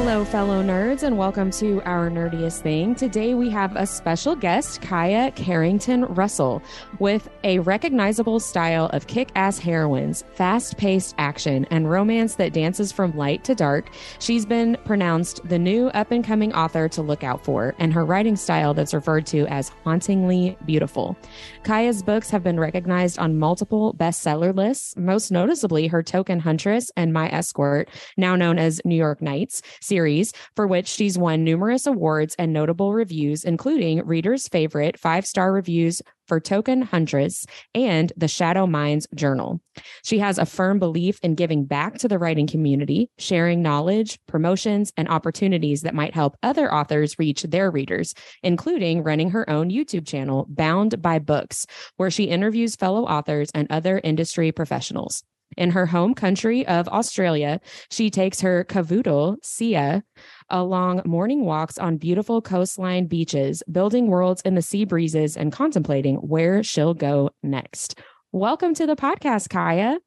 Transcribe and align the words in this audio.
Hello, 0.00 0.24
fellow 0.24 0.62
nerds, 0.62 1.02
and 1.02 1.18
welcome 1.18 1.50
to 1.50 1.82
our 1.82 2.08
nerdiest 2.08 2.62
thing. 2.62 2.94
Today 2.94 3.34
we 3.34 3.50
have 3.50 3.76
a 3.76 3.86
special 3.86 4.34
guest, 4.34 4.80
Kia 4.80 5.30
Carrington 5.32 6.06
Russell, 6.06 6.62
with 6.98 7.28
a 7.44 7.58
recognizable 7.58 8.40
style 8.40 8.86
of 8.94 9.06
kick 9.08 9.28
ass 9.34 9.58
heroines, 9.58 10.24
fast 10.32 10.78
paced 10.78 11.14
action, 11.18 11.66
and 11.70 11.90
romance 11.90 12.36
that 12.36 12.54
dances 12.54 12.90
from 12.90 13.14
light 13.14 13.44
to 13.44 13.54
dark. 13.54 13.90
She's 14.20 14.46
been 14.46 14.78
pronounced 14.86 15.46
the 15.46 15.58
new 15.58 15.88
up 15.88 16.10
and 16.10 16.24
coming 16.24 16.54
author 16.54 16.88
to 16.88 17.02
look 17.02 17.22
out 17.22 17.44
for, 17.44 17.74
and 17.78 17.92
her 17.92 18.04
writing 18.04 18.36
style 18.36 18.72
that's 18.72 18.94
referred 18.94 19.26
to 19.26 19.46
as 19.48 19.68
hauntingly 19.84 20.56
beautiful. 20.64 21.14
Kia's 21.62 22.02
books 22.02 22.30
have 22.30 22.42
been 22.42 22.58
recognized 22.58 23.18
on 23.18 23.38
multiple 23.38 23.94
bestseller 23.94 24.56
lists, 24.56 24.96
most 24.96 25.30
noticeably 25.30 25.88
her 25.88 26.02
Token 26.02 26.40
Huntress 26.40 26.90
and 26.96 27.12
My 27.12 27.28
Escort, 27.28 27.90
now 28.16 28.34
known 28.34 28.58
as 28.58 28.80
New 28.86 28.96
York 28.96 29.20
Nights 29.20 29.60
series, 29.90 30.32
for 30.54 30.68
which 30.68 30.86
she's 30.86 31.18
won 31.18 31.42
numerous 31.42 31.84
awards 31.84 32.36
and 32.38 32.52
notable 32.52 32.94
reviews, 32.94 33.42
including 33.42 34.06
readers' 34.06 34.46
favorite 34.46 34.96
five 34.96 35.26
star 35.26 35.52
reviews 35.52 36.00
for 36.30 36.38
Token 36.38 36.82
Huntress 36.82 37.44
and 37.74 38.12
the 38.16 38.28
Shadow 38.28 38.64
Minds 38.64 39.08
Journal. 39.16 39.60
She 40.04 40.20
has 40.20 40.38
a 40.38 40.46
firm 40.46 40.78
belief 40.78 41.18
in 41.24 41.34
giving 41.34 41.64
back 41.64 41.98
to 41.98 42.06
the 42.06 42.20
writing 42.20 42.46
community, 42.46 43.10
sharing 43.18 43.62
knowledge, 43.62 44.16
promotions, 44.28 44.92
and 44.96 45.08
opportunities 45.08 45.82
that 45.82 45.92
might 45.92 46.14
help 46.14 46.36
other 46.44 46.72
authors 46.72 47.18
reach 47.18 47.42
their 47.42 47.68
readers, 47.68 48.14
including 48.44 49.02
running 49.02 49.30
her 49.30 49.50
own 49.50 49.70
YouTube 49.70 50.06
channel, 50.06 50.46
Bound 50.48 51.02
by 51.02 51.18
Books, 51.18 51.66
where 51.96 52.12
she 52.12 52.24
interviews 52.24 52.76
fellow 52.76 53.06
authors 53.06 53.50
and 53.52 53.66
other 53.68 54.00
industry 54.04 54.52
professionals. 54.52 55.24
In 55.56 55.70
her 55.70 55.86
home 55.86 56.14
country 56.14 56.66
of 56.66 56.86
Australia, 56.88 57.60
she 57.90 58.08
takes 58.08 58.40
her 58.40 58.64
cavoodle, 58.64 59.36
Sia, 59.42 60.02
along 60.48 61.02
morning 61.04 61.44
walks 61.44 61.76
on 61.76 61.96
beautiful 61.96 62.40
coastline 62.40 63.06
beaches, 63.06 63.62
building 63.70 64.06
worlds 64.06 64.42
in 64.42 64.54
the 64.54 64.62
sea 64.62 64.84
breezes 64.84 65.36
and 65.36 65.52
contemplating 65.52 66.16
where 66.16 66.62
she'll 66.62 66.94
go 66.94 67.30
next. 67.42 67.98
Welcome 68.32 68.74
to 68.74 68.86
the 68.86 68.94
podcast, 68.94 69.48
Kia. 69.48 69.98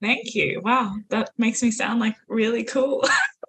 Thank 0.00 0.34
you. 0.34 0.60
Wow, 0.62 0.94
that 1.08 1.30
makes 1.36 1.62
me 1.62 1.70
sound 1.70 2.00
like 2.00 2.14
really 2.28 2.62
cool. 2.62 3.04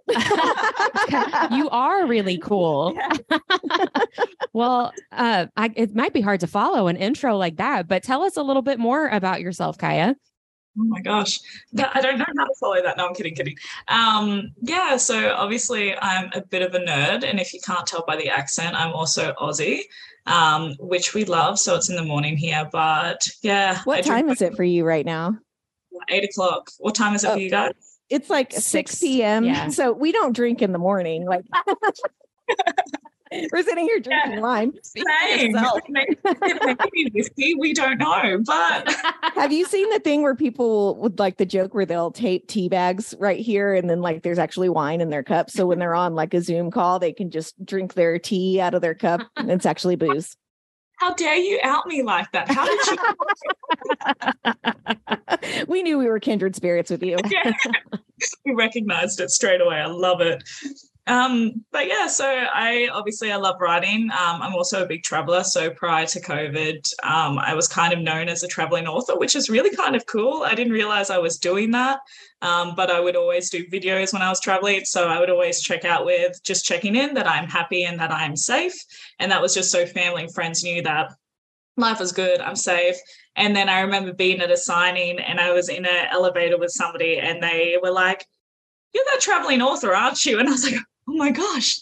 you 1.51 1.69
are 1.69 2.07
really 2.07 2.37
cool. 2.37 2.97
well, 4.53 4.91
uh, 5.11 5.47
I, 5.55 5.71
it 5.75 5.93
might 5.93 6.13
be 6.13 6.21
hard 6.21 6.39
to 6.39 6.47
follow 6.47 6.87
an 6.87 6.95
intro 6.95 7.37
like 7.37 7.57
that, 7.57 7.87
but 7.87 8.01
tell 8.01 8.23
us 8.23 8.37
a 8.37 8.43
little 8.43 8.61
bit 8.61 8.79
more 8.79 9.07
about 9.09 9.41
yourself, 9.41 9.77
Kia. 9.77 10.15
Oh 10.79 10.83
my 10.83 11.01
gosh, 11.01 11.39
that, 11.73 11.95
I 11.95 12.01
don't 12.01 12.19
know 12.19 12.25
how 12.37 12.45
to 12.45 12.53
follow 12.59 12.81
that. 12.83 12.97
No, 12.97 13.07
I'm 13.07 13.15
kidding, 13.15 13.35
kidding. 13.35 13.55
Um, 13.87 14.51
yeah, 14.61 14.97
so 14.97 15.33
obviously 15.33 15.97
I'm 15.97 16.29
a 16.33 16.41
bit 16.41 16.61
of 16.61 16.75
a 16.75 16.79
nerd, 16.79 17.23
and 17.23 17.39
if 17.39 17.53
you 17.53 17.59
can't 17.65 17.85
tell 17.87 18.03
by 18.05 18.15
the 18.15 18.29
accent, 18.29 18.75
I'm 18.75 18.93
also 18.93 19.33
Aussie, 19.39 19.81
um, 20.27 20.75
which 20.79 21.13
we 21.13 21.25
love. 21.25 21.59
So 21.59 21.75
it's 21.75 21.89
in 21.89 21.95
the 21.95 22.03
morning 22.03 22.37
here, 22.37 22.69
but 22.71 23.27
yeah. 23.41 23.81
What 23.85 24.03
time 24.03 24.29
is 24.29 24.41
it 24.41 24.55
for 24.55 24.63
you 24.63 24.85
right 24.85 25.05
now? 25.05 25.37
Eight 26.09 26.23
o'clock. 26.23 26.69
What 26.77 26.93
time 26.93 27.15
is 27.15 27.23
it 27.23 27.29
oh, 27.29 27.33
for 27.33 27.39
you 27.39 27.49
guys? 27.49 27.73
It's 28.09 28.29
like 28.29 28.51
6, 28.51 28.63
6 28.63 28.99
p.m. 28.99 29.43
Yeah. 29.43 29.69
So 29.69 29.91
we 29.91 30.11
don't 30.11 30.35
drink 30.35 30.61
in 30.61 30.71
the 30.71 30.79
morning. 30.79 31.25
Like 31.25 31.45
We're 33.51 33.63
sitting 33.63 33.85
here 33.85 33.99
drinking 33.99 34.33
yeah. 34.33 34.39
wine. 34.39 34.73
Same. 34.83 35.53
Whiskey. 37.13 37.55
We 37.55 37.73
don't 37.73 37.97
know. 37.97 38.41
But 38.45 38.89
have 39.35 39.51
you 39.51 39.65
seen 39.65 39.89
the 39.89 39.99
thing 39.99 40.21
where 40.21 40.35
people 40.35 40.95
would 40.97 41.19
like 41.19 41.37
the 41.37 41.45
joke 41.45 41.73
where 41.73 41.85
they'll 41.85 42.11
tape 42.11 42.47
tea 42.47 42.69
bags 42.69 43.13
right 43.19 43.39
here 43.39 43.73
and 43.73 43.89
then 43.89 44.01
like 44.01 44.23
there's 44.23 44.39
actually 44.39 44.69
wine 44.69 45.01
in 45.01 45.09
their 45.09 45.23
cup. 45.23 45.49
So 45.49 45.65
when 45.65 45.79
they're 45.79 45.95
on 45.95 46.15
like 46.15 46.33
a 46.33 46.41
Zoom 46.41 46.71
call, 46.71 46.99
they 46.99 47.13
can 47.13 47.31
just 47.31 47.63
drink 47.65 47.93
their 47.93 48.19
tea 48.19 48.61
out 48.61 48.73
of 48.73 48.81
their 48.81 48.95
cup 48.95 49.21
and 49.35 49.51
it's 49.51 49.65
actually 49.65 49.95
booze. 49.95 50.35
How 50.97 51.13
dare 51.13 51.35
you 51.35 51.59
out 51.63 51.85
me 51.85 52.01
like 52.01 52.31
that? 52.31 52.49
How 52.49 52.65
did 52.65 52.87
you? 55.37 55.65
we 55.67 55.83
knew 55.83 55.99
we 55.99 56.07
were 56.07 56.19
kindred 56.19 56.55
spirits 56.55 56.89
with 56.89 57.03
you. 57.03 57.17
yeah. 57.29 57.51
We 58.45 58.55
recognized 58.55 59.19
it 59.19 59.29
straight 59.29 59.61
away. 59.61 59.75
I 59.75 59.85
love 59.85 60.21
it. 60.21 60.43
Um, 61.07 61.63
but 61.71 61.87
yeah, 61.87 62.07
so 62.07 62.25
I 62.25 62.89
obviously 62.91 63.31
I 63.31 63.37
love 63.37 63.55
writing. 63.61 64.09
Um, 64.11 64.41
I'm 64.41 64.53
also 64.53 64.83
a 64.83 64.87
big 64.87 65.03
traveler. 65.03 65.43
So 65.43 65.69
prior 65.69 66.05
to 66.05 66.21
COVID, 66.21 66.79
um, 67.03 67.39
I 67.39 67.53
was 67.53 67.67
kind 67.69 67.93
of 67.93 67.99
known 67.99 68.27
as 68.27 68.43
a 68.43 68.47
traveling 68.47 68.87
author, 68.87 69.17
which 69.17 69.35
is 69.35 69.49
really 69.49 69.73
kind 69.75 69.95
of 69.95 70.05
cool. 70.05 70.43
I 70.43 70.53
didn't 70.53 70.73
realize 70.73 71.09
I 71.09 71.17
was 71.17 71.37
doing 71.37 71.71
that, 71.71 71.99
um, 72.41 72.75
but 72.75 72.91
I 72.91 72.99
would 72.99 73.15
always 73.15 73.49
do 73.49 73.65
videos 73.67 74.11
when 74.11 74.21
I 74.21 74.29
was 74.29 74.41
traveling. 74.41 74.83
So 74.83 75.07
I 75.07 75.19
would 75.19 75.29
always 75.29 75.61
check 75.61 75.85
out 75.85 76.05
with 76.05 76.43
just 76.43 76.65
checking 76.65 76.95
in 76.97 77.13
that 77.13 77.27
I'm 77.27 77.47
happy 77.47 77.85
and 77.85 77.97
that 77.99 78.11
I'm 78.11 78.35
safe, 78.35 78.75
and 79.19 79.31
that 79.31 79.41
was 79.41 79.53
just 79.53 79.71
so 79.71 79.85
family 79.85 80.23
and 80.23 80.33
friends 80.33 80.63
knew 80.63 80.81
that 80.81 81.13
life 81.77 81.99
was 81.99 82.11
good, 82.11 82.41
I'm 82.41 82.55
safe. 82.55 82.97
And 83.37 83.55
then 83.55 83.69
I 83.69 83.81
remember 83.81 84.11
being 84.11 84.41
at 84.41 84.51
a 84.51 84.57
signing, 84.57 85.19
and 85.19 85.39
I 85.39 85.51
was 85.51 85.69
in 85.69 85.85
an 85.85 86.07
elevator 86.11 86.57
with 86.57 86.71
somebody, 86.71 87.17
and 87.19 87.41
they 87.41 87.77
were 87.81 87.91
like 87.91 88.25
you're 88.93 89.05
that 89.13 89.21
traveling 89.21 89.61
author, 89.61 89.93
aren't 89.93 90.25
you? 90.25 90.39
And 90.39 90.47
I 90.47 90.51
was 90.51 90.63
like, 90.63 90.81
my 91.17 91.31
gosh, 91.31 91.79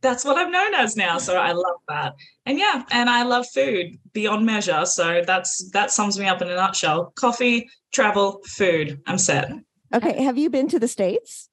that's 0.00 0.24
what 0.24 0.36
I'm 0.36 0.50
known 0.50 0.74
as 0.74 0.96
now. 0.96 1.18
So 1.18 1.36
I 1.36 1.52
love 1.52 1.76
that. 1.88 2.14
And 2.46 2.58
yeah, 2.58 2.84
and 2.90 3.08
I 3.08 3.22
love 3.22 3.46
food 3.54 3.98
beyond 4.12 4.44
measure. 4.46 4.84
So 4.86 5.22
that's 5.26 5.70
that 5.70 5.90
sums 5.90 6.18
me 6.18 6.26
up 6.26 6.42
in 6.42 6.48
a 6.48 6.54
nutshell. 6.54 7.12
Coffee, 7.14 7.68
travel, 7.92 8.40
food. 8.46 9.00
I'm 9.06 9.18
set. 9.18 9.50
Okay. 9.94 10.22
Have 10.22 10.38
you 10.38 10.50
been 10.50 10.68
to 10.68 10.78
the 10.78 10.88
States? 10.88 11.48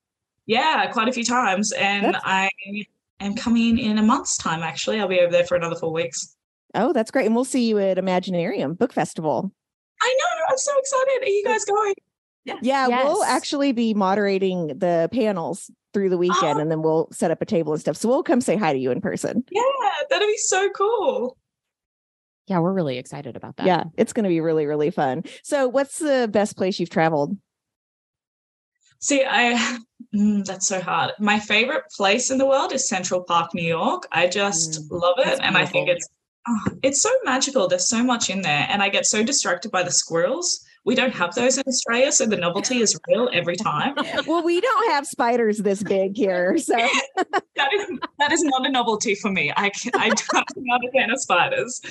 Yeah, 0.46 0.90
quite 0.92 1.08
a 1.08 1.12
few 1.12 1.26
times. 1.26 1.72
And 1.74 2.06
that's- 2.06 2.24
I 2.26 2.50
am 3.20 3.36
coming 3.36 3.78
in 3.78 3.98
a 3.98 4.04
month's 4.04 4.38
time, 4.38 4.62
actually. 4.64 5.00
I'll 5.00 5.08
be 5.08 5.20
over 5.20 5.32
there 5.32 5.46
for 5.46 5.56
another 5.56 5.76
four 5.76 5.92
weeks. 5.92 6.36
Oh, 6.74 6.94
that's 6.94 7.12
great. 7.12 7.26
And 7.26 7.36
we'll 7.36 7.46
see 7.46 7.68
you 7.68 7.80
at 7.80 7.98
Imaginarium 7.98 8.78
Book 8.78 8.94
Festival. 8.94 9.52
I 10.02 10.18
know. 10.20 10.44
I'm 10.50 10.58
so 10.58 10.72
excited. 10.78 11.24
Are 11.24 11.30
you 11.30 11.44
guys 11.44 11.66
going? 11.66 11.94
Yeah, 12.46 12.60
yeah 12.62 12.88
yes. 12.88 13.04
we'll 13.06 13.24
actually 13.24 13.74
be 13.74 13.94
moderating 13.94 14.68
the 14.68 15.10
panels 15.12 15.70
through 15.98 16.10
the 16.10 16.18
weekend 16.18 16.58
oh. 16.58 16.60
and 16.60 16.70
then 16.70 16.84
we'll 16.84 17.08
set 17.12 17.32
up 17.32 17.42
a 17.42 17.46
table 17.46 17.74
and 17.74 17.82
stuff. 17.82 17.98
So 17.98 18.08
we'll 18.08 18.22
come 18.22 18.40
say 18.40 18.56
hi 18.56 18.72
to 18.72 18.78
you 18.78 18.92
in 18.92 19.02
person. 19.02 19.44
Yeah, 19.50 19.64
that'd 20.12 20.28
be 20.28 20.38
so 20.38 20.70
cool. 20.70 21.36
Yeah, 22.46 22.60
we're 22.60 22.72
really 22.72 23.00
excited 23.00 23.36
about 23.36 23.58
that. 23.58 23.66
Yeah, 23.66 23.86
it's 23.98 24.14
going 24.14 24.26
to 24.26 24.30
be 24.30 24.40
really, 24.40 24.68
really 24.68 24.92
fun. 24.92 25.24
So, 25.44 25.68
what's 25.68 25.98
the 25.98 26.30
best 26.32 26.56
place 26.56 26.80
you've 26.80 26.92
traveled? 26.92 27.36
See, 29.00 29.26
I 29.28 29.80
mm, 30.16 30.46
that's 30.46 30.68
so 30.68 30.80
hard. 30.80 31.14
My 31.20 31.40
favorite 31.40 31.84
place 31.96 32.30
in 32.30 32.38
the 32.38 32.46
world 32.46 32.72
is 32.72 32.88
Central 32.88 33.24
Park, 33.24 33.54
New 33.56 33.68
York. 33.68 34.08
I 34.12 34.28
just 34.28 34.80
mm, 34.80 35.02
love 35.02 35.18
it, 35.18 35.40
and 35.42 35.58
I 35.58 35.66
think 35.66 35.90
it's 35.90 36.08
oh, 36.48 36.70
it's 36.84 37.02
so 37.02 37.10
magical. 37.26 37.68
There's 37.68 37.90
so 37.90 38.04
much 38.04 38.30
in 38.30 38.44
there, 38.44 38.68
and 38.70 38.84
I 38.84 38.90
get 38.90 39.08
so 39.08 39.24
distracted 39.24 39.72
by 39.72 39.82
the 39.82 39.92
squirrels. 39.92 40.64
We 40.88 40.96
don't 40.96 41.14
have 41.16 41.36
those 41.36 41.58
in 41.58 41.66
Australia, 41.68 42.14
so 42.14 42.26
the 42.26 42.38
novelty 42.38 42.80
is 42.80 42.98
real 43.10 43.30
every 43.34 43.58
time. 43.58 43.94
well, 44.26 44.42
we 44.42 44.62
don't 44.62 44.92
have 44.92 45.06
spiders 45.06 45.58
this 45.58 45.84
big 45.84 46.16
here, 46.16 46.58
so 46.58 46.78
that 47.18 47.74
is 47.74 48.00
that 48.20 48.32
is 48.32 48.42
not 48.42 48.66
a 48.66 48.72
novelty 48.72 49.14
for 49.14 49.30
me. 49.30 49.52
I 49.58 49.70
can, 49.70 49.92
I 49.96 50.08
don't, 50.08 50.34
I'm 50.34 50.64
not 50.64 50.80
a 50.88 50.92
fan 50.94 51.12
of 51.12 51.20
spiders. 51.20 51.82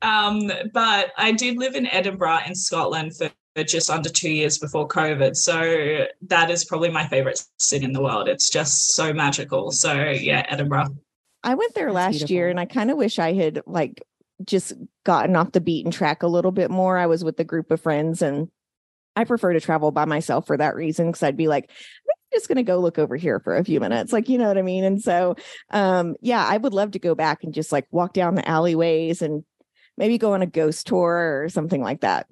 Um, 0.00 0.48
but 0.72 1.10
I 1.18 1.32
did 1.32 1.58
live 1.58 1.74
in 1.74 1.88
Edinburgh 1.88 2.42
in 2.46 2.54
Scotland 2.54 3.16
for 3.16 3.30
just 3.64 3.90
under 3.90 4.10
two 4.10 4.30
years 4.30 4.58
before 4.58 4.86
COVID. 4.86 5.34
So 5.34 6.06
that 6.28 6.48
is 6.48 6.64
probably 6.66 6.90
my 6.90 7.08
favorite 7.08 7.44
city 7.58 7.84
in 7.84 7.92
the 7.92 8.00
world. 8.00 8.28
It's 8.28 8.48
just 8.48 8.94
so 8.94 9.12
magical. 9.12 9.72
So 9.72 9.92
yeah, 9.92 10.46
Edinburgh. 10.48 10.94
I 11.42 11.56
went 11.56 11.74
there 11.74 11.86
That's 11.86 11.94
last 11.96 12.12
beautiful. 12.12 12.34
year 12.36 12.48
and 12.50 12.60
I 12.60 12.66
kind 12.66 12.92
of 12.92 12.96
wish 12.96 13.18
I 13.18 13.32
had 13.32 13.62
like 13.66 14.04
just 14.44 14.72
gotten 15.04 15.36
off 15.36 15.52
the 15.52 15.60
beaten 15.60 15.90
track 15.90 16.22
a 16.22 16.28
little 16.28 16.52
bit 16.52 16.70
more. 16.70 16.98
I 16.98 17.06
was 17.06 17.24
with 17.24 17.38
a 17.40 17.44
group 17.44 17.70
of 17.70 17.80
friends 17.80 18.22
and 18.22 18.48
I 19.14 19.24
prefer 19.24 19.54
to 19.54 19.60
travel 19.60 19.90
by 19.90 20.04
myself 20.04 20.46
for 20.46 20.56
that 20.58 20.76
reason 20.76 21.06
because 21.06 21.22
I'd 21.22 21.36
be 21.36 21.48
like, 21.48 21.70
I'm 21.70 22.14
just 22.38 22.48
going 22.48 22.56
to 22.56 22.62
go 22.62 22.78
look 22.78 22.98
over 22.98 23.16
here 23.16 23.40
for 23.40 23.56
a 23.56 23.64
few 23.64 23.80
minutes. 23.80 24.12
Like, 24.12 24.28
you 24.28 24.36
know 24.36 24.48
what 24.48 24.58
I 24.58 24.62
mean? 24.62 24.84
And 24.84 25.00
so, 25.00 25.36
um, 25.70 26.16
yeah, 26.20 26.44
I 26.44 26.56
would 26.56 26.74
love 26.74 26.90
to 26.92 26.98
go 26.98 27.14
back 27.14 27.42
and 27.42 27.54
just 27.54 27.72
like 27.72 27.86
walk 27.90 28.12
down 28.12 28.34
the 28.34 28.46
alleyways 28.46 29.22
and 29.22 29.44
maybe 29.96 30.18
go 30.18 30.34
on 30.34 30.42
a 30.42 30.46
ghost 30.46 30.86
tour 30.86 31.42
or 31.42 31.48
something 31.48 31.82
like 31.82 32.02
that. 32.02 32.26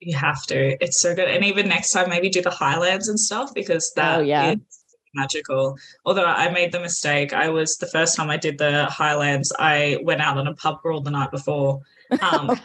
You 0.00 0.16
have 0.16 0.42
to. 0.46 0.82
It's 0.82 0.98
so 0.98 1.14
good. 1.14 1.28
And 1.28 1.44
even 1.44 1.68
next 1.68 1.90
time, 1.90 2.08
maybe 2.08 2.30
do 2.30 2.42
the 2.42 2.50
Highlands 2.50 3.06
and 3.08 3.20
stuff 3.20 3.52
because 3.54 3.92
oh, 3.96 4.00
that 4.00 4.18
oh, 4.18 4.22
yeah. 4.22 4.52
Is- 4.52 4.83
magical. 5.14 5.78
Although 6.04 6.24
I 6.24 6.50
made 6.50 6.72
the 6.72 6.80
mistake, 6.80 7.32
I 7.32 7.48
was 7.48 7.76
the 7.76 7.86
first 7.86 8.16
time 8.16 8.30
I 8.30 8.36
did 8.36 8.58
the 8.58 8.86
Highlands, 8.86 9.52
I 9.58 9.98
went 10.02 10.20
out 10.20 10.38
on 10.38 10.46
a 10.46 10.54
pub 10.54 10.80
crawl 10.80 11.00
the 11.00 11.10
night 11.10 11.30
before. 11.30 11.80
Um, 12.20 12.50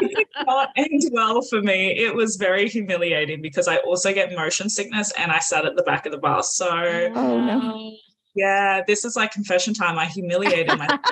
it 0.00 0.16
did 0.16 0.26
not 0.46 0.70
end 0.76 1.02
well 1.12 1.42
for 1.42 1.60
me. 1.62 1.98
It 1.98 2.14
was 2.14 2.36
very 2.36 2.68
humiliating 2.68 3.42
because 3.42 3.68
I 3.68 3.76
also 3.78 4.12
get 4.12 4.32
motion 4.34 4.68
sickness 4.68 5.12
and 5.18 5.30
I 5.30 5.38
sat 5.38 5.64
at 5.64 5.76
the 5.76 5.82
back 5.82 6.06
of 6.06 6.12
the 6.12 6.18
bus. 6.18 6.56
So, 6.56 6.68
oh 7.14 7.40
no. 7.40 7.92
Yeah, 8.34 8.82
this 8.86 9.04
is 9.04 9.16
like 9.16 9.32
confession 9.32 9.74
time. 9.74 9.98
I 9.98 10.06
humiliated 10.06 10.78
myself. 10.78 11.00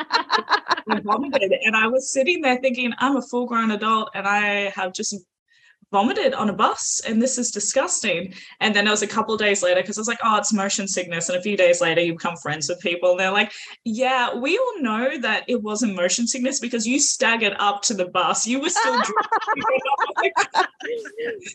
I 0.90 1.00
vomited, 1.00 1.52
and 1.64 1.76
I 1.76 1.86
was 1.86 2.12
sitting 2.12 2.40
there 2.40 2.56
thinking, 2.58 2.92
I'm 2.98 3.16
a 3.16 3.22
full 3.22 3.46
grown 3.46 3.72
adult 3.72 4.10
and 4.14 4.26
I 4.26 4.70
have 4.70 4.92
just 4.92 5.14
vomited 5.90 6.34
on 6.34 6.50
a 6.50 6.52
bus 6.52 7.00
and 7.06 7.20
this 7.20 7.38
is 7.38 7.50
disgusting. 7.50 8.34
And 8.60 8.74
then 8.74 8.86
it 8.86 8.90
was 8.90 9.02
a 9.02 9.06
couple 9.06 9.36
days 9.36 9.62
later 9.62 9.80
because 9.80 9.98
I 9.98 10.00
was 10.00 10.08
like, 10.08 10.18
oh, 10.22 10.36
it's 10.36 10.52
motion 10.52 10.86
sickness. 10.86 11.28
And 11.28 11.38
a 11.38 11.42
few 11.42 11.56
days 11.56 11.80
later, 11.80 12.00
you 12.00 12.12
become 12.12 12.36
friends 12.36 12.68
with 12.68 12.80
people 12.80 13.12
and 13.12 13.20
they're 13.20 13.30
like, 13.30 13.52
yeah, 13.84 14.34
we 14.34 14.58
all 14.58 14.82
know 14.82 15.18
that 15.18 15.44
it 15.48 15.62
wasn't 15.62 15.94
motion 15.94 16.26
sickness 16.26 16.60
because 16.60 16.86
you 16.86 17.00
staggered 17.00 17.54
up 17.58 17.82
to 17.82 17.94
the 17.94 18.06
bus. 18.06 18.46
You 18.46 18.60
were 18.60 18.70
still 18.70 18.92
drinking. 19.02 20.32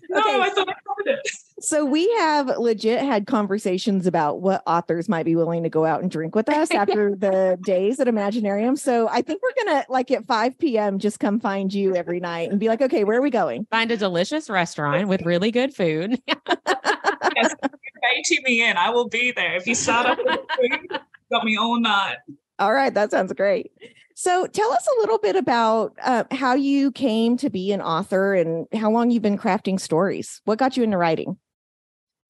no, 0.09 0.19
okay. 0.19 0.41
I 0.41 0.49
thought 0.49 0.69
I 0.69 0.75
covered 0.87 1.19
it. 1.19 1.29
So 1.63 1.85
we 1.85 2.11
have 2.17 2.49
legit 2.57 2.99
had 2.99 3.25
conversations 3.25 4.05
about 4.05 4.41
what 4.41 4.63
authors 4.67 5.07
might 5.07 5.23
be 5.23 5.37
willing 5.37 5.63
to 5.63 5.69
go 5.69 5.85
out 5.85 6.01
and 6.01 6.11
drink 6.11 6.35
with 6.35 6.49
us 6.49 6.69
after 6.71 7.15
the 7.17 7.57
days 7.63 8.01
at 8.01 8.07
Imaginarium. 8.07 8.77
So 8.77 9.07
I 9.07 9.21
think 9.21 9.41
we're 9.41 9.63
gonna 9.63 9.85
like 9.87 10.11
at 10.11 10.27
5 10.27 10.59
p.m. 10.59 10.99
just 10.99 11.21
come 11.21 11.39
find 11.39 11.73
you 11.73 11.95
every 11.95 12.19
night 12.19 12.51
and 12.51 12.59
be 12.59 12.67
like, 12.67 12.81
okay, 12.81 13.05
where 13.05 13.17
are 13.17 13.21
we 13.21 13.29
going? 13.29 13.65
Find 13.71 13.89
a 13.91 13.97
delicious 13.97 14.49
restaurant 14.49 15.07
with 15.07 15.21
really 15.21 15.51
good 15.51 15.73
food. 15.73 16.21
yes, 16.27 17.55
inviting 17.63 18.43
me 18.43 18.69
in. 18.69 18.75
I 18.75 18.89
will 18.89 19.07
be 19.07 19.31
there. 19.31 19.55
If 19.55 19.65
you 19.65 19.75
start 19.75 20.05
up 20.05 20.17
with 20.17 20.39
food, 20.59 20.99
got 21.31 21.45
me 21.45 21.55
all 21.55 21.79
night. 21.79 22.17
All 22.59 22.73
right, 22.73 22.93
that 22.93 23.11
sounds 23.11 23.31
great. 23.31 23.71
So 24.15 24.47
tell 24.47 24.71
us 24.73 24.85
a 24.85 24.99
little 24.99 25.17
bit 25.17 25.37
about 25.37 25.93
uh, 26.03 26.25
how 26.31 26.55
you 26.55 26.91
came 26.91 27.37
to 27.37 27.49
be 27.49 27.71
an 27.71 27.81
author 27.81 28.33
and 28.35 28.67
how 28.73 28.91
long 28.91 29.11
you've 29.11 29.23
been 29.23 29.37
crafting 29.37 29.79
stories. 29.79 30.41
What 30.43 30.59
got 30.59 30.75
you 30.75 30.83
into 30.83 30.97
writing? 30.97 31.37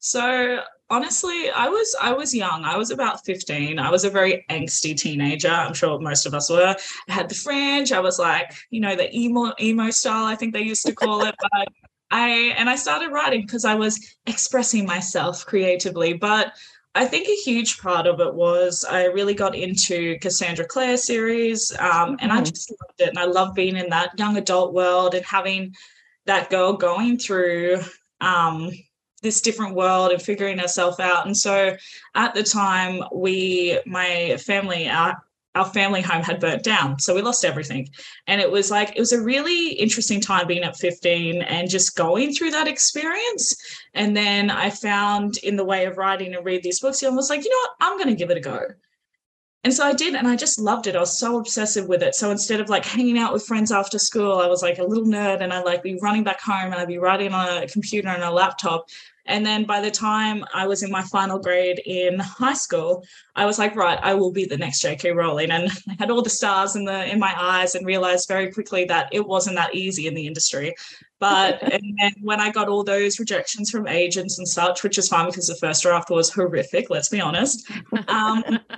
So 0.04 0.60
honestly, 0.90 1.50
I 1.50 1.70
was 1.70 1.96
I 2.02 2.12
was 2.12 2.36
young. 2.36 2.66
I 2.66 2.76
was 2.76 2.92
about 2.92 3.26
15. 3.26 3.80
I 3.80 3.90
was 3.90 4.04
a 4.04 4.10
very 4.10 4.44
angsty 4.50 4.98
teenager. 4.98 5.48
I'm 5.48 5.74
sure 5.74 5.98
most 5.98 6.26
of 6.26 6.34
us 6.34 6.50
were. 6.50 6.76
I 7.08 7.12
had 7.12 7.30
the 7.30 7.36
fringe. 7.36 7.94
I 7.94 8.02
was 8.02 8.20
like, 8.20 8.54
you 8.70 8.82
know, 8.82 8.98
the 8.98 9.10
emo 9.18 9.54
emo 9.62 9.92
style, 9.92 10.26
I 10.26 10.36
think 10.36 10.54
they 10.54 10.62
used 10.62 10.86
to 10.88 10.94
call 10.94 11.24
it. 11.24 11.34
But 11.40 11.68
I 12.12 12.54
and 12.58 12.70
I 12.70 12.76
started 12.76 13.14
writing 13.14 13.44
because 13.44 13.64
I 13.64 13.76
was 13.76 13.98
expressing 14.26 14.86
myself 14.86 15.46
creatively. 15.46 16.12
But 16.12 16.52
I 16.96 17.06
think 17.06 17.30
a 17.30 17.44
huge 17.46 17.80
part 17.80 18.06
of 18.06 18.20
it 18.20 18.34
was 18.36 18.84
I 18.84 19.06
really 19.06 19.34
got 19.34 19.56
into 19.56 20.20
Cassandra 20.20 20.66
Clare 20.66 20.98
series, 20.98 21.72
um, 21.80 21.88
mm-hmm. 21.88 22.16
and 22.20 22.34
I 22.34 22.36
mm-hmm. 22.36 22.44
just 22.44 22.70
loved 22.70 23.00
it. 23.00 23.08
And 23.08 23.20
I 23.20 23.24
love 23.24 23.56
being 23.56 23.78
in 23.78 23.90
that 23.92 24.20
young 24.20 24.36
adult 24.36 24.74
world 24.74 25.16
and 25.16 25.24
having 25.26 25.74
that 26.26 26.50
girl 26.50 26.74
going 26.74 27.20
through 27.20 27.80
um, 28.20 28.70
this 29.24 29.42
different 29.42 29.74
world 29.74 30.12
and 30.12 30.22
figuring 30.22 30.60
herself 30.60 31.00
out. 31.00 31.26
And 31.26 31.36
so 31.36 31.76
at 32.14 32.34
the 32.36 32.44
time, 32.44 33.02
we, 33.12 33.80
my 33.86 34.38
family, 34.38 34.88
our, 34.88 35.18
our 35.56 35.66
family 35.66 36.02
home 36.02 36.22
had 36.22 36.40
burnt 36.40 36.64
down. 36.64 37.00
So 37.00 37.16
we 37.16 37.22
lost 37.22 37.46
everything. 37.46 37.90
And 38.28 38.42
it 38.42 38.52
was 38.52 38.70
like, 38.70 38.96
it 38.96 39.00
was 39.00 39.14
a 39.14 39.22
really 39.22 39.70
interesting 39.70 40.20
time 40.20 40.48
being 40.48 40.64
at 40.64 40.78
15 40.78 41.42
and 41.42 41.70
just 41.70 41.96
going 41.96 42.34
through 42.34 42.52
that 42.52 42.68
experience. 42.68 43.56
And 43.94 44.16
then 44.16 44.50
I 44.50 44.70
found 44.70 45.38
in 45.38 45.56
the 45.56 45.66
way 45.66 45.86
of 45.86 45.98
writing 45.98 46.36
and 46.36 46.46
read 46.46 46.64
these 46.64 46.80
books, 46.80 47.04
I 47.04 47.10
was 47.10 47.30
like, 47.30 47.44
you 47.44 47.50
know 47.50 47.58
what? 47.58 47.72
I'm 47.82 47.98
going 47.98 48.10
to 48.10 48.16
give 48.16 48.30
it 48.30 48.38
a 48.38 48.42
go. 48.42 48.60
And 49.64 49.74
so 49.74 49.86
I 49.86 49.94
did, 49.94 50.14
and 50.14 50.28
I 50.28 50.36
just 50.36 50.60
loved 50.60 50.88
it. 50.88 50.96
I 50.96 51.00
was 51.00 51.18
so 51.18 51.38
obsessive 51.38 51.88
with 51.88 52.04
it. 52.04 52.16
So 52.16 52.32
instead 52.32 52.60
of 52.60 52.68
like 52.68 52.84
hanging 52.84 53.18
out 53.18 53.32
with 53.32 53.46
friends 53.46 53.72
after 53.72 53.98
school, 53.98 54.40
I 54.40 54.48
was 54.48 54.62
like 54.62 54.78
a 54.78 54.84
little 54.84 55.06
nerd 55.06 55.42
and 55.42 55.54
I'd 55.54 55.64
like 55.64 55.82
be 55.82 55.98
running 56.02 56.24
back 56.24 56.42
home 56.42 56.66
and 56.66 56.76
I'd 56.76 56.88
be 56.88 56.98
writing 56.98 57.32
on 57.32 57.64
a 57.64 57.68
computer 57.68 58.10
and 58.10 58.24
a 58.24 58.32
laptop. 58.32 58.90
And 59.26 59.46
then 59.46 59.64
by 59.64 59.80
the 59.80 59.90
time 59.90 60.44
I 60.54 60.68
was 60.68 60.84
in 60.84 60.92
my 60.92 61.02
final 61.04 61.40
grade 61.40 61.82
in 61.86 62.20
high 62.20 62.56
school, 62.56 63.06
I 63.36 63.46
was 63.46 63.58
like, 63.58 63.74
right, 63.76 63.98
I 64.02 64.14
will 64.16 64.32
be 64.32 64.44
the 64.44 64.58
next 64.58 64.82
J.K. 64.82 65.12
Rowling. 65.12 65.50
And 65.50 65.72
I 65.90 65.96
had 65.98 66.12
all 66.12 66.22
the 66.22 66.30
stars 66.30 66.76
in 66.76 66.84
the 66.84 67.10
in 67.10 67.20
my 67.20 67.34
eyes 67.38 67.74
and 67.74 67.86
realized 67.86 68.28
very 68.28 68.52
quickly 68.52 68.84
that 68.86 69.08
it 69.14 69.26
wasn't 69.26 69.56
that 69.56 69.76
easy 69.76 70.08
in 70.08 70.14
the 70.14 70.28
industry. 70.28 70.76
But 71.20 71.64
and 71.74 71.98
then 72.02 72.14
when 72.22 72.42
I 72.42 72.52
got 72.52 72.68
all 72.68 72.84
those 72.84 73.18
rejections 73.18 73.70
from 73.70 73.88
agents 73.88 74.40
and 74.40 74.48
such, 74.48 74.84
which 74.84 74.98
is 74.98 75.08
fine 75.08 75.28
because 75.28 75.48
the 75.48 75.56
first 75.56 75.84
draft 75.84 76.10
was 76.10 76.30
horrific, 76.30 76.90
let's 76.90 77.10
be 77.10 77.22
honest. 77.22 77.72
Um, 78.10 78.60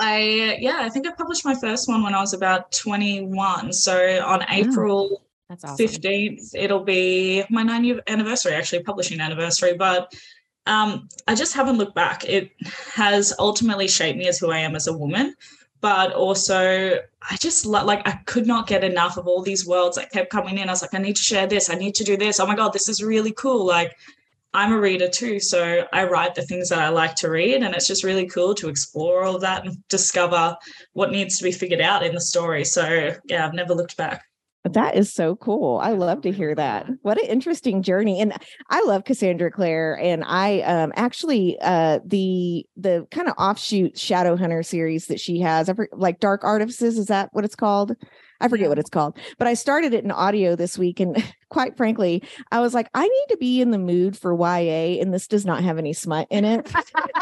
I 0.00 0.56
yeah, 0.60 0.78
I 0.80 0.88
think 0.88 1.06
I 1.06 1.12
published 1.12 1.44
my 1.44 1.54
first 1.54 1.88
one 1.88 2.02
when 2.02 2.14
I 2.14 2.20
was 2.20 2.32
about 2.32 2.72
21. 2.72 3.72
So 3.72 4.24
on 4.24 4.44
April 4.50 5.22
that's 5.50 5.64
awesome. 5.64 5.86
15th. 5.86 6.54
It'll 6.54 6.84
be 6.84 7.44
my 7.50 7.64
nine 7.64 7.84
year 7.84 8.00
anniversary, 8.06 8.52
actually, 8.54 8.84
publishing 8.84 9.20
anniversary. 9.20 9.74
But 9.74 10.14
um, 10.66 11.08
I 11.26 11.34
just 11.34 11.54
haven't 11.54 11.76
looked 11.76 11.96
back. 11.96 12.24
It 12.24 12.52
has 12.94 13.34
ultimately 13.38 13.88
shaped 13.88 14.16
me 14.16 14.28
as 14.28 14.38
who 14.38 14.52
I 14.52 14.58
am 14.58 14.76
as 14.76 14.86
a 14.86 14.96
woman. 14.96 15.34
But 15.80 16.12
also, 16.12 16.98
I 17.30 17.36
just 17.38 17.66
like, 17.66 18.06
I 18.06 18.12
could 18.26 18.46
not 18.46 18.68
get 18.68 18.84
enough 18.84 19.16
of 19.16 19.26
all 19.26 19.42
these 19.42 19.66
worlds 19.66 19.96
that 19.96 20.12
kept 20.12 20.30
coming 20.30 20.58
in. 20.58 20.68
I 20.68 20.72
was 20.72 20.82
like, 20.82 20.94
I 20.94 20.98
need 20.98 21.16
to 21.16 21.22
share 21.22 21.48
this. 21.48 21.68
I 21.68 21.74
need 21.74 21.96
to 21.96 22.04
do 22.04 22.16
this. 22.16 22.38
Oh 22.38 22.46
my 22.46 22.54
God, 22.54 22.72
this 22.72 22.88
is 22.88 23.02
really 23.02 23.32
cool. 23.32 23.66
Like, 23.66 23.96
I'm 24.52 24.72
a 24.72 24.80
reader 24.80 25.08
too. 25.08 25.38
So 25.38 25.86
I 25.92 26.04
write 26.04 26.34
the 26.34 26.42
things 26.42 26.70
that 26.70 26.80
I 26.80 26.88
like 26.88 27.14
to 27.16 27.30
read. 27.30 27.62
And 27.62 27.74
it's 27.74 27.86
just 27.86 28.04
really 28.04 28.26
cool 28.26 28.54
to 28.56 28.68
explore 28.68 29.22
all 29.22 29.38
that 29.38 29.64
and 29.64 29.76
discover 29.88 30.56
what 30.92 31.12
needs 31.12 31.38
to 31.38 31.44
be 31.44 31.52
figured 31.52 31.80
out 31.80 32.04
in 32.04 32.14
the 32.14 32.20
story. 32.20 32.64
So, 32.64 33.14
yeah, 33.26 33.46
I've 33.46 33.54
never 33.54 33.74
looked 33.74 33.96
back. 33.96 34.24
That 34.64 34.94
is 34.94 35.10
so 35.10 35.36
cool. 35.36 35.78
I 35.78 35.92
love 35.92 36.20
to 36.22 36.32
hear 36.32 36.54
that. 36.54 36.86
What 37.00 37.18
an 37.18 37.30
interesting 37.30 37.82
journey. 37.82 38.20
And 38.20 38.34
I 38.68 38.82
love 38.82 39.04
Cassandra 39.04 39.50
Clare 39.50 39.98
and 39.98 40.22
I 40.26 40.60
um 40.60 40.92
actually 40.96 41.58
uh 41.62 42.00
the 42.04 42.66
the 42.76 43.06
kind 43.10 43.28
of 43.28 43.34
offshoot 43.38 43.98
Shadow 43.98 44.36
Hunter 44.36 44.62
series 44.62 45.06
that 45.06 45.18
she 45.18 45.40
has, 45.40 45.70
like 45.92 46.20
Dark 46.20 46.44
Artifices 46.44 46.98
is 46.98 47.06
that 47.06 47.30
what 47.32 47.46
it's 47.46 47.56
called? 47.56 47.96
I 48.40 48.48
forget 48.48 48.68
what 48.68 48.78
it's 48.78 48.90
called, 48.90 49.16
but 49.38 49.46
I 49.46 49.54
started 49.54 49.94
it 49.94 50.04
in 50.04 50.10
audio 50.10 50.56
this 50.56 50.78
week. 50.78 51.00
And 51.00 51.22
quite 51.48 51.76
frankly, 51.76 52.22
I 52.50 52.60
was 52.60 52.74
like, 52.74 52.88
I 52.94 53.02
need 53.02 53.26
to 53.30 53.36
be 53.36 53.60
in 53.60 53.70
the 53.70 53.78
mood 53.78 54.16
for 54.16 54.32
YA, 54.32 55.00
and 55.00 55.12
this 55.12 55.26
does 55.26 55.44
not 55.44 55.62
have 55.62 55.78
any 55.78 55.92
smut 55.92 56.28
in 56.30 56.44
it. 56.44 56.70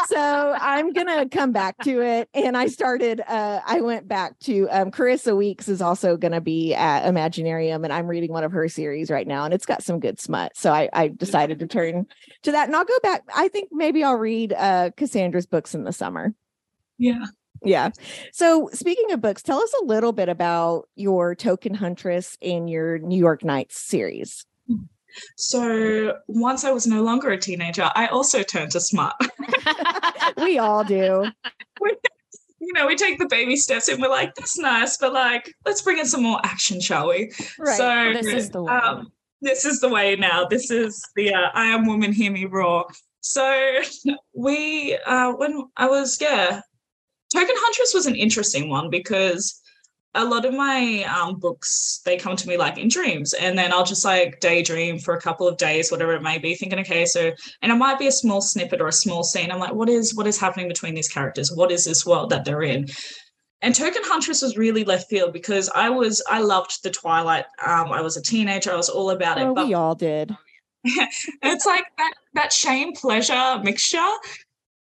so 0.07 0.55
I'm 0.59 0.93
going 0.93 1.07
to 1.07 1.27
come 1.29 1.51
back 1.51 1.77
to 1.79 2.01
it. 2.01 2.29
And 2.33 2.55
I 2.55 2.67
started, 2.67 3.21
uh, 3.27 3.61
I 3.65 3.81
went 3.81 4.07
back 4.07 4.39
to 4.41 4.67
um, 4.69 4.91
Carissa 4.91 5.35
Weeks 5.35 5.67
is 5.67 5.81
also 5.81 6.15
going 6.15 6.31
to 6.31 6.41
be 6.41 6.73
at 6.73 7.11
Imaginarium, 7.11 7.83
and 7.83 7.91
I'm 7.91 8.07
reading 8.07 8.31
one 8.31 8.43
of 8.43 8.51
her 8.51 8.67
series 8.69 9.09
right 9.09 9.27
now, 9.27 9.45
and 9.45 9.53
it's 9.53 9.65
got 9.65 9.83
some 9.83 9.99
good 9.99 10.19
smut. 10.19 10.55
So 10.55 10.71
I, 10.71 10.89
I 10.93 11.07
decided 11.07 11.59
to 11.59 11.67
turn 11.67 12.05
to 12.43 12.51
that. 12.51 12.67
And 12.67 12.75
I'll 12.75 12.85
go 12.85 12.99
back. 13.01 13.23
I 13.35 13.47
think 13.47 13.69
maybe 13.71 14.03
I'll 14.03 14.15
read 14.15 14.53
uh, 14.53 14.91
Cassandra's 14.95 15.47
books 15.47 15.73
in 15.73 15.83
the 15.83 15.93
summer. 15.93 16.33
Yeah. 16.97 17.25
Yeah. 17.63 17.89
So, 18.31 18.69
speaking 18.73 19.11
of 19.11 19.21
books, 19.21 19.41
tell 19.43 19.61
us 19.61 19.73
a 19.81 19.85
little 19.85 20.11
bit 20.11 20.29
about 20.29 20.87
your 20.95 21.35
Token 21.35 21.73
Huntress 21.73 22.37
and 22.41 22.69
your 22.69 22.99
New 22.99 23.17
York 23.17 23.43
Nights 23.43 23.77
series. 23.77 24.45
So, 25.35 26.17
once 26.27 26.63
I 26.63 26.71
was 26.71 26.87
no 26.87 27.03
longer 27.03 27.29
a 27.31 27.37
teenager, 27.37 27.89
I 27.95 28.07
also 28.07 28.43
turned 28.43 28.71
to 28.71 28.79
smart. 28.79 29.15
we 30.37 30.57
all 30.59 30.83
do. 30.83 31.25
We, 31.81 31.95
you 32.59 32.73
know, 32.73 32.87
we 32.87 32.95
take 32.95 33.19
the 33.19 33.27
baby 33.27 33.55
steps 33.55 33.87
and 33.87 34.01
we're 34.01 34.09
like, 34.09 34.35
that's 34.35 34.57
nice, 34.57 34.97
but 34.97 35.13
like, 35.13 35.53
let's 35.65 35.81
bring 35.81 35.99
in 35.99 36.05
some 36.05 36.23
more 36.23 36.39
action, 36.43 36.79
shall 36.79 37.09
we? 37.09 37.33
Right. 37.57 37.77
So, 37.77 38.13
this 38.13 38.27
is 38.27 38.49
the 38.51 38.63
way. 38.63 38.71
Um, 38.71 39.11
this 39.41 39.65
is 39.65 39.79
the 39.79 39.89
way 39.89 40.15
now. 40.15 40.45
This 40.45 40.69
is 40.69 41.01
the 41.15 41.33
uh, 41.33 41.49
I 41.53 41.65
am 41.65 41.85
woman, 41.85 42.11
hear 42.11 42.31
me 42.31 42.45
roar. 42.45 42.85
So 43.21 43.81
we, 44.33 44.97
uh, 45.05 45.33
when 45.33 45.69
I 45.77 45.87
was, 45.87 46.17
yeah, 46.21 46.61
Token 47.33 47.55
Huntress 47.57 47.93
was 47.93 48.05
an 48.05 48.15
interesting 48.15 48.69
one 48.69 48.89
because 48.89 49.61
a 50.15 50.25
lot 50.25 50.45
of 50.45 50.53
my 50.53 51.03
um, 51.03 51.35
books 51.35 52.01
they 52.03 52.17
come 52.17 52.35
to 52.35 52.47
me 52.47 52.57
like 52.57 52.77
in 52.77 52.87
dreams. 52.87 53.33
And 53.33 53.57
then 53.57 53.71
i'll 53.71 53.85
just 53.85 54.05
like 54.05 54.39
daydream 54.39 54.97
for 54.99 55.13
a 55.13 55.21
couple 55.21 55.47
of 55.47 55.57
days 55.57 55.91
whatever 55.91 56.13
it 56.13 56.23
may 56.23 56.37
be 56.37 56.55
thinking 56.55 56.79
okay 56.79 57.05
so 57.05 57.31
and 57.61 57.71
it 57.71 57.75
might 57.75 57.99
be 57.99 58.07
a 58.07 58.11
small 58.11 58.41
snippet 58.41 58.81
or 58.81 58.87
a 58.87 58.93
small 58.93 59.23
scene. 59.23 59.51
I'm 59.51 59.59
like 59.59 59.73
what 59.73 59.89
is 59.89 60.15
what 60.15 60.27
is 60.27 60.39
happening 60.39 60.67
between 60.67 60.95
these 60.95 61.09
characters? 61.09 61.51
What 61.51 61.71
is 61.71 61.85
this 61.85 62.05
world 62.05 62.31
that 62.31 62.45
they're 62.45 62.63
in? 62.63 62.87
And 63.61 63.75
token 63.75 64.01
huntress 64.05 64.41
was 64.41 64.57
really 64.57 64.85
left 64.85 65.09
field 65.09 65.33
because 65.33 65.69
i 65.75 65.89
was 65.89 66.23
i 66.29 66.39
loved 66.41 66.81
the 66.83 66.89
twilight. 66.89 67.45
Um, 67.65 67.91
i 67.91 68.01
was 68.01 68.17
a 68.17 68.21
teenager. 68.21 68.71
I 68.71 68.77
was 68.77 68.89
all 68.89 69.11
about 69.11 69.37
it 69.37 69.43
oh, 69.43 69.53
but 69.53 69.67
we 69.67 69.73
all 69.75 69.95
did. 69.95 70.35
it's 70.83 71.65
like 71.65 71.85
that 71.97 72.13
that 72.33 72.53
shame 72.53 72.93
pleasure 72.93 73.59
mixture 73.63 74.07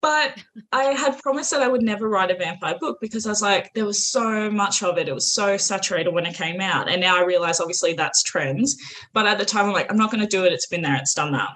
but 0.07 0.39
I 0.71 0.85
had 0.93 1.19
promised 1.19 1.51
that 1.51 1.63
I 1.63 1.67
would 1.67 1.83
never 1.83 2.09
write 2.09 2.31
a 2.31 2.37
vampire 2.37 2.79
book 2.79 2.99
because 3.01 3.27
I 3.27 3.31
was 3.31 3.43
like, 3.43 3.75
there 3.75 3.85
was 3.85 4.07
so 4.07 4.49
much 4.49 4.85
of 4.85 4.99
it. 4.99 5.09
It 5.09 5.13
was 5.13 5.33
so 5.33 5.57
saturated 5.57 6.15
when 6.15 6.25
it 6.25 6.37
came 6.37 6.61
out. 6.61 6.89
And 6.89 7.01
now 7.01 7.17
I 7.17 7.25
realize 7.25 7.59
obviously 7.59 7.93
that's 7.95 8.23
trends. 8.23 8.77
But 9.13 9.27
at 9.27 9.37
the 9.37 9.45
time, 9.45 9.67
I'm 9.67 9.73
like, 9.73 9.91
I'm 9.91 9.97
not 9.97 10.13
going 10.13 10.21
to 10.21 10.29
do 10.29 10.45
it. 10.45 10.53
It's 10.53 10.69
been 10.69 10.83
there, 10.83 10.95
it's 10.95 11.13
done 11.13 11.33
that. 11.33 11.49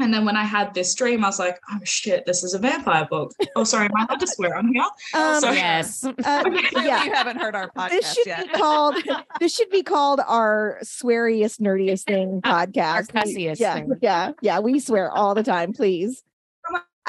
And 0.00 0.12
then 0.12 0.24
when 0.24 0.34
I 0.34 0.42
had 0.42 0.74
this 0.74 0.96
dream, 0.96 1.24
I 1.24 1.28
was 1.28 1.38
like, 1.38 1.60
oh 1.70 1.78
shit, 1.84 2.26
this 2.26 2.42
is 2.42 2.54
a 2.54 2.58
vampire 2.58 3.06
book. 3.08 3.30
Oh, 3.54 3.62
sorry, 3.62 3.84
am 3.84 3.92
I 3.96 4.06
allowed 4.06 4.18
to 4.18 4.26
swear 4.26 4.56
on 4.56 4.72
here? 4.74 4.82
Um, 5.14 5.40
so, 5.40 5.52
yes. 5.52 6.04
Uh, 6.04 6.12
yeah. 6.72 7.04
You 7.04 7.12
haven't 7.12 7.36
heard 7.36 7.54
our 7.54 7.70
podcast 7.70 7.90
this 7.90 8.14
should 8.14 8.26
yet. 8.26 8.52
Be 8.52 8.58
called, 8.58 8.96
this 9.40 9.54
should 9.54 9.70
be 9.70 9.84
called 9.84 10.20
our 10.26 10.78
sweariest, 10.82 11.60
nerdiest 11.60 12.02
thing 12.02 12.40
podcast. 12.42 13.14
Our 13.14 13.22
cussiest 13.22 13.60
yeah, 13.60 13.74
thing. 13.74 13.92
Yeah. 14.00 14.32
Yeah. 14.40 14.58
We 14.58 14.80
swear 14.80 15.12
all 15.12 15.36
the 15.36 15.44
time, 15.44 15.72
please. 15.72 16.24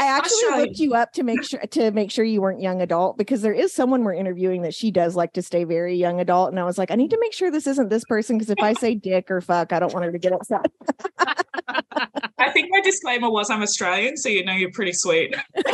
I 0.01 0.05
actually 0.05 0.59
looked 0.59 0.79
you 0.79 0.95
up 0.95 1.13
to 1.13 1.21
make 1.21 1.43
sure 1.43 1.59
to 1.59 1.91
make 1.91 2.09
sure 2.09 2.25
you 2.25 2.41
weren't 2.41 2.59
young 2.59 2.81
adult 2.81 3.19
because 3.19 3.43
there 3.43 3.53
is 3.53 3.71
someone 3.71 4.03
we're 4.03 4.15
interviewing 4.15 4.63
that 4.63 4.73
she 4.73 4.89
does 4.89 5.15
like 5.15 5.33
to 5.33 5.43
stay 5.43 5.63
very 5.63 5.95
young 5.95 6.19
adult, 6.19 6.49
and 6.49 6.59
I 6.59 6.63
was 6.63 6.79
like, 6.79 6.89
I 6.89 6.95
need 6.95 7.11
to 7.11 7.19
make 7.21 7.33
sure 7.33 7.51
this 7.51 7.67
isn't 7.67 7.89
this 7.89 8.03
person 8.05 8.39
because 8.39 8.49
if 8.49 8.57
I 8.63 8.73
say 8.73 8.95
dick 8.95 9.29
or 9.29 9.41
fuck, 9.41 9.71
I 9.71 9.79
don't 9.79 9.93
want 9.93 10.05
her 10.05 10.11
to 10.11 10.17
get 10.17 10.33
upset. 10.33 10.65
I 11.19 12.51
think 12.51 12.69
my 12.71 12.81
disclaimer 12.81 13.29
was 13.29 13.51
I'm 13.51 13.61
Australian, 13.61 14.17
so 14.17 14.29
you 14.29 14.43
know 14.43 14.53
you're 14.53 14.71
pretty 14.71 14.93
sweet. 14.93 15.35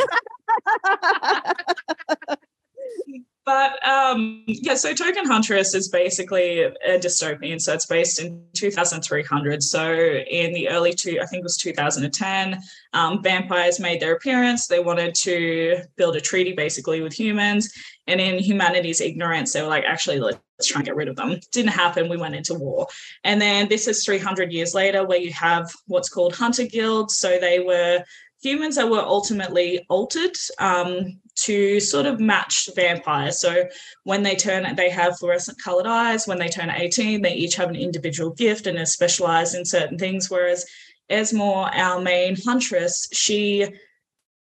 But 3.48 3.82
um, 3.88 4.44
yeah, 4.46 4.74
so 4.74 4.92
Token 4.92 5.24
Huntress 5.24 5.74
is 5.74 5.88
basically 5.88 6.64
a 6.64 6.98
dystopian. 6.98 7.58
So 7.58 7.72
it's 7.72 7.86
based 7.86 8.20
in 8.20 8.44
2300. 8.52 9.62
So 9.62 9.90
in 9.90 10.52
the 10.52 10.68
early 10.68 10.92
two, 10.92 11.18
I 11.22 11.24
think 11.24 11.40
it 11.40 11.44
was 11.44 11.56
2010, 11.56 12.60
um, 12.92 13.22
vampires 13.22 13.80
made 13.80 14.00
their 14.00 14.14
appearance. 14.14 14.66
They 14.66 14.80
wanted 14.80 15.14
to 15.22 15.78
build 15.96 16.16
a 16.16 16.20
treaty 16.20 16.52
basically 16.52 17.00
with 17.00 17.14
humans. 17.14 17.72
And 18.06 18.20
in 18.20 18.38
humanity's 18.38 19.00
ignorance, 19.00 19.54
they 19.54 19.62
were 19.62 19.68
like, 19.68 19.84
actually, 19.84 20.20
let's 20.20 20.38
try 20.66 20.80
and 20.80 20.86
get 20.86 20.96
rid 20.96 21.08
of 21.08 21.16
them. 21.16 21.40
Didn't 21.50 21.72
happen. 21.72 22.10
We 22.10 22.18
went 22.18 22.34
into 22.34 22.52
war. 22.52 22.86
And 23.24 23.40
then 23.40 23.66
this 23.70 23.88
is 23.88 24.04
300 24.04 24.52
years 24.52 24.74
later, 24.74 25.06
where 25.06 25.20
you 25.20 25.32
have 25.32 25.72
what's 25.86 26.10
called 26.10 26.34
hunter 26.34 26.66
guilds. 26.66 27.16
So 27.16 27.38
they 27.38 27.60
were 27.60 28.04
humans 28.42 28.76
that 28.76 28.90
were 28.90 29.00
ultimately 29.00 29.86
altered 29.88 30.36
um, 30.58 31.18
to 31.42 31.80
sort 31.80 32.06
of 32.06 32.20
match 32.20 32.68
vampires. 32.74 33.40
So 33.40 33.68
when 34.04 34.22
they 34.22 34.36
turn, 34.36 34.74
they 34.76 34.90
have 34.90 35.18
fluorescent 35.18 35.62
colored 35.62 35.86
eyes. 35.86 36.26
When 36.26 36.38
they 36.38 36.48
turn 36.48 36.70
18, 36.70 37.22
they 37.22 37.34
each 37.34 37.56
have 37.56 37.68
an 37.68 37.76
individual 37.76 38.30
gift 38.30 38.66
and 38.66 38.78
are 38.78 38.86
specialized 38.86 39.54
in 39.54 39.64
certain 39.64 39.98
things. 39.98 40.30
Whereas 40.30 40.66
Esmore, 41.08 41.74
our 41.74 42.00
main 42.00 42.36
huntress, 42.36 43.08
she 43.12 43.68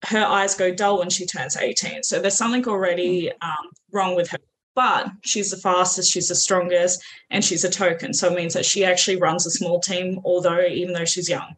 her 0.06 0.24
eyes 0.24 0.54
go 0.54 0.74
dull 0.74 0.98
when 0.98 1.10
she 1.10 1.26
turns 1.26 1.56
18. 1.56 2.02
So 2.02 2.20
there's 2.20 2.36
something 2.36 2.66
already 2.66 3.30
um, 3.42 3.70
wrong 3.92 4.16
with 4.16 4.30
her. 4.30 4.38
But 4.74 5.10
she's 5.22 5.50
the 5.50 5.56
fastest, 5.56 6.10
she's 6.10 6.28
the 6.28 6.34
strongest, 6.34 7.02
and 7.30 7.44
she's 7.44 7.64
a 7.64 7.70
token. 7.70 8.14
So 8.14 8.28
it 8.28 8.36
means 8.36 8.54
that 8.54 8.64
she 8.64 8.84
actually 8.84 9.16
runs 9.16 9.46
a 9.46 9.50
small 9.50 9.80
team, 9.80 10.20
although 10.24 10.62
even 10.62 10.94
though 10.94 11.04
she's 11.04 11.28
young. 11.28 11.54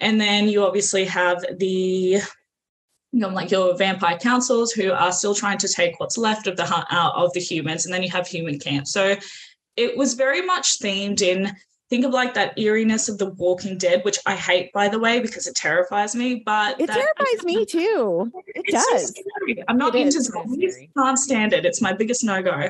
And 0.00 0.20
then 0.20 0.48
you 0.48 0.64
obviously 0.64 1.04
have 1.06 1.44
the 1.58 2.20
you 3.12 3.20
know, 3.20 3.28
like 3.28 3.50
your 3.50 3.76
vampire 3.76 4.18
councils 4.18 4.72
who 4.72 4.92
are 4.92 5.12
still 5.12 5.34
trying 5.34 5.58
to 5.58 5.68
take 5.68 5.98
what's 5.98 6.18
left 6.18 6.46
of 6.46 6.56
the 6.56 6.64
uh, 6.64 7.10
of 7.14 7.32
the 7.32 7.40
humans, 7.40 7.84
and 7.84 7.94
then 7.94 8.02
you 8.02 8.10
have 8.10 8.26
human 8.26 8.58
camps. 8.58 8.92
So 8.92 9.16
it 9.76 9.96
was 9.96 10.14
very 10.14 10.42
much 10.42 10.78
themed 10.80 11.22
in 11.22 11.54
think 11.90 12.04
of 12.04 12.12
like 12.12 12.34
that 12.34 12.58
eeriness 12.58 13.08
of 13.08 13.18
the 13.18 13.30
Walking 13.30 13.78
Dead, 13.78 14.04
which 14.04 14.18
I 14.26 14.34
hate 14.34 14.72
by 14.72 14.88
the 14.88 14.98
way 14.98 15.20
because 15.20 15.46
it 15.46 15.54
terrifies 15.54 16.14
me. 16.14 16.42
But 16.44 16.80
it 16.80 16.88
that, 16.88 16.94
terrifies 17.16 17.44
me 17.44 17.64
too. 17.66 18.30
It 18.54 18.66
does. 18.70 19.14
So 19.16 19.54
I'm 19.68 19.78
not 19.78 19.94
it 19.94 20.02
into 20.02 20.22
zombies. 20.22 20.78
Can't 20.96 21.18
stand 21.18 21.52
it. 21.52 21.64
It's 21.64 21.80
my 21.80 21.92
biggest 21.92 22.24
no 22.24 22.42
go. 22.42 22.68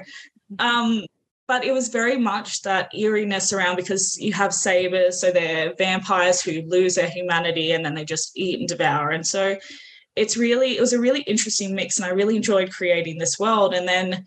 Um, 0.59 1.05
but 1.47 1.65
it 1.65 1.73
was 1.73 1.89
very 1.89 2.19
much 2.19 2.63
that 2.63 2.91
eeriness 2.95 3.55
around 3.55 3.77
because 3.77 4.19
you 4.21 4.35
have 4.35 4.53
sabers, 4.53 5.19
so 5.19 5.33
they're 5.33 5.75
vampires 5.79 6.43
who 6.43 6.63
lose 6.63 6.95
their 6.95 7.09
humanity 7.09 7.73
and 7.73 7.85
then 7.85 7.95
they 7.95 8.05
just 8.05 8.33
eat 8.37 8.61
and 8.61 8.69
devour. 8.69 9.11
And 9.11 9.27
so 9.27 9.57
it's 10.19 10.37
really 10.37 10.77
it 10.77 10.81
was 10.81 10.93
a 10.93 11.01
really 11.01 11.21
interesting 11.23 11.75
mix 11.75 11.99
and 11.99 12.07
i 12.07 12.11
really 12.11 12.37
enjoyed 12.37 12.71
creating 12.71 13.19
this 13.19 13.39
world 13.39 13.73
and 13.75 13.89
then 13.89 14.27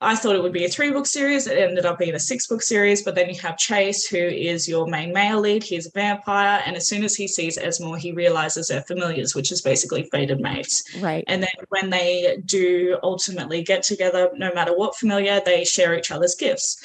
I 0.00 0.14
thought 0.14 0.36
it 0.36 0.42
would 0.42 0.52
be 0.52 0.66
a 0.66 0.68
three 0.68 0.90
book 0.90 1.06
series. 1.06 1.46
It 1.46 1.56
ended 1.56 1.86
up 1.86 1.98
being 1.98 2.14
a 2.14 2.20
six 2.20 2.46
book 2.46 2.60
series. 2.60 3.02
But 3.02 3.14
then 3.14 3.30
you 3.30 3.40
have 3.40 3.56
Chase, 3.56 4.06
who 4.06 4.18
is 4.18 4.68
your 4.68 4.86
main 4.86 5.12
male 5.12 5.40
lead. 5.40 5.62
He's 5.62 5.86
a 5.86 5.90
vampire. 5.90 6.62
And 6.66 6.76
as 6.76 6.86
soon 6.86 7.02
as 7.02 7.14
he 7.14 7.26
sees 7.26 7.56
Esmore, 7.56 7.96
he 7.96 8.12
realizes 8.12 8.68
they're 8.68 8.82
familiars, 8.82 9.34
which 9.34 9.50
is 9.50 9.62
basically 9.62 10.06
fated 10.12 10.38
mates. 10.38 10.82
Right. 11.00 11.24
And 11.28 11.42
then 11.42 11.50
when 11.70 11.88
they 11.88 12.38
do 12.44 12.98
ultimately 13.02 13.62
get 13.62 13.82
together, 13.82 14.30
no 14.36 14.52
matter 14.52 14.76
what 14.76 14.96
familiar, 14.96 15.40
they 15.42 15.64
share 15.64 15.96
each 15.96 16.10
other's 16.10 16.34
gifts. 16.34 16.78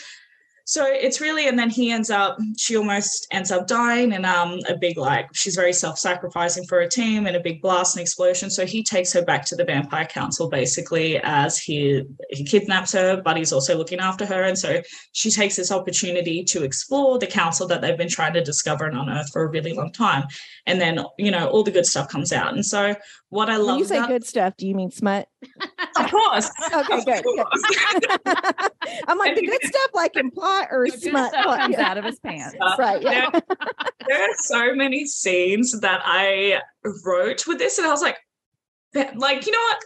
So 0.72 0.86
it's 0.86 1.20
really, 1.20 1.50
and 1.50 1.60
then 1.60 1.70
he 1.70 1.92
ends 1.92 2.10
up, 2.10 2.38
she 2.58 2.78
almost 2.78 3.28
ends 3.30 3.52
up 3.52 3.68
dying 3.68 4.14
in 4.14 4.24
um, 4.24 4.58
a 4.70 4.78
big, 4.78 4.98
like, 4.98 5.28
she's 5.34 5.54
very 5.54 5.74
self 5.74 6.00
sacrificing 6.00 6.64
for 6.64 6.80
a 6.80 6.88
team 6.88 7.28
and 7.28 7.36
a 7.36 7.42
big 7.42 7.62
blast 7.62 7.98
and 7.98 8.02
explosion. 8.02 8.50
So 8.50 8.66
he 8.66 8.82
takes 8.82 9.12
her 9.12 9.22
back 9.22 9.44
to 9.48 9.58
the 9.58 9.66
Vampire 9.66 10.06
Council 10.06 10.48
basically 10.50 11.20
as 11.24 11.58
he, 11.58 12.04
he 12.30 12.46
kidnaps 12.46 12.94
her, 12.94 13.22
but 13.22 13.36
he's 13.36 13.52
also 13.52 13.78
looking 13.78 14.00
after 14.00 14.26
her. 14.26 14.44
And 14.44 14.58
so 14.58 14.82
she 15.12 15.30
takes 15.30 15.58
this 15.58 15.74
opportunity 15.74 16.42
to 16.46 16.64
explore 16.64 17.20
the 17.20 17.28
council 17.28 17.68
that 17.68 17.82
they've 17.82 17.98
been 17.98 18.08
trying 18.08 18.34
to 18.36 18.42
discover 18.42 18.86
and 18.86 18.98
unearth 18.98 19.30
for 19.34 19.44
a 19.44 19.50
really 19.50 19.74
long 19.74 19.92
time. 19.92 20.24
And 20.68 20.80
then, 20.80 21.04
you 21.18 21.32
know, 21.32 21.50
all 21.50 21.64
the 21.64 21.72
good 21.72 21.86
stuff 21.86 22.08
comes 22.08 22.32
out. 22.32 22.54
And 22.54 22.66
so 22.66 22.96
what 23.28 23.50
I 23.50 23.58
love. 23.58 23.68
When 23.68 23.80
you 23.80 23.86
say 23.86 23.98
about- 23.98 24.08
good 24.08 24.26
stuff, 24.26 24.54
do 24.56 24.66
you 24.66 24.76
mean 24.76 24.92
smut? 24.92 25.28
Of 26.12 26.20
course. 26.20 26.52
okay, 26.74 26.98
of 26.98 27.06
good. 27.06 27.24
Course. 27.24 27.64
I'm 29.08 29.18
like 29.18 29.36
the 29.36 29.46
good 29.46 29.64
stuff, 29.64 29.90
like 29.94 30.16
in 30.18 30.32
plot 30.32 30.68
or 30.72 30.88
the 30.90 30.98
smut 30.98 31.34
comes 31.34 31.76
out 31.78 31.98
of 31.98 32.06
his 32.06 32.20
pants. 32.20 32.56
right. 32.78 33.02
Yeah. 33.02 33.30
There, 33.32 33.42
there 34.08 34.24
are 34.24 34.36
so 34.38 34.76
many 34.76 35.06
scenes 35.06 35.80
that 35.80 36.02
I 36.04 36.60
wrote 37.06 37.48
with 37.48 37.60
this, 37.60 37.78
and 37.78 37.88
I 37.88 37.92
was 37.92 38.02
like, 38.02 38.18
like 39.16 39.46
you 39.46 39.52
know 39.52 39.60
what? 39.60 39.84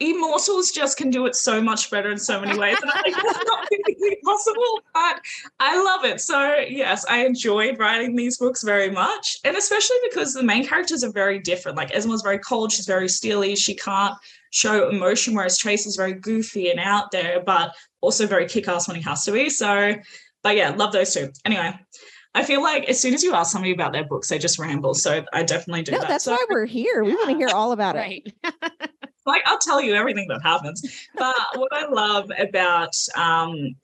Immortals 0.00 0.72
just 0.72 0.98
can 0.98 1.08
do 1.08 1.24
it 1.26 1.36
so 1.36 1.62
much 1.62 1.88
better 1.88 2.10
in 2.10 2.18
so 2.18 2.40
many 2.40 2.58
ways. 2.58 2.76
And 2.82 2.90
I'm 2.90 3.02
like, 3.04 3.14
that's 3.14 3.44
not 3.46 3.68
physically 3.68 4.18
possible, 4.24 4.80
but 4.92 5.20
I 5.60 5.80
love 5.80 6.04
it. 6.04 6.20
So, 6.20 6.56
yes, 6.68 7.06
I 7.08 7.24
enjoyed 7.24 7.78
writing 7.78 8.16
these 8.16 8.36
books 8.36 8.64
very 8.64 8.90
much. 8.90 9.38
And 9.44 9.56
especially 9.56 9.96
because 10.10 10.34
the 10.34 10.42
main 10.42 10.66
characters 10.66 11.04
are 11.04 11.12
very 11.12 11.38
different. 11.38 11.76
Like, 11.76 11.94
Esmore's 11.94 12.22
very 12.22 12.40
cold, 12.40 12.72
she's 12.72 12.86
very 12.86 13.08
steely, 13.08 13.54
she 13.54 13.76
can't 13.76 14.16
show 14.54 14.88
emotion, 14.88 15.34
whereas 15.34 15.58
Chase 15.58 15.84
is 15.86 15.96
very 15.96 16.14
goofy 16.14 16.70
and 16.70 16.78
out 16.78 17.10
there, 17.10 17.42
but 17.44 17.74
also 18.00 18.26
very 18.26 18.46
kick 18.46 18.68
ass 18.68 18.86
when 18.86 18.96
he 18.96 19.02
has 19.02 19.24
to 19.24 19.32
be. 19.32 19.50
So, 19.50 19.94
but 20.42 20.56
yeah, 20.56 20.70
love 20.70 20.92
those 20.92 21.12
two. 21.12 21.30
Anyway, 21.44 21.74
I 22.34 22.44
feel 22.44 22.62
like 22.62 22.88
as 22.88 23.00
soon 23.00 23.14
as 23.14 23.22
you 23.22 23.34
ask 23.34 23.50
somebody 23.50 23.72
about 23.72 23.92
their 23.92 24.04
books, 24.04 24.28
they 24.28 24.38
just 24.38 24.58
ramble. 24.58 24.94
So 24.94 25.24
I 25.32 25.42
definitely 25.42 25.82
do 25.82 25.92
no, 25.92 25.98
that. 25.98 26.08
That's 26.08 26.24
so, 26.24 26.32
why 26.32 26.46
we're 26.48 26.66
here. 26.66 27.02
We 27.02 27.14
want 27.14 27.30
to 27.30 27.36
hear 27.36 27.48
all 27.48 27.72
about 27.72 27.96
right. 27.96 28.22
it 28.44 28.90
like 29.26 29.42
I'll 29.46 29.58
tell 29.58 29.80
you 29.80 29.94
everything 29.94 30.28
that 30.28 30.42
happens. 30.42 31.08
But 31.14 31.36
what 31.56 31.72
I 31.72 31.86
love 31.88 32.30
about 32.38 32.94
um 33.16 33.74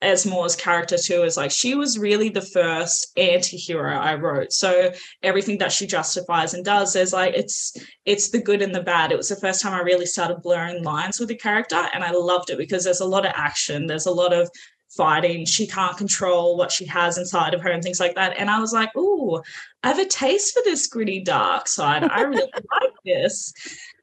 Esmore's 0.00 0.54
character 0.54 0.96
too 0.96 1.24
is 1.24 1.36
like 1.36 1.50
she 1.50 1.74
was 1.74 1.98
really 1.98 2.28
the 2.28 2.40
first 2.40 3.12
anti-hero 3.16 3.96
I 3.96 4.14
wrote. 4.14 4.52
So 4.52 4.92
everything 5.22 5.58
that 5.58 5.72
she 5.72 5.86
justifies 5.86 6.54
and 6.54 6.64
does, 6.64 6.94
is 6.94 7.12
like 7.12 7.34
it's 7.34 7.76
it's 8.04 8.30
the 8.30 8.40
good 8.40 8.62
and 8.62 8.74
the 8.74 8.82
bad. 8.82 9.10
It 9.10 9.16
was 9.16 9.28
the 9.28 9.36
first 9.36 9.60
time 9.60 9.74
I 9.74 9.80
really 9.80 10.06
started 10.06 10.42
blurring 10.42 10.84
lines 10.84 11.18
with 11.18 11.28
the 11.28 11.36
character, 11.36 11.82
and 11.92 12.04
I 12.04 12.12
loved 12.12 12.50
it 12.50 12.58
because 12.58 12.84
there's 12.84 13.00
a 13.00 13.06
lot 13.06 13.26
of 13.26 13.32
action, 13.34 13.86
there's 13.86 14.06
a 14.06 14.12
lot 14.12 14.32
of 14.32 14.48
fighting. 14.96 15.44
She 15.44 15.66
can't 15.66 15.96
control 15.96 16.56
what 16.56 16.72
she 16.72 16.86
has 16.86 17.18
inside 17.18 17.54
of 17.54 17.60
her 17.62 17.70
and 17.70 17.82
things 17.82 18.00
like 18.00 18.14
that. 18.14 18.38
And 18.38 18.48
I 18.48 18.58
was 18.58 18.72
like, 18.72 18.90
oh, 18.96 19.42
I 19.82 19.88
have 19.88 19.98
a 19.98 20.06
taste 20.06 20.54
for 20.54 20.62
this 20.64 20.86
gritty 20.86 21.20
dark 21.20 21.68
side. 21.68 22.04
I 22.04 22.22
really 22.22 22.50
like 22.52 22.92
this. 23.04 23.52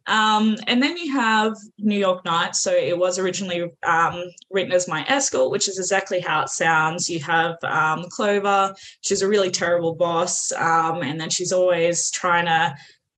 Um, 0.07 0.57
and 0.67 0.81
then 0.81 0.97
you 0.97 1.11
have 1.13 1.55
New 1.77 1.97
York 1.97 2.23
Nights. 2.25 2.61
So 2.61 2.71
it 2.71 2.97
was 2.97 3.17
originally 3.17 3.71
um, 3.83 4.23
written 4.51 4.71
as 4.71 4.87
My 4.87 5.05
Escort, 5.07 5.51
which 5.51 5.67
is 5.67 5.79
exactly 5.79 6.19
how 6.19 6.43
it 6.43 6.49
sounds. 6.49 7.09
You 7.09 7.19
have 7.21 7.55
um, 7.63 8.05
Clover. 8.09 8.75
She's 9.01 9.21
a 9.21 9.27
really 9.27 9.51
terrible 9.51 9.95
boss. 9.95 10.51
Um, 10.51 11.01
and 11.01 11.19
then 11.19 11.29
she's 11.29 11.51
always 11.51 12.11
trying 12.11 12.45
to 12.45 12.75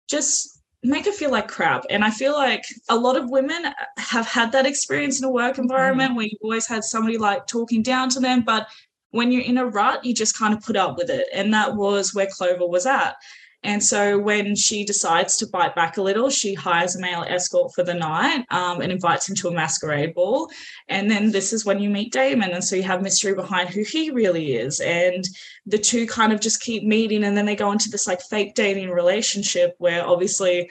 just 0.07 0.61
make 0.83 1.05
her 1.05 1.11
feel 1.11 1.31
like 1.31 1.47
crap. 1.47 1.83
And 1.89 2.03
I 2.03 2.11
feel 2.11 2.33
like 2.33 2.63
a 2.89 2.95
lot 2.95 3.17
of 3.17 3.29
women 3.29 3.65
have 3.97 4.27
had 4.27 4.51
that 4.53 4.65
experience 4.65 5.19
in 5.19 5.25
a 5.25 5.31
work 5.31 5.57
environment 5.57 6.09
mm-hmm. 6.09 6.17
where 6.17 6.25
you've 6.25 6.41
always 6.41 6.67
had 6.67 6.83
somebody 6.83 7.17
like 7.17 7.47
talking 7.47 7.81
down 7.81 8.09
to 8.09 8.19
them. 8.19 8.41
But 8.41 8.67
when 9.11 9.31
you're 9.31 9.43
in 9.43 9.57
a 9.57 9.65
rut, 9.65 10.05
you 10.05 10.13
just 10.13 10.37
kind 10.37 10.53
of 10.53 10.63
put 10.63 10.77
up 10.77 10.97
with 10.97 11.09
it. 11.09 11.27
And 11.33 11.53
that 11.53 11.75
was 11.75 12.13
where 12.13 12.27
Clover 12.27 12.67
was 12.67 12.85
at. 12.85 13.15
And 13.63 13.83
so 13.83 14.19
when 14.19 14.55
she 14.55 14.85
decides 14.85 15.35
to 15.37 15.47
bite 15.47 15.75
back 15.75 15.97
a 15.97 16.01
little, 16.01 16.29
she 16.29 16.53
hires 16.53 16.95
a 16.95 17.01
male 17.01 17.25
escort 17.27 17.73
for 17.73 17.83
the 17.83 17.93
night 17.93 18.45
um, 18.51 18.81
and 18.81 18.91
invites 18.91 19.27
him 19.27 19.35
to 19.35 19.47
a 19.49 19.53
masquerade 19.53 20.13
ball. 20.13 20.49
And 20.87 21.09
then 21.09 21.31
this 21.31 21.53
is 21.53 21.65
when 21.65 21.79
you 21.79 21.89
meet 21.89 22.13
Damon. 22.13 22.51
And 22.51 22.63
so 22.63 22.75
you 22.75 22.83
have 22.83 23.01
mystery 23.01 23.33
behind 23.33 23.69
who 23.69 23.83
he 23.83 24.11
really 24.11 24.55
is. 24.55 24.79
And 24.79 25.27
the 25.65 25.77
two 25.77 26.05
kind 26.05 26.31
of 26.31 26.39
just 26.39 26.61
keep 26.61 26.83
meeting. 26.83 27.23
And 27.23 27.35
then 27.35 27.45
they 27.45 27.55
go 27.55 27.71
into 27.71 27.89
this 27.89 28.07
like 28.07 28.21
fake 28.21 28.53
dating 28.53 28.91
relationship 28.91 29.73
where 29.79 30.05
obviously 30.05 30.69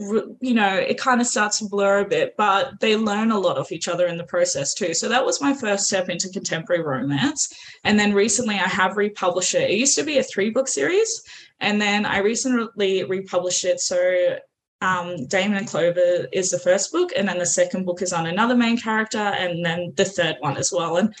you 0.00 0.54
know, 0.54 0.74
it 0.76 0.98
kind 0.98 1.20
of 1.20 1.26
starts 1.26 1.58
to 1.58 1.68
blur 1.68 2.00
a 2.00 2.08
bit, 2.08 2.34
but 2.38 2.80
they 2.80 2.96
learn 2.96 3.30
a 3.30 3.38
lot 3.38 3.58
of 3.58 3.70
each 3.70 3.86
other 3.86 4.06
in 4.06 4.16
the 4.16 4.24
process 4.24 4.72
too. 4.72 4.94
So 4.94 5.08
that 5.08 5.24
was 5.26 5.42
my 5.42 5.52
first 5.52 5.84
step 5.84 6.08
into 6.08 6.30
contemporary 6.30 6.82
romance. 6.82 7.52
And 7.84 8.00
then 8.00 8.14
recently 8.14 8.54
I 8.54 8.68
have 8.68 8.96
republished 8.96 9.54
it. 9.54 9.70
It 9.70 9.78
used 9.78 9.96
to 9.96 10.04
be 10.04 10.18
a 10.18 10.22
three 10.22 10.50
book 10.50 10.68
series, 10.68 11.22
and 11.60 11.80
then 11.80 12.06
I 12.06 12.18
recently 12.18 13.04
republished 13.04 13.64
it. 13.66 13.80
So 13.80 14.38
um, 14.80 15.26
Damon 15.26 15.58
and 15.58 15.66
Clover 15.66 16.26
is 16.32 16.50
the 16.50 16.58
first 16.58 16.92
book, 16.92 17.10
and 17.14 17.28
then 17.28 17.38
the 17.38 17.46
second 17.46 17.84
book 17.84 18.00
is 18.00 18.14
on 18.14 18.26
another 18.26 18.56
main 18.56 18.78
character, 18.78 19.18
and 19.18 19.62
then 19.64 19.92
the 19.96 20.06
third 20.06 20.36
one 20.40 20.56
as 20.56 20.72
well. 20.72 20.96
And 20.96 21.14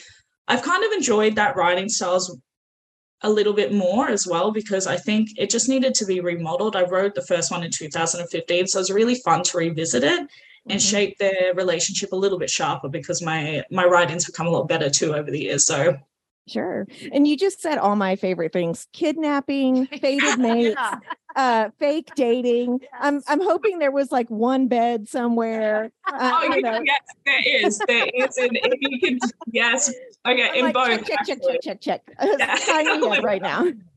I've 0.48 0.62
kind 0.62 0.82
of 0.84 0.92
enjoyed 0.92 1.36
that 1.36 1.56
writing 1.56 1.90
styles 1.90 2.34
a 3.22 3.30
little 3.30 3.52
bit 3.52 3.72
more 3.72 4.08
as 4.08 4.26
well 4.26 4.50
because 4.50 4.86
I 4.86 4.96
think 4.96 5.30
it 5.36 5.50
just 5.50 5.68
needed 5.68 5.94
to 5.94 6.06
be 6.06 6.20
remodeled. 6.20 6.76
I 6.76 6.82
wrote 6.82 7.14
the 7.14 7.22
first 7.22 7.50
one 7.50 7.62
in 7.62 7.70
2015, 7.70 8.66
so 8.66 8.78
it 8.78 8.80
was 8.80 8.90
really 8.90 9.16
fun 9.16 9.42
to 9.44 9.58
revisit 9.58 10.04
it 10.04 10.18
and 10.18 10.28
mm-hmm. 10.66 10.78
shape 10.78 11.18
their 11.18 11.54
relationship 11.54 12.12
a 12.12 12.16
little 12.16 12.38
bit 12.38 12.50
sharper 12.50 12.88
because 12.88 13.22
my 13.22 13.62
my 13.70 13.84
writings 13.84 14.26
have 14.26 14.34
come 14.34 14.46
a 14.46 14.50
lot 14.50 14.68
better 14.68 14.90
too 14.90 15.14
over 15.14 15.30
the 15.30 15.40
years. 15.40 15.66
So 15.66 15.96
Sure. 16.48 16.86
And 17.12 17.28
you 17.28 17.36
just 17.36 17.60
said 17.60 17.78
all 17.78 17.94
my 17.94 18.16
favorite 18.16 18.52
things 18.52 18.88
kidnapping, 18.92 19.86
fated 20.00 20.38
mates, 20.38 20.76
yeah. 20.76 20.98
Uh, 21.36 21.70
fake 21.78 22.10
dating. 22.14 22.80
I'm 22.98 23.22
I'm 23.28 23.40
hoping 23.40 23.78
there 23.78 23.90
was 23.90 24.12
like 24.12 24.28
one 24.30 24.68
bed 24.68 25.08
somewhere. 25.08 25.92
Uh, 26.12 26.32
oh, 26.34 26.54
you 26.56 26.62
know. 26.62 26.82
yes, 26.84 27.00
there 27.24 27.42
is. 27.46 27.78
There 27.86 28.06
is. 28.12 28.36
And 28.36 28.58
if 28.64 28.80
you 28.80 28.98
can, 28.98 29.18
yes. 29.52 29.94
Okay, 30.26 30.48
I'm 30.48 30.54
in 30.56 30.64
like, 30.64 30.74
both. 30.74 31.06
Check, 31.06 31.18
check, 31.24 31.38
check, 31.40 31.60
check, 31.62 31.80
check, 31.80 31.80
check. 31.80 32.16
Yeah. 32.20 32.80
In 32.80 33.22
right 33.22 33.40
now. 33.40 33.64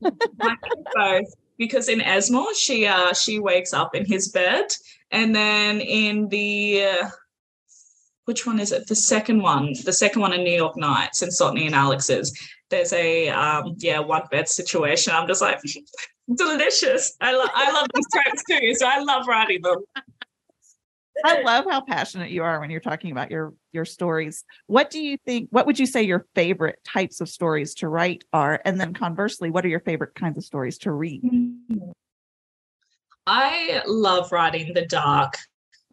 both. 0.94 1.34
Because 1.58 1.88
in 1.88 2.00
Esmore, 2.00 2.54
she 2.54 2.86
uh 2.86 3.12
she 3.14 3.40
wakes 3.40 3.72
up 3.72 3.96
in 3.96 4.06
his 4.06 4.28
bed, 4.28 4.66
and 5.10 5.34
then 5.34 5.80
in 5.80 6.28
the 6.28 6.84
uh, 6.84 7.08
which 8.24 8.46
one 8.46 8.58
is 8.58 8.72
it? 8.72 8.86
The 8.86 8.96
second 8.96 9.42
one, 9.42 9.74
the 9.84 9.92
second 9.92 10.22
one 10.22 10.32
in 10.32 10.44
New 10.44 10.54
York 10.54 10.76
Nights 10.76 11.22
and 11.22 11.32
Sotney 11.32 11.66
and 11.66 11.74
Alex's. 11.74 12.32
There's 12.74 12.92
a 12.92 13.28
um, 13.28 13.76
yeah 13.78 14.00
one 14.00 14.22
bed 14.32 14.48
situation. 14.48 15.12
I'm 15.14 15.28
just 15.28 15.40
like 15.40 15.60
delicious. 16.36 17.16
I 17.20 17.32
love 17.32 17.48
I 17.54 17.70
love 17.70 17.86
these 17.94 18.06
tropes 18.12 18.42
too, 18.50 18.74
so 18.74 18.88
I 18.88 18.98
love 18.98 19.28
writing 19.28 19.62
them. 19.62 19.76
I 21.24 21.42
love 21.42 21.66
how 21.70 21.82
passionate 21.82 22.32
you 22.32 22.42
are 22.42 22.58
when 22.58 22.70
you're 22.70 22.80
talking 22.80 23.12
about 23.12 23.30
your 23.30 23.54
your 23.70 23.84
stories. 23.84 24.42
What 24.66 24.90
do 24.90 25.00
you 25.00 25.18
think? 25.24 25.50
What 25.52 25.66
would 25.66 25.78
you 25.78 25.86
say 25.86 26.02
your 26.02 26.26
favorite 26.34 26.80
types 26.84 27.20
of 27.20 27.28
stories 27.28 27.74
to 27.76 27.88
write 27.88 28.24
are? 28.32 28.60
And 28.64 28.80
then 28.80 28.92
conversely, 28.92 29.50
what 29.50 29.64
are 29.64 29.68
your 29.68 29.78
favorite 29.78 30.16
kinds 30.16 30.36
of 30.36 30.42
stories 30.42 30.78
to 30.78 30.90
read? 30.90 31.22
I 33.28 33.82
love 33.86 34.32
writing 34.32 34.74
the 34.74 34.84
dark 34.84 35.34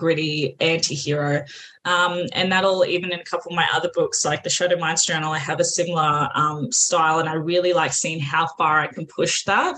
gritty 0.02 0.56
anti-hero. 0.60 1.46
Um, 1.86 2.26
and 2.34 2.52
that'll 2.52 2.86
even 2.86 3.12
in 3.12 3.20
a 3.20 3.24
couple 3.24 3.52
of 3.52 3.56
my 3.56 3.68
other 3.72 3.92
books 3.94 4.26
like 4.26 4.42
the 4.42 4.50
shadow 4.50 4.78
minds 4.78 5.06
journal 5.06 5.32
i 5.32 5.38
have 5.38 5.60
a 5.60 5.64
similar 5.64 6.28
um, 6.34 6.72
style 6.72 7.20
and 7.20 7.30
i 7.30 7.34
really 7.34 7.74
like 7.74 7.94
seeing 7.94 8.20
how 8.20 8.48
far 8.58 8.80
i 8.80 8.88
can 8.88 9.06
push 9.06 9.44
that. 9.46 9.76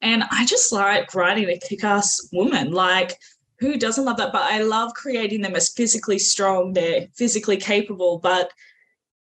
And 0.00 0.24
i 0.30 0.46
just 0.46 0.72
like 0.72 1.14
writing 1.14 1.48
a 1.50 1.58
kick-ass 1.58 2.30
woman. 2.32 2.72
Like 2.72 3.18
who 3.58 3.76
doesn't 3.76 4.06
love 4.06 4.16
that? 4.16 4.32
But 4.32 4.50
i 4.50 4.62
love 4.62 4.94
creating 4.94 5.42
them 5.42 5.54
as 5.54 5.68
physically 5.68 6.18
strong. 6.18 6.72
They're 6.72 7.08
physically 7.14 7.58
capable 7.58 8.18
but 8.18 8.50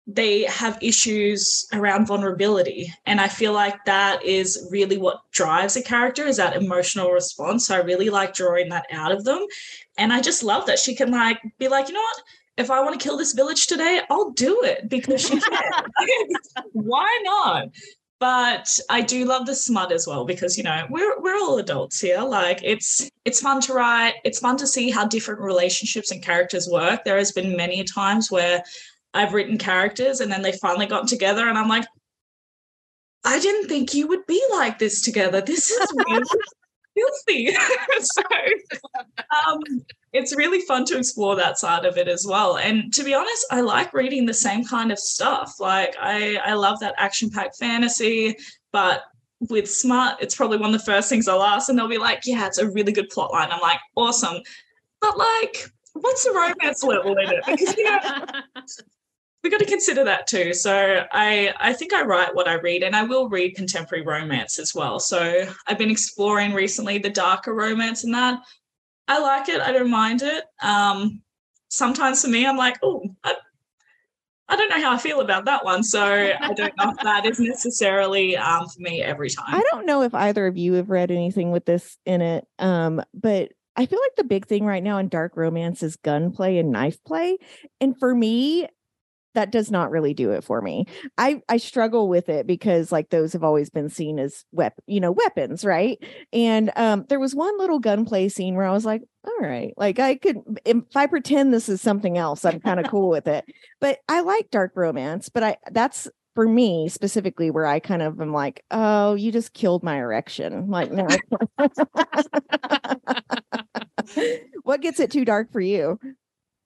they 0.06 0.42
have 0.44 0.76
issues 0.82 1.68
around 1.72 2.06
vulnerability. 2.06 2.92
And 3.06 3.20
i 3.20 3.28
feel 3.28 3.52
like 3.52 3.76
that 3.84 4.24
is 4.24 4.68
really 4.70 4.98
what 4.98 5.20
drives 5.32 5.76
a 5.76 5.82
character 5.82 6.24
is 6.26 6.38
that 6.38 6.56
emotional 6.56 7.10
response. 7.10 7.66
So 7.66 7.76
i 7.76 7.78
really 7.90 8.10
like 8.10 8.34
drawing 8.34 8.70
that 8.70 8.86
out 8.90 9.12
of 9.12 9.24
them 9.24 9.46
and 10.00 10.12
i 10.12 10.20
just 10.20 10.42
love 10.42 10.66
that 10.66 10.78
she 10.78 10.94
can 10.94 11.10
like 11.10 11.38
be 11.58 11.68
like 11.68 11.88
you 11.88 11.94
know 11.94 12.00
what 12.00 12.22
if 12.56 12.70
i 12.70 12.80
want 12.80 12.98
to 12.98 13.02
kill 13.02 13.16
this 13.16 13.32
village 13.32 13.66
today 13.66 14.00
i'll 14.10 14.30
do 14.30 14.62
it 14.64 14.88
because 14.88 15.20
she 15.20 15.38
can 15.38 15.62
why 16.72 17.20
not 17.24 17.68
but 18.20 18.78
I 18.90 19.00
do 19.00 19.24
love 19.24 19.46
the 19.46 19.54
smut 19.54 19.90
as 19.90 20.06
well 20.06 20.26
because 20.26 20.58
you 20.58 20.62
know 20.62 20.86
we're 20.90 21.18
we're 21.22 21.36
all 21.36 21.58
adults 21.58 21.98
here. 22.00 22.20
Like 22.20 22.60
it's 22.62 23.08
it's 23.24 23.40
fun 23.40 23.62
to 23.62 23.72
write. 23.72 24.14
It's 24.24 24.38
fun 24.38 24.58
to 24.58 24.66
see 24.66 24.90
how 24.90 25.06
different 25.06 25.40
relationships 25.40 26.10
and 26.10 26.22
characters 26.22 26.68
work. 26.68 27.02
There 27.02 27.16
has 27.16 27.32
been 27.32 27.56
many 27.56 27.82
times 27.82 28.30
where 28.30 28.62
I've 29.14 29.32
written 29.32 29.56
characters 29.56 30.20
and 30.20 30.30
then 30.30 30.42
they 30.42 30.52
finally 30.52 30.86
got 30.86 31.08
together 31.08 31.48
and 31.48 31.56
I'm 31.56 31.68
like, 31.68 31.86
I 33.24 33.40
didn't 33.40 33.68
think 33.68 33.94
you 33.94 34.06
would 34.08 34.26
be 34.26 34.42
like 34.52 34.78
this 34.78 35.02
together. 35.02 35.40
This 35.40 35.70
is 35.70 35.92
filthy. 37.00 37.56
so 38.00 38.22
um, 39.48 39.60
it's 40.12 40.34
really 40.36 40.60
fun 40.62 40.84
to 40.86 40.98
explore 40.98 41.36
that 41.36 41.58
side 41.58 41.84
of 41.84 41.96
it 41.96 42.08
as 42.08 42.26
well. 42.28 42.58
And 42.58 42.92
to 42.94 43.04
be 43.04 43.14
honest, 43.14 43.46
I 43.50 43.60
like 43.60 43.92
reading 43.94 44.26
the 44.26 44.34
same 44.34 44.64
kind 44.64 44.92
of 44.92 44.98
stuff. 44.98 45.54
Like 45.58 45.96
I, 46.00 46.36
I 46.44 46.54
love 46.54 46.80
that 46.80 46.94
action-packed 46.98 47.56
fantasy, 47.58 48.36
but 48.72 49.04
with 49.48 49.70
smart, 49.70 50.16
it's 50.20 50.34
probably 50.34 50.58
one 50.58 50.74
of 50.74 50.80
the 50.80 50.84
first 50.84 51.08
things 51.08 51.26
I'll 51.26 51.42
ask, 51.42 51.68
and 51.68 51.78
they'll 51.78 51.88
be 51.88 51.96
like, 51.96 52.20
"Yeah, 52.26 52.46
it's 52.46 52.58
a 52.58 52.70
really 52.70 52.92
good 52.92 53.08
plot 53.08 53.32
line." 53.32 53.48
I'm 53.50 53.60
like, 53.60 53.80
"Awesome," 53.96 54.36
but 55.00 55.16
like, 55.16 55.66
what's 55.94 56.24
the 56.24 56.32
romance 56.32 56.84
level 56.84 57.16
in 57.16 57.32
it? 57.32 57.42
Because 57.46 57.74
you 57.76 57.84
know, 57.84 58.24
we 59.42 59.50
got 59.50 59.60
to 59.60 59.66
consider 59.66 60.04
that 60.04 60.26
too. 60.26 60.52
So 60.52 61.04
I 61.12 61.54
I 61.58 61.72
think 61.72 61.92
I 61.92 62.04
write 62.04 62.34
what 62.34 62.48
I 62.48 62.54
read, 62.54 62.82
and 62.82 62.94
I 62.94 63.04
will 63.04 63.28
read 63.28 63.56
contemporary 63.56 64.04
romance 64.04 64.58
as 64.58 64.74
well. 64.74 65.00
So 65.00 65.46
I've 65.66 65.78
been 65.78 65.90
exploring 65.90 66.52
recently 66.52 66.98
the 66.98 67.10
darker 67.10 67.54
romance 67.54 68.04
and 68.04 68.14
that. 68.14 68.40
I 69.08 69.18
like 69.18 69.48
it. 69.48 69.60
I 69.60 69.72
don't 69.72 69.90
mind 69.90 70.22
it. 70.22 70.44
Um, 70.62 71.22
sometimes 71.68 72.22
for 72.22 72.28
me, 72.28 72.46
I'm 72.46 72.56
like, 72.56 72.78
oh, 72.82 73.02
I, 73.24 73.34
I 74.48 74.56
don't 74.56 74.68
know 74.68 74.80
how 74.80 74.92
I 74.92 74.98
feel 74.98 75.20
about 75.20 75.46
that 75.46 75.64
one. 75.64 75.82
So 75.82 76.02
I 76.02 76.52
don't 76.52 76.76
know 76.76 76.90
if 76.90 76.96
that 77.02 77.24
is 77.26 77.40
necessarily 77.40 78.36
um, 78.36 78.68
for 78.68 78.80
me 78.80 79.02
every 79.02 79.30
time. 79.30 79.54
I 79.54 79.62
don't 79.70 79.86
know 79.86 80.02
if 80.02 80.14
either 80.14 80.46
of 80.46 80.56
you 80.56 80.74
have 80.74 80.90
read 80.90 81.10
anything 81.10 81.50
with 81.50 81.64
this 81.64 81.96
in 82.04 82.20
it, 82.20 82.46
um, 82.58 83.02
but 83.14 83.50
I 83.76 83.86
feel 83.86 84.00
like 84.00 84.16
the 84.16 84.24
big 84.24 84.46
thing 84.46 84.64
right 84.64 84.82
now 84.82 84.98
in 84.98 85.08
dark 85.08 85.36
romance 85.36 85.82
is 85.82 85.96
gunplay 85.96 86.58
and 86.58 86.70
knife 86.70 87.02
play. 87.04 87.38
And 87.80 87.98
for 87.98 88.14
me, 88.14 88.68
that 89.34 89.52
does 89.52 89.70
not 89.70 89.90
really 89.90 90.14
do 90.14 90.32
it 90.32 90.44
for 90.44 90.60
me. 90.60 90.86
I 91.18 91.42
I 91.48 91.58
struggle 91.58 92.08
with 92.08 92.28
it 92.28 92.46
because 92.46 92.92
like 92.92 93.10
those 93.10 93.32
have 93.32 93.44
always 93.44 93.70
been 93.70 93.88
seen 93.88 94.18
as 94.18 94.44
weapon, 94.52 94.82
you 94.86 95.00
know, 95.00 95.12
weapons, 95.12 95.64
right? 95.64 95.98
And 96.32 96.70
um 96.76 97.04
there 97.08 97.20
was 97.20 97.34
one 97.34 97.56
little 97.58 97.78
gunplay 97.78 98.28
scene 98.28 98.54
where 98.54 98.66
I 98.66 98.72
was 98.72 98.84
like, 98.84 99.02
all 99.24 99.38
right, 99.40 99.72
like 99.76 99.98
I 99.98 100.16
could 100.16 100.38
if 100.64 100.76
I 100.94 101.06
pretend 101.06 101.52
this 101.52 101.68
is 101.68 101.80
something 101.80 102.18
else, 102.18 102.44
I'm 102.44 102.60
kind 102.60 102.80
of 102.80 102.90
cool 102.90 103.08
with 103.08 103.26
it. 103.26 103.44
But 103.80 103.98
I 104.08 104.20
like 104.20 104.50
dark 104.50 104.72
romance, 104.74 105.28
but 105.28 105.42
I 105.42 105.56
that's 105.70 106.08
for 106.34 106.48
me 106.48 106.88
specifically 106.88 107.50
where 107.50 107.66
I 107.66 107.80
kind 107.80 108.02
of 108.02 108.20
am 108.20 108.32
like, 108.32 108.64
oh, 108.70 109.14
you 109.14 109.32
just 109.32 109.52
killed 109.52 109.82
my 109.82 109.98
erection. 109.98 110.70
Like, 110.70 110.92
no. 110.92 111.08
what 114.62 114.80
gets 114.80 115.00
it 115.00 115.10
too 115.10 115.24
dark 115.24 115.52
for 115.52 115.60
you? 115.60 115.98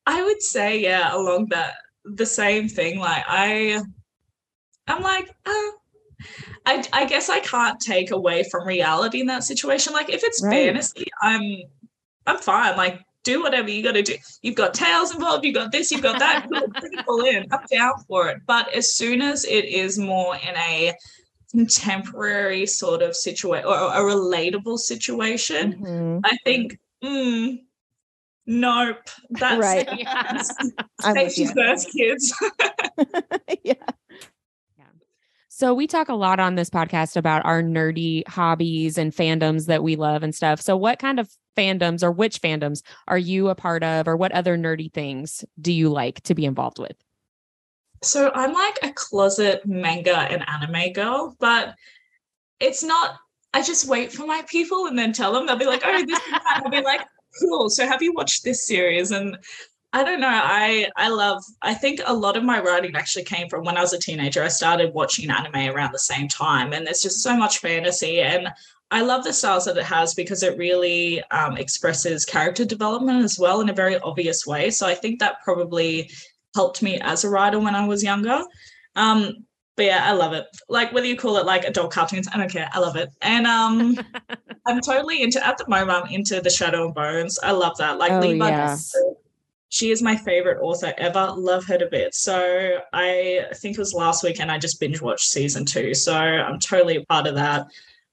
I 0.06 0.22
would 0.22 0.42
say, 0.42 0.80
yeah, 0.80 1.16
along 1.16 1.46
that 1.50 1.76
the 2.04 2.26
same 2.26 2.68
thing. 2.68 2.98
Like 2.98 3.24
I, 3.26 3.82
I'm 4.86 5.02
like, 5.02 5.28
uh, 5.46 5.70
I, 6.66 6.84
I 6.92 7.04
guess 7.06 7.28
I 7.28 7.40
can't 7.40 7.80
take 7.80 8.10
away 8.10 8.44
from 8.50 8.66
reality 8.66 9.20
in 9.20 9.26
that 9.26 9.44
situation. 9.44 9.92
Like 9.92 10.10
if 10.10 10.22
it's 10.22 10.42
right. 10.42 10.66
fantasy, 10.66 11.06
I'm, 11.20 11.62
I'm 12.26 12.38
fine. 12.38 12.76
Like 12.76 13.00
do 13.24 13.42
whatever 13.42 13.70
you 13.70 13.82
got 13.82 13.92
to 13.92 14.02
do. 14.02 14.14
You've 14.42 14.54
got 14.54 14.74
tails 14.74 15.14
involved. 15.14 15.44
You've 15.44 15.54
got 15.54 15.72
this. 15.72 15.90
You've 15.90 16.02
got 16.02 16.18
that. 16.18 16.46
All 17.08 17.24
in. 17.24 17.46
I'm 17.50 17.60
down 17.70 17.94
for 18.06 18.28
it. 18.28 18.38
But 18.46 18.72
as 18.74 18.94
soon 18.94 19.22
as 19.22 19.44
it 19.44 19.64
is 19.64 19.98
more 19.98 20.36
in 20.36 20.54
a 20.56 20.92
contemporary 21.50 22.66
sort 22.66 23.02
of 23.02 23.16
situation 23.16 23.66
or 23.66 23.74
a 23.74 24.00
relatable 24.00 24.78
situation, 24.78 25.72
mm-hmm. 25.72 26.18
I 26.24 26.36
think 26.44 26.78
mm, 27.02 27.58
nope. 28.46 29.08
That's 29.30 29.60
right. 29.60 29.88
Yes. 29.98 30.54
Safety 31.00 31.46
first, 31.46 31.90
kids. 31.92 32.34
yeah. 33.64 33.74
So 35.48 35.72
we 35.72 35.86
talk 35.86 36.08
a 36.08 36.14
lot 36.14 36.40
on 36.40 36.56
this 36.56 36.68
podcast 36.68 37.16
about 37.16 37.44
our 37.44 37.62
nerdy 37.62 38.26
hobbies 38.26 38.98
and 38.98 39.12
fandoms 39.12 39.66
that 39.66 39.84
we 39.84 39.94
love 39.94 40.24
and 40.24 40.34
stuff. 40.34 40.60
So 40.60 40.76
what 40.76 40.98
kind 40.98 41.20
of 41.20 41.30
fandoms 41.56 42.02
or 42.02 42.10
which 42.10 42.42
fandoms 42.42 42.82
are 43.06 43.16
you 43.18 43.48
a 43.48 43.54
part 43.54 43.84
of 43.84 44.08
or 44.08 44.16
what 44.16 44.32
other 44.32 44.58
nerdy 44.58 44.92
things 44.92 45.44
do 45.60 45.72
you 45.72 45.90
like 45.90 46.20
to 46.24 46.34
be 46.34 46.44
involved 46.44 46.80
with? 46.80 46.96
So 48.02 48.32
I'm 48.34 48.52
like 48.52 48.80
a 48.82 48.92
closet 48.92 49.64
manga 49.64 50.16
and 50.16 50.44
anime 50.48 50.92
girl, 50.92 51.36
but 51.38 51.76
it's 52.58 52.82
not 52.82 53.14
I 53.54 53.62
just 53.62 53.88
wait 53.88 54.12
for 54.12 54.26
my 54.26 54.42
people 54.48 54.86
and 54.86 54.98
then 54.98 55.12
tell 55.12 55.32
them. 55.32 55.46
They'll 55.46 55.54
be 55.54 55.66
like, 55.66 55.82
oh, 55.84 56.04
this 56.04 56.20
is 56.20 56.30
that. 56.32 56.62
I'll 56.64 56.70
be 56.70 56.80
like, 56.80 57.02
cool. 57.40 57.70
So 57.70 57.86
have 57.86 58.02
you 58.02 58.12
watched 58.12 58.44
this 58.44 58.66
series? 58.66 59.10
And 59.10 59.38
I 59.92 60.02
don't 60.02 60.20
know. 60.20 60.28
I 60.28 60.90
I 60.96 61.08
love. 61.08 61.42
I 61.62 61.72
think 61.72 62.00
a 62.04 62.12
lot 62.12 62.36
of 62.36 62.42
my 62.42 62.60
writing 62.60 62.96
actually 62.96 63.24
came 63.24 63.48
from 63.48 63.64
when 63.64 63.76
I 63.76 63.80
was 63.80 63.92
a 63.92 63.98
teenager. 63.98 64.42
I 64.42 64.48
started 64.48 64.92
watching 64.92 65.30
anime 65.30 65.74
around 65.74 65.92
the 65.92 66.00
same 66.00 66.26
time, 66.26 66.72
and 66.72 66.84
there's 66.84 67.02
just 67.02 67.22
so 67.22 67.36
much 67.36 67.58
fantasy, 67.58 68.20
and 68.20 68.48
I 68.90 69.02
love 69.02 69.24
the 69.24 69.32
styles 69.32 69.64
that 69.66 69.76
it 69.76 69.84
has 69.84 70.14
because 70.14 70.42
it 70.42 70.58
really 70.58 71.22
um, 71.30 71.56
expresses 71.56 72.24
character 72.24 72.64
development 72.64 73.24
as 73.24 73.38
well 73.38 73.60
in 73.60 73.68
a 73.68 73.74
very 73.74 73.98
obvious 74.00 74.46
way. 74.46 74.70
So 74.70 74.86
I 74.86 74.94
think 74.94 75.20
that 75.20 75.42
probably 75.44 76.10
helped 76.54 76.82
me 76.82 77.00
as 77.00 77.24
a 77.24 77.30
writer 77.30 77.58
when 77.58 77.74
I 77.74 77.86
was 77.86 78.02
younger. 78.02 78.42
Um, 78.96 79.44
but 79.76 79.86
yeah, 79.86 80.02
I 80.04 80.12
love 80.12 80.32
it. 80.32 80.46
Like 80.68 80.92
whether 80.92 81.06
you 81.06 81.16
call 81.16 81.36
it 81.36 81.46
like 81.46 81.64
adult 81.64 81.92
cartoons, 81.92 82.28
I 82.32 82.36
don't 82.36 82.50
care. 82.50 82.68
I 82.72 82.78
love 82.78 82.96
it. 82.96 83.10
And 83.22 83.46
um 83.46 83.98
I'm 84.66 84.80
totally 84.80 85.22
into 85.22 85.44
at 85.44 85.58
the 85.58 85.68
moment 85.68 86.04
I'm 86.04 86.12
into 86.12 86.40
the 86.40 86.50
Shadow 86.50 86.86
and 86.86 86.94
Bones. 86.94 87.38
I 87.42 87.50
love 87.52 87.76
that. 87.78 87.98
Like 87.98 88.12
oh, 88.12 88.20
she 89.74 89.90
is 89.90 90.02
my 90.02 90.16
favorite 90.16 90.62
author 90.62 90.94
ever. 90.98 91.32
Love 91.36 91.64
her 91.64 91.76
to 91.76 91.86
bits. 91.86 92.20
So 92.20 92.78
I 92.92 93.46
think 93.56 93.76
it 93.76 93.80
was 93.80 93.92
last 93.92 94.22
weekend 94.22 94.52
I 94.52 94.58
just 94.58 94.78
binge 94.78 95.00
watched 95.00 95.28
season 95.28 95.64
two. 95.64 95.94
So 95.94 96.14
I'm 96.14 96.60
totally 96.60 96.96
a 96.96 97.04
part 97.06 97.26
of 97.26 97.34
that. 97.34 97.66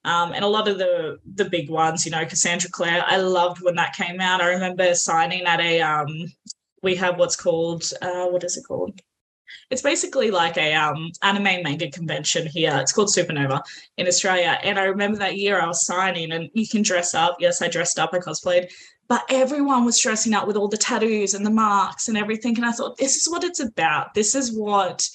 Um, 0.03 0.33
and 0.33 0.43
a 0.43 0.47
lot 0.47 0.67
of 0.67 0.79
the 0.79 1.19
the 1.35 1.45
big 1.45 1.69
ones, 1.69 2.05
you 2.05 2.11
know, 2.11 2.25
Cassandra 2.25 2.71
Clare. 2.71 3.03
I 3.05 3.17
loved 3.17 3.61
when 3.61 3.75
that 3.75 3.95
came 3.95 4.19
out. 4.19 4.41
I 4.41 4.49
remember 4.49 4.95
signing 4.95 5.43
at 5.43 5.59
a 5.59 5.81
um, 5.81 6.25
we 6.81 6.95
have 6.95 7.19
what's 7.19 7.35
called 7.35 7.83
uh, 8.01 8.25
what 8.25 8.43
is 8.43 8.57
it 8.57 8.65
called? 8.67 8.99
It's 9.69 9.81
basically 9.81 10.31
like 10.31 10.57
a 10.57 10.73
um, 10.73 11.11
anime 11.21 11.63
manga 11.63 11.89
convention 11.89 12.47
here. 12.47 12.77
It's 12.77 12.91
called 12.91 13.09
Supernova 13.09 13.61
in 13.97 14.07
Australia. 14.07 14.59
And 14.63 14.77
I 14.77 14.83
remember 14.83 15.17
that 15.19 15.37
year 15.37 15.61
I 15.61 15.67
was 15.67 15.85
signing, 15.85 16.31
and 16.31 16.49
you 16.53 16.67
can 16.67 16.81
dress 16.81 17.13
up. 17.13 17.37
Yes, 17.39 17.61
I 17.61 17.67
dressed 17.67 17.99
up. 17.99 18.11
I 18.13 18.19
cosplayed, 18.19 18.71
but 19.07 19.23
everyone 19.29 19.85
was 19.85 19.99
dressing 19.99 20.33
up 20.33 20.47
with 20.47 20.57
all 20.57 20.67
the 20.67 20.77
tattoos 20.77 21.33
and 21.33 21.45
the 21.45 21.51
marks 21.51 22.07
and 22.07 22.17
everything. 22.17 22.55
And 22.57 22.65
I 22.65 22.71
thought, 22.71 22.97
this 22.97 23.15
is 23.15 23.29
what 23.29 23.43
it's 23.43 23.59
about. 23.59 24.13
This 24.13 24.35
is 24.35 24.51
what 24.51 25.07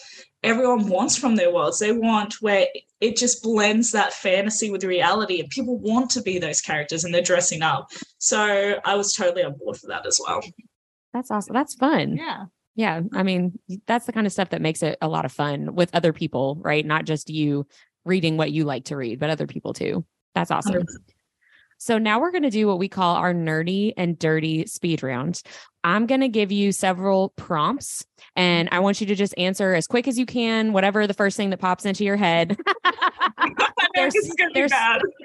everyone 0.43 0.89
wants 0.89 1.17
from 1.17 1.37
their 1.37 1.53
worlds. 1.53 1.79
They 1.79 1.93
want 1.93 2.35
where 2.41 2.67
it 3.01 3.17
just 3.17 3.43
blends 3.43 3.91
that 3.93 4.13
fantasy 4.13 4.71
with 4.71 4.85
reality, 4.85 5.41
and 5.41 5.49
people 5.51 5.79
want 5.79 6.11
to 6.11 6.23
be 6.23 6.39
those 6.39 6.61
characters 6.61 7.05
and 7.05 7.13
they're 7.13 7.23
dressing 7.23 7.63
up. 7.63 7.91
So 8.19 8.81
I 8.85 8.95
was 8.95 9.13
totally 9.13 9.45
on 9.45 9.55
board 9.55 9.77
for 9.77 9.89
that 9.89 10.07
as 10.07 10.21
well. 10.25 10.41
That's 11.13 11.31
awesome. 11.31 11.55
That's 11.55 11.75
fun. 11.75 12.17
Yeah. 12.17 12.45
Yeah. 12.77 13.01
I 13.15 13.23
mean, 13.23 13.59
that's 13.87 14.07
the 14.07 14.13
kind 14.13 14.27
of 14.27 14.33
stuff 14.33 14.51
that 14.51 14.61
makes 14.61 14.83
it 14.83 14.99
a 15.01 15.09
lot 15.09 15.25
of 15.25 15.33
fun 15.33 15.75
with 15.75 15.95
other 15.95 16.13
people, 16.13 16.59
right? 16.61 16.85
Not 16.85 17.07
just 17.07 17.31
you 17.31 17.67
reading 18.05 18.37
what 18.37 18.53
you 18.53 18.65
like 18.65 18.85
to 18.87 18.97
read, 18.97 19.19
but 19.19 19.31
other 19.31 19.47
people 19.47 19.73
too. 19.73 20.05
That's 20.35 20.51
awesome. 20.51 20.85
So 21.79 21.99
now 21.99 22.21
we're 22.21 22.31
going 22.31 22.43
to 22.43 22.51
do 22.51 22.67
what 22.67 22.79
we 22.79 22.89
call 22.89 23.17
our 23.17 23.35
nerdy 23.35 23.93
and 23.97 24.19
dirty 24.19 24.67
speed 24.67 25.03
round. 25.03 25.43
I'm 25.85 26.07
going 26.07 26.23
to 26.23 26.29
give 26.29 26.51
you 26.51 26.73
several 26.73 27.31
prompts 27.37 28.05
and 28.35 28.69
I 28.73 28.81
want 28.81 29.01
you 29.01 29.07
to 29.09 29.15
just 29.15 29.37
answer 29.39 29.75
as 29.75 29.87
quick 29.87 30.09
as 30.09 30.19
you 30.19 30.27
can, 30.27 30.73
whatever 30.73 31.07
the 31.07 31.15
first 31.15 31.37
thing 31.37 31.51
that 31.51 31.61
pops 31.61 31.85
into 31.85 32.05
your 32.05 32.17
head. 32.17 32.59
there's, 33.95 34.15
there's, 34.55 34.73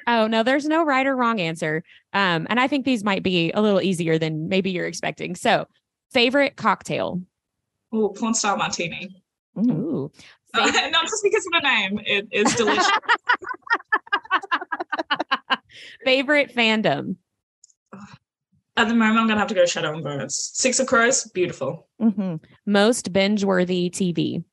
oh 0.08 0.28
no, 0.28 0.44
there's 0.44 0.66
no 0.66 0.84
right 0.84 1.08
or 1.08 1.16
wrong 1.16 1.40
answer. 1.40 1.84
Um, 2.14 2.48
and 2.50 2.60
I 2.60 2.68
think 2.68 2.86
these 2.86 3.04
might 3.04 3.24
be 3.24 3.52
a 3.52 3.62
little 3.62 3.82
easier 3.82 4.18
than 4.18 4.50
maybe 4.50 4.72
you're 4.72 4.88
expecting. 4.88 5.36
So, 5.36 5.68
favorite 6.12 6.58
cocktail? 6.58 7.22
Oh, 7.92 8.10
porn 8.10 8.34
star 8.34 8.58
martini. 8.58 9.24
Ooh. 9.58 10.12
Not 10.54 11.04
just 11.04 11.24
because 11.24 11.46
of 11.46 11.54
the 11.54 11.62
name, 11.64 12.02
it 12.06 12.28
is 12.32 12.54
delicious. 12.56 12.90
Favorite 16.04 16.54
fandom? 16.56 17.16
At 18.78 18.88
the 18.88 18.94
moment, 18.94 19.20
I'm 19.20 19.28
gonna 19.28 19.40
have 19.40 19.50
to 19.50 19.56
go 19.56 19.66
Shadow 19.66 19.94
and 19.94 20.04
Bones. 20.04 20.52
Six 20.54 20.80
of 20.80 20.88
Crows, 20.88 21.26
beautiful. 21.34 21.88
Mm-hmm. 22.02 22.36
Most 22.66 23.12
binge-worthy 23.12 23.90
TV. 23.90 24.44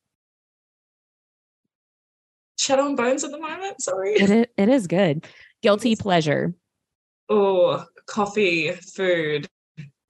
Shadow 2.57 2.87
and 2.87 2.97
Bones 2.97 3.23
at 3.23 3.31
the 3.31 3.39
moment. 3.39 3.81
Sorry, 3.81 4.13
it 4.13 4.29
is, 4.29 4.45
it 4.57 4.69
is 4.69 4.87
good. 4.87 5.25
Guilty 5.61 5.95
pleasure. 5.95 6.53
Oh, 7.29 7.85
coffee, 8.05 8.71
food, 8.71 9.47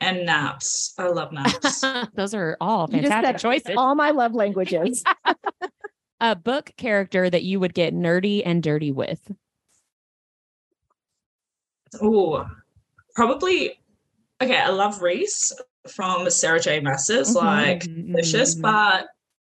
and 0.01 0.25
naps. 0.25 0.93
I 0.97 1.07
love 1.07 1.31
naps. 1.31 1.83
Those 2.15 2.33
are 2.33 2.57
all 2.61 2.87
fantastic 2.87 3.37
choices. 3.37 3.75
All 3.77 3.95
my 3.95 4.11
love 4.11 4.33
languages. 4.33 5.03
A 6.21 6.35
book 6.35 6.71
character 6.77 7.29
that 7.29 7.43
you 7.43 7.59
would 7.59 7.73
get 7.73 7.93
nerdy 7.93 8.41
and 8.45 8.61
dirty 8.61 8.91
with. 8.91 9.31
Oh, 12.01 12.45
probably. 13.15 13.79
Okay, 14.41 14.57
I 14.57 14.69
love 14.69 15.01
Rhys 15.01 15.53
from 15.87 16.29
Sarah 16.29 16.59
J. 16.59 16.81
Maas's, 16.81 17.35
mm-hmm, 17.35 17.45
like 17.45 17.83
mm-hmm, 17.83 18.11
delicious, 18.11 18.53
mm-hmm. 18.53 18.61
but 18.61 19.07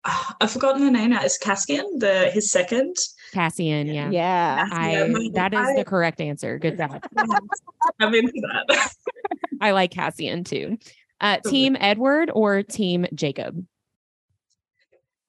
I've 0.03 0.51
forgotten 0.51 0.83
the 0.83 0.91
name 0.91 1.11
now. 1.11 1.23
Is 1.23 1.37
Cassian 1.37 1.99
the 1.99 2.31
his 2.31 2.51
second? 2.51 2.95
Cassian, 3.33 3.87
yeah, 3.87 4.09
yeah. 4.09 4.67
I 4.71 5.13
that 5.33 5.53
is 5.53 5.59
I, 5.59 5.75
the 5.75 5.85
correct 5.85 6.19
answer. 6.19 6.57
Good 6.57 6.77
job. 6.77 7.03
I'm 7.99 8.13
into 8.13 8.41
that. 8.41 8.93
I 9.61 9.71
like 9.71 9.91
Cassian 9.91 10.43
too. 10.43 10.77
Uh, 11.19 11.37
team 11.45 11.77
Edward 11.79 12.31
or 12.33 12.63
Team 12.63 13.05
Jacob? 13.13 13.63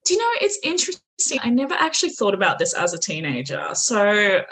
Do 0.05 0.13
you 0.13 0.19
know 0.19 0.29
it's 0.41 0.59
interesting? 0.63 1.39
I 1.43 1.49
never 1.49 1.75
actually 1.75 2.09
thought 2.09 2.33
about 2.33 2.57
this 2.57 2.73
as 2.73 2.93
a 2.93 2.97
teenager. 2.97 3.69
So 3.73 4.43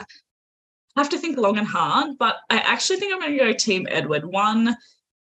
I 0.95 0.99
have 0.99 1.10
to 1.10 1.17
think 1.17 1.38
long 1.38 1.57
and 1.57 1.67
hard, 1.67 2.17
but 2.19 2.38
I 2.49 2.60
actually 2.60 2.97
think 2.97 3.12
I'm 3.12 3.19
going 3.19 3.38
to 3.38 3.45
go 3.45 3.53
Team 3.53 3.88
Edward. 3.89 4.23
One, 4.23 4.75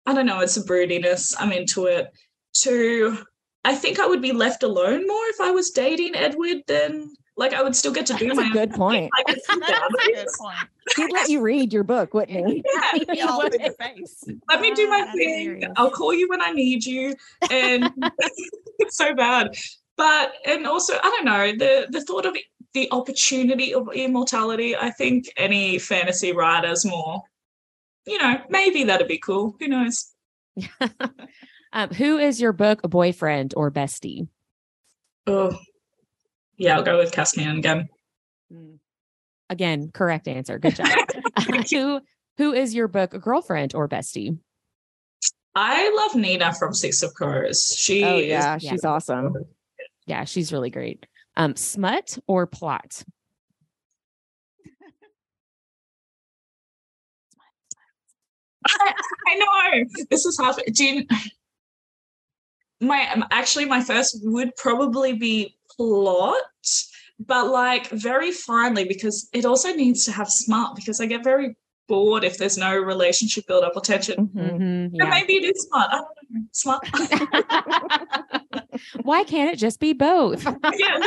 I 0.08 0.14
don't 0.14 0.26
know, 0.26 0.40
it's 0.40 0.58
a 0.58 0.64
broodiness. 0.64 1.36
I'm 1.38 1.52
into 1.52 1.86
it. 1.86 2.08
Two, 2.54 3.20
I 3.68 3.76
think 3.76 4.00
I 4.00 4.08
would 4.08 4.22
be 4.22 4.32
left 4.32 4.64
alone 4.64 5.06
more 5.06 5.26
if 5.26 5.42
I 5.42 5.52
was 5.52 5.72
dating 5.72 6.16
Edward 6.16 6.60
than 6.68 7.14
like 7.36 7.54
I 7.54 7.62
would 7.62 7.76
still 7.76 7.92
get 7.92 8.06
to 8.06 8.14
do 8.14 8.28
That's 8.28 8.38
my 8.38 8.48
a 8.48 8.52
good 8.52 8.72
point. 8.72 9.12
That's 9.28 9.50
a 9.50 9.56
good 9.58 10.28
point. 10.40 10.56
He'd 10.96 11.12
let 11.12 11.28
you 11.28 11.42
read 11.42 11.74
your 11.74 11.84
book, 11.84 12.14
wouldn't 12.14 12.48
he? 12.48 12.64
Yeah. 13.14 13.26
all 13.26 13.42
in 13.42 13.60
your 13.60 13.74
face. 13.74 14.24
Let 14.48 14.62
me 14.62 14.74
do 14.74 14.90
my 14.90 15.02
That's 15.02 15.18
thing. 15.18 15.40
Hilarious. 15.40 15.72
I'll 15.76 15.92
call 15.92 16.14
you 16.14 16.30
when 16.30 16.42
I 16.42 16.52
need 16.52 16.86
you. 16.86 17.14
And 17.52 17.92
it's 18.80 18.96
so 18.96 19.14
bad. 19.14 19.54
But 19.98 20.36
and 20.46 20.66
also, 20.66 20.94
I 20.94 21.10
don't 21.10 21.26
know, 21.26 21.52
the 21.52 21.88
the 21.90 22.06
thought 22.06 22.26
of 22.26 22.38
the 22.74 22.88
opportunity 22.92 23.74
of 23.74 23.90
immortality. 23.94 24.78
I 24.78 24.92
think 24.92 25.26
any 25.36 25.78
fantasy 25.78 26.32
writers 26.32 26.86
more, 26.86 27.22
you 28.06 28.18
know, 28.18 28.40
maybe 28.50 28.86
that'd 28.86 29.10
be 29.10 29.18
cool. 29.18 29.58
Who 29.60 29.68
knows? 29.68 30.14
Um, 31.74 31.90
who 31.90 32.18
is 32.18 32.42
your 32.42 32.54
book 32.54 32.82
boyfriend 32.84 33.54
or 33.56 33.72
bestie? 33.72 34.28
Oh, 35.26 35.58
yeah, 36.58 36.78
I'll 36.78 36.84
go 36.84 36.98
with 36.98 37.12
Caspian 37.12 37.58
again. 37.58 37.90
Mm. 38.52 38.80
Again, 39.50 39.92
correct 39.94 40.28
answer. 40.28 40.60
Good 40.60 40.76
job. 40.76 40.88
who 41.72 42.02
who 42.38 42.54
is 42.54 42.74
your 42.74 42.88
book 42.88 43.20
girlfriend 43.22 43.76
or 43.76 43.88
bestie? 43.88 44.38
I 45.56 45.90
love 45.96 46.16
Nina 46.16 46.54
from 46.54 46.74
Six 46.74 47.02
of 47.02 47.14
Crows. 47.14 47.76
She 47.78 48.04
oh, 48.04 48.18
yeah, 48.18 48.58
is, 48.58 48.62
she's 48.62 48.84
yeah. 48.84 48.90
awesome. 48.90 49.34
Yeah, 50.06 50.24
she's 50.24 50.54
really 50.54 50.70
great 50.70 51.06
um, 51.38 51.56
smut 51.56 52.18
or 52.28 52.48
plot? 52.48 53.04
I, 58.68 58.94
I 59.28 59.36
know 59.36 60.06
this 60.10 60.26
is 60.26 60.38
half. 60.42 60.58
Do 60.74 60.84
you, 60.84 61.06
my 62.80 63.24
actually 63.32 63.66
my 63.66 63.82
first 63.82 64.20
would 64.24 64.56
probably 64.56 65.14
be 65.14 65.58
plot, 65.76 66.36
but 67.20 67.48
like 67.48 67.90
very 67.90 68.32
finely 68.32 68.86
because 68.86 69.30
it 69.34 69.46
also 69.46 69.74
needs 69.74 70.06
to 70.06 70.12
have 70.12 70.30
smart 70.30 70.76
because 70.76 71.00
I 71.02 71.06
get 71.06 71.24
very 71.24 71.56
bored 71.88 72.24
if 72.24 72.38
there's 72.38 72.58
no 72.58 72.76
relationship 72.78 73.48
build 73.48 73.64
up 73.64 73.76
or 73.76 73.82
tension. 73.82 74.28
Mm-hmm, 74.28 74.40
mm-hmm 74.40 74.96
yeah. 74.96 75.10
maybe 75.10 75.34
it 75.34 75.56
is 75.56 75.64
smart. 75.64 75.90
I 75.92 75.98
don't 75.98 76.08
know. 76.30 76.42
Smart. 76.52 76.88
Why 79.04 79.24
can't 79.24 79.52
it 79.52 79.58
just 79.58 79.80
be 79.80 79.94
both? 79.94 80.44
yeah. 80.78 81.00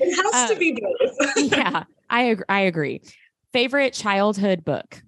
It 0.00 0.14
has 0.14 0.34
uh, 0.34 0.48
to 0.54 0.58
be 0.58 0.72
both. 0.72 1.32
yeah, 1.52 1.84
I 2.10 2.22
agree. 2.22 2.44
I 2.48 2.60
agree. 2.60 3.02
Favorite 3.52 3.92
childhood 3.94 4.64
book? 4.64 5.02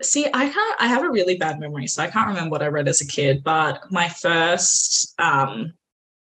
See, 0.00 0.26
I 0.32 0.48
can't. 0.48 0.80
I 0.80 0.86
have 0.86 1.02
a 1.02 1.10
really 1.10 1.36
bad 1.36 1.58
memory, 1.58 1.88
so 1.88 2.02
I 2.02 2.06
can't 2.08 2.28
remember 2.28 2.50
what 2.50 2.62
I 2.62 2.68
read 2.68 2.86
as 2.86 3.00
a 3.00 3.06
kid. 3.06 3.42
But 3.42 3.90
my 3.90 4.08
first, 4.08 5.14
um, 5.20 5.72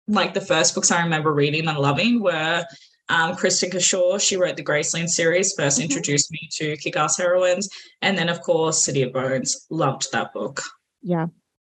like 0.07 0.33
the 0.33 0.41
first 0.41 0.75
books 0.75 0.91
I 0.91 1.01
remember 1.01 1.33
reading 1.33 1.67
and 1.67 1.77
loving 1.77 2.21
were 2.21 2.65
um, 3.07 3.35
Kristin 3.35 3.71
Cashore. 3.71 4.19
She 4.19 4.35
wrote 4.35 4.57
the 4.57 4.63
Graceling 4.63 5.07
series, 5.07 5.55
1st 5.55 5.65
mm-hmm. 5.65 5.81
introduced 5.83 6.31
me 6.31 6.49
to 6.53 6.75
kick-ass 6.77 7.17
heroines, 7.17 7.69
and 8.01 8.17
then 8.17 8.27
of 8.27 8.41
course 8.41 8.83
City 8.83 9.03
of 9.03 9.13
Bones. 9.13 9.67
Loved 9.69 10.11
that 10.11 10.33
book. 10.33 10.61
Yeah, 11.01 11.27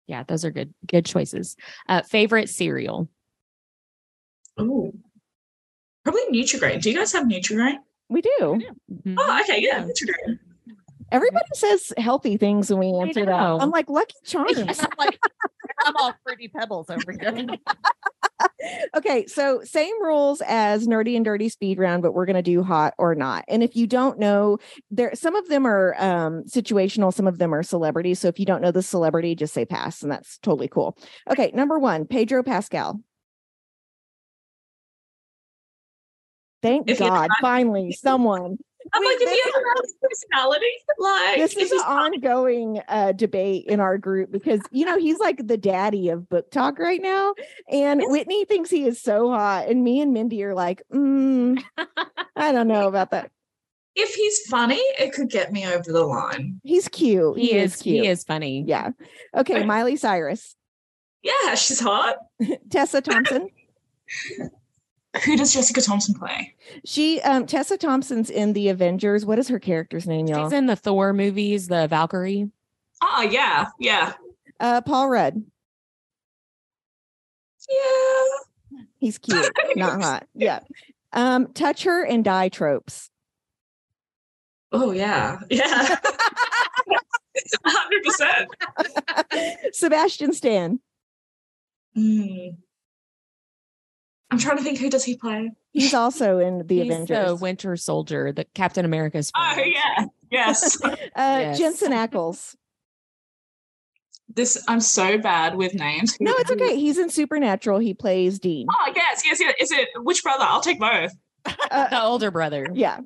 yeah, 0.07 0.23
those 0.23 0.43
are 0.45 0.51
good 0.51 0.73
good 0.87 1.05
choices. 1.05 1.55
Uh, 1.87 2.01
favorite 2.01 2.49
cereal? 2.49 3.07
Oh, 4.57 4.93
probably 6.03 6.23
Nutri-Grain. 6.31 6.79
Do 6.79 6.89
you 6.89 6.97
guys 6.97 7.13
have 7.13 7.25
Nutri-Grain? 7.25 7.79
We 8.09 8.21
do. 8.21 8.31
Mm-hmm. 8.41 9.15
Oh, 9.17 9.41
okay, 9.41 9.61
yeah, 9.61 9.83
Nutri-Grain. 9.83 10.39
Everybody 11.13 11.45
says 11.53 11.93
healthy 11.95 12.37
things 12.37 12.71
when 12.71 12.79
we 12.79 12.99
answer 12.99 13.23
that. 13.25 13.31
I'm 13.31 13.69
like 13.69 13.87
Lucky 13.87 14.15
Charms. 14.25 14.79
I'm 14.79 14.89
like 14.97 15.19
I'm 15.85 15.95
all 15.97 16.13
fruity 16.23 16.47
pebbles 16.47 16.89
over 16.89 17.11
here. 17.11 17.47
okay, 18.95 19.27
so 19.27 19.61
same 19.63 19.93
rules 20.03 20.41
as 20.47 20.87
nerdy 20.87 21.15
and 21.15 21.23
dirty 21.23 21.49
speed 21.49 21.77
round, 21.77 22.01
but 22.01 22.13
we're 22.15 22.25
going 22.25 22.35
to 22.35 22.41
do 22.41 22.63
hot 22.63 22.95
or 22.97 23.13
not. 23.13 23.45
And 23.47 23.61
if 23.61 23.75
you 23.75 23.85
don't 23.85 24.17
know, 24.17 24.57
there 24.89 25.13
some 25.13 25.35
of 25.35 25.47
them 25.49 25.67
are 25.67 25.95
um, 25.99 26.45
situational, 26.45 27.13
some 27.13 27.27
of 27.27 27.37
them 27.37 27.53
are 27.53 27.61
celebrities. 27.61 28.19
So 28.19 28.27
if 28.27 28.39
you 28.39 28.47
don't 28.47 28.63
know 28.63 28.71
the 28.71 28.81
celebrity, 28.81 29.35
just 29.35 29.53
say 29.53 29.65
pass, 29.65 30.01
and 30.01 30.11
that's 30.11 30.39
totally 30.39 30.67
cool. 30.67 30.97
Okay, 31.29 31.51
number 31.53 31.77
one, 31.77 32.05
Pedro 32.05 32.41
Pascal. 32.41 32.99
Thank 36.63 36.89
if 36.89 36.97
God, 36.97 37.29
finally 37.39 37.91
someone. 37.91 38.57
I'm 38.93 39.03
like, 39.03 39.17
if 39.19 39.29
he 39.29 39.41
a 39.49 40.07
personality, 40.07 40.65
like 40.99 41.37
this 41.37 41.55
is 41.55 41.71
an 41.71 41.79
ongoing 41.79 42.81
uh, 42.87 43.11
debate 43.13 43.65
in 43.67 43.79
our 43.79 43.97
group 43.97 44.31
because 44.31 44.61
you 44.71 44.85
know 44.85 44.97
he's 44.97 45.19
like 45.19 45.47
the 45.47 45.57
daddy 45.57 46.09
of 46.09 46.21
BookTok 46.23 46.79
right 46.79 47.01
now, 47.01 47.33
and 47.69 48.01
yes. 48.01 48.09
Whitney 48.09 48.45
thinks 48.45 48.69
he 48.69 48.85
is 48.85 49.01
so 49.01 49.29
hot, 49.29 49.67
and 49.67 49.83
me 49.83 50.01
and 50.01 50.13
Mindy 50.13 50.43
are 50.43 50.53
like, 50.53 50.81
mm, 50.91 51.61
I 52.35 52.51
don't 52.51 52.67
know 52.67 52.87
about 52.87 53.11
that. 53.11 53.31
If 53.95 54.15
he's 54.15 54.47
funny, 54.47 54.81
it 54.99 55.13
could 55.13 55.29
get 55.29 55.51
me 55.51 55.67
over 55.67 55.91
the 55.91 56.03
line. 56.03 56.59
He's 56.63 56.87
cute. 56.87 57.37
He, 57.37 57.47
he 57.47 57.57
is, 57.57 57.75
is 57.75 57.81
cute. 57.81 58.03
He 58.03 58.09
is 58.09 58.23
funny. 58.23 58.63
Yeah. 58.67 58.89
Okay, 59.35 59.63
Miley 59.63 59.97
Cyrus. 59.97 60.55
Yeah, 61.21 61.55
she's 61.55 61.79
hot. 61.79 62.17
Tessa 62.69 63.01
Thompson. 63.01 63.49
Who 65.25 65.37
does 65.37 65.53
Jessica 65.53 65.81
Thompson 65.81 66.15
play? 66.15 66.55
She 66.85 67.21
um 67.21 67.45
Tessa 67.45 67.77
Thompson's 67.77 68.29
in 68.29 68.53
the 68.53 68.69
Avengers. 68.69 69.25
What 69.25 69.37
is 69.37 69.47
her 69.47 69.59
character's 69.59 70.07
name, 70.07 70.27
y'all? 70.27 70.45
She's 70.49 70.57
in 70.57 70.65
the 70.65 70.75
Thor 70.75 71.13
movies, 71.13 71.67
the 71.67 71.87
Valkyrie. 71.87 72.49
Oh 73.01 73.21
yeah, 73.21 73.67
yeah. 73.79 74.13
Uh 74.59 74.81
Paul 74.81 75.09
Rudd. 75.09 75.43
Yeah. 77.69 78.79
He's 78.97 79.17
cute, 79.17 79.49
not 79.75 80.01
hot. 80.01 80.27
Yeah. 80.33 80.59
Um, 81.11 81.53
touch 81.53 81.83
her 81.83 82.03
and 82.03 82.23
die 82.23 82.49
tropes. 82.49 83.11
Oh 84.71 84.91
yeah. 84.91 85.39
Yeah. 85.49 85.97
hundred 87.65 88.03
percent. 88.03 88.49
Sebastian 89.73 90.33
Stan. 90.33 90.79
Mm. 91.95 92.57
I'm 94.33 94.39
trying 94.39 94.57
to 94.57 94.63
think 94.63 94.79
who 94.79 94.89
does 94.89 95.03
he 95.03 95.15
play? 95.15 95.51
He's 95.73 95.93
also 95.93 96.39
in 96.39 96.65
the 96.65 96.81
He's 96.81 96.91
Avengers. 96.91 97.27
The 97.27 97.35
Winter 97.35 97.77
Soldier, 97.77 98.31
the 98.31 98.45
Captain 98.55 98.83
America's. 98.83 99.29
Friend. 99.29 99.59
Oh 99.59 99.63
yeah, 99.63 100.05
yes. 100.31 100.83
uh, 100.83 100.95
yes. 101.15 101.59
Jensen 101.59 101.91
Ackles. 101.91 102.55
This 104.27 104.63
I'm 104.67 104.79
so 104.81 105.19
bad 105.19 105.55
with 105.55 105.75
names. 105.75 106.17
No, 106.19 106.33
it's 106.39 106.49
okay. 106.49 106.77
He's 106.77 106.97
in 106.97 107.11
Supernatural. 107.11 107.77
He 107.77 107.93
plays 107.93 108.39
Dean. 108.39 108.65
Oh 108.71 108.91
yes, 108.95 109.21
yes, 109.23 109.39
yes. 109.39 109.53
Is 109.59 109.71
it 109.71 109.89
which 109.97 110.23
brother? 110.23 110.45
I'll 110.45 110.61
take 110.61 110.79
both. 110.79 111.11
Uh, 111.45 111.87
the 111.89 112.01
older 112.01 112.31
brother. 112.31 112.67
Yeah. 112.73 113.01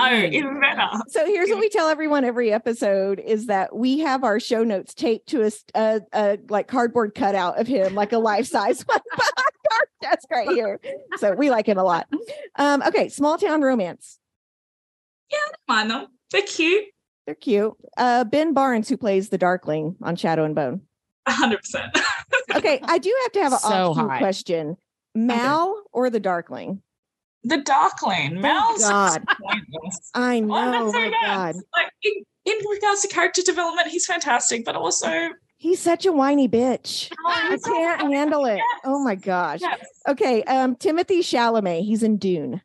Oh, 0.00 0.12
even 0.12 0.60
better. 0.60 0.88
So 1.08 1.24
here's 1.24 1.50
what 1.50 1.60
we 1.60 1.68
tell 1.68 1.88
everyone 1.88 2.24
every 2.24 2.52
episode 2.52 3.20
is 3.20 3.46
that 3.46 3.74
we 3.74 4.00
have 4.00 4.24
our 4.24 4.40
show 4.40 4.64
notes 4.64 4.92
taped 4.92 5.28
to 5.28 5.44
a, 5.44 5.50
a, 5.74 6.00
a 6.12 6.38
like 6.48 6.66
cardboard 6.66 7.14
cutout 7.14 7.60
of 7.60 7.68
him, 7.68 7.94
like 7.94 8.12
a 8.12 8.18
life 8.18 8.46
size 8.46 8.82
one 8.82 8.98
our 9.72 10.10
desk 10.10 10.28
right 10.30 10.48
here. 10.48 10.80
So 11.16 11.34
we 11.34 11.50
like 11.50 11.66
him 11.66 11.78
a 11.78 11.84
lot. 11.84 12.08
Um, 12.56 12.82
okay, 12.86 13.08
small 13.08 13.38
town 13.38 13.62
romance. 13.62 14.18
Yeah, 15.30 15.38
I 15.38 15.48
don't 15.48 15.76
mind 15.76 15.90
them. 15.90 16.06
They're 16.30 16.42
cute. 16.42 16.84
They're 17.26 17.34
cute. 17.34 17.74
Uh, 17.96 18.24
ben 18.24 18.54
Barnes, 18.54 18.88
who 18.88 18.96
plays 18.96 19.28
the 19.28 19.38
Darkling 19.38 19.96
on 20.02 20.16
Shadow 20.16 20.44
and 20.44 20.54
Bone. 20.54 20.82
hundred 21.26 21.58
percent. 21.58 21.96
Okay, 22.54 22.80
I 22.82 22.96
do 22.96 23.14
have 23.24 23.32
to 23.32 23.42
have 23.42 23.52
an 23.52 23.58
so 23.58 23.94
question: 23.94 24.78
Mal 25.14 25.70
okay. 25.70 25.80
or 25.92 26.08
the 26.08 26.18
Darkling? 26.18 26.82
the 27.44 27.58
Darkling. 27.58 28.40
Mal's 28.40 28.82
God. 28.82 29.24
I 30.14 30.40
know. 30.40 30.88
Oh, 30.88 30.92
my 30.92 31.12
God. 31.22 31.56
Like 31.74 31.90
in, 32.02 32.12
in, 32.44 32.58
regards 32.70 33.02
to 33.02 33.08
character 33.08 33.42
development, 33.42 33.88
he's 33.88 34.06
fantastic, 34.06 34.64
but 34.64 34.76
also 34.76 35.30
he's 35.58 35.80
such 35.80 36.06
a 36.06 36.12
whiny 36.12 36.48
bitch. 36.48 37.12
Oh, 37.12 37.28
I 37.28 37.58
can't 37.62 38.12
handle 38.12 38.46
it. 38.46 38.56
Yes. 38.56 38.80
Oh 38.84 39.02
my 39.02 39.14
gosh. 39.14 39.60
Yes. 39.60 39.84
Okay. 40.08 40.42
Um, 40.44 40.76
Timothée 40.76 41.18
Chalamet, 41.18 41.84
he's 41.84 42.02
in 42.02 42.16
Dune. 42.16 42.62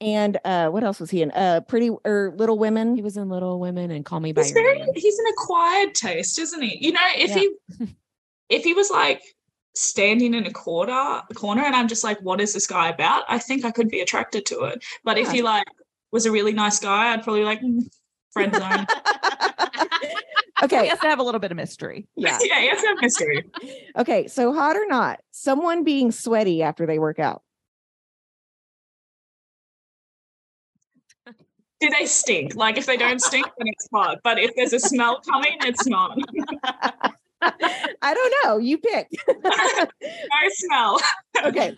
And 0.00 0.38
uh, 0.44 0.68
what 0.68 0.84
else 0.84 1.00
was 1.00 1.10
he 1.10 1.22
in? 1.22 1.30
Uh, 1.30 1.60
Pretty 1.62 1.90
or 2.04 2.34
Little 2.36 2.58
Women. 2.58 2.94
He 2.94 3.02
was 3.02 3.16
in 3.16 3.28
Little 3.28 3.60
Women 3.60 3.90
and 3.90 4.04
Call 4.04 4.20
Me 4.20 4.32
by 4.32 4.42
he's 4.42 4.52
Your 4.52 4.62
very, 4.62 4.78
Name. 4.78 4.88
He's 4.94 5.18
an 5.18 5.26
acquired 5.32 5.94
taste, 5.94 6.38
isn't 6.38 6.62
he? 6.62 6.78
You 6.80 6.92
know, 6.92 7.00
if 7.16 7.30
yeah. 7.30 7.36
he 7.78 7.96
if 8.48 8.64
he 8.64 8.74
was 8.74 8.90
like 8.90 9.22
standing 9.76 10.34
in 10.34 10.46
a 10.46 10.52
corner 10.52 11.22
corner 11.34 11.62
and 11.62 11.74
I'm 11.74 11.88
just 11.88 12.04
like, 12.04 12.20
what 12.20 12.40
is 12.40 12.52
this 12.52 12.66
guy 12.66 12.88
about? 12.88 13.24
I 13.28 13.38
think 13.38 13.64
I 13.64 13.70
could 13.70 13.88
be 13.88 14.00
attracted 14.00 14.46
to 14.46 14.64
it. 14.64 14.84
But 15.04 15.16
yeah. 15.16 15.22
if 15.24 15.32
he 15.32 15.42
like 15.42 15.66
was 16.12 16.26
a 16.26 16.32
really 16.32 16.52
nice 16.52 16.78
guy, 16.80 17.12
I'd 17.12 17.22
probably 17.22 17.44
like 17.44 17.60
mm, 17.60 17.80
friend 18.32 18.54
zone. 18.54 18.86
okay. 20.62 20.82
He 20.82 20.88
has 20.88 21.00
to 21.00 21.08
have 21.08 21.18
a 21.18 21.22
little 21.22 21.40
bit 21.40 21.50
of 21.50 21.56
mystery. 21.56 22.06
Yeah. 22.16 22.38
yeah, 22.42 22.60
he 22.60 22.68
has 22.68 22.80
to 22.80 22.86
have 22.88 22.98
mystery. 23.00 23.44
okay. 23.96 24.26
So 24.28 24.52
hot 24.52 24.76
or 24.76 24.86
not, 24.86 25.20
someone 25.30 25.84
being 25.84 26.12
sweaty 26.12 26.62
after 26.62 26.86
they 26.86 26.98
work 26.98 27.18
out. 27.18 27.42
Do 31.80 31.90
they 31.90 32.06
stink? 32.06 32.54
Like 32.54 32.78
if 32.78 32.86
they 32.86 32.96
don't 32.96 33.20
stink, 33.20 33.46
then 33.58 33.66
it's 33.68 33.88
hot. 33.92 34.20
But 34.24 34.38
if 34.38 34.52
there's 34.56 34.72
a 34.72 34.78
smell 34.80 35.20
coming, 35.20 35.56
it's 35.62 35.86
not. 35.86 36.16
I 37.42 38.14
don't 38.14 38.34
know. 38.42 38.56
You 38.56 38.78
pick. 38.78 39.08
I 39.28 40.50
smell. 40.54 40.98
okay. 41.44 41.74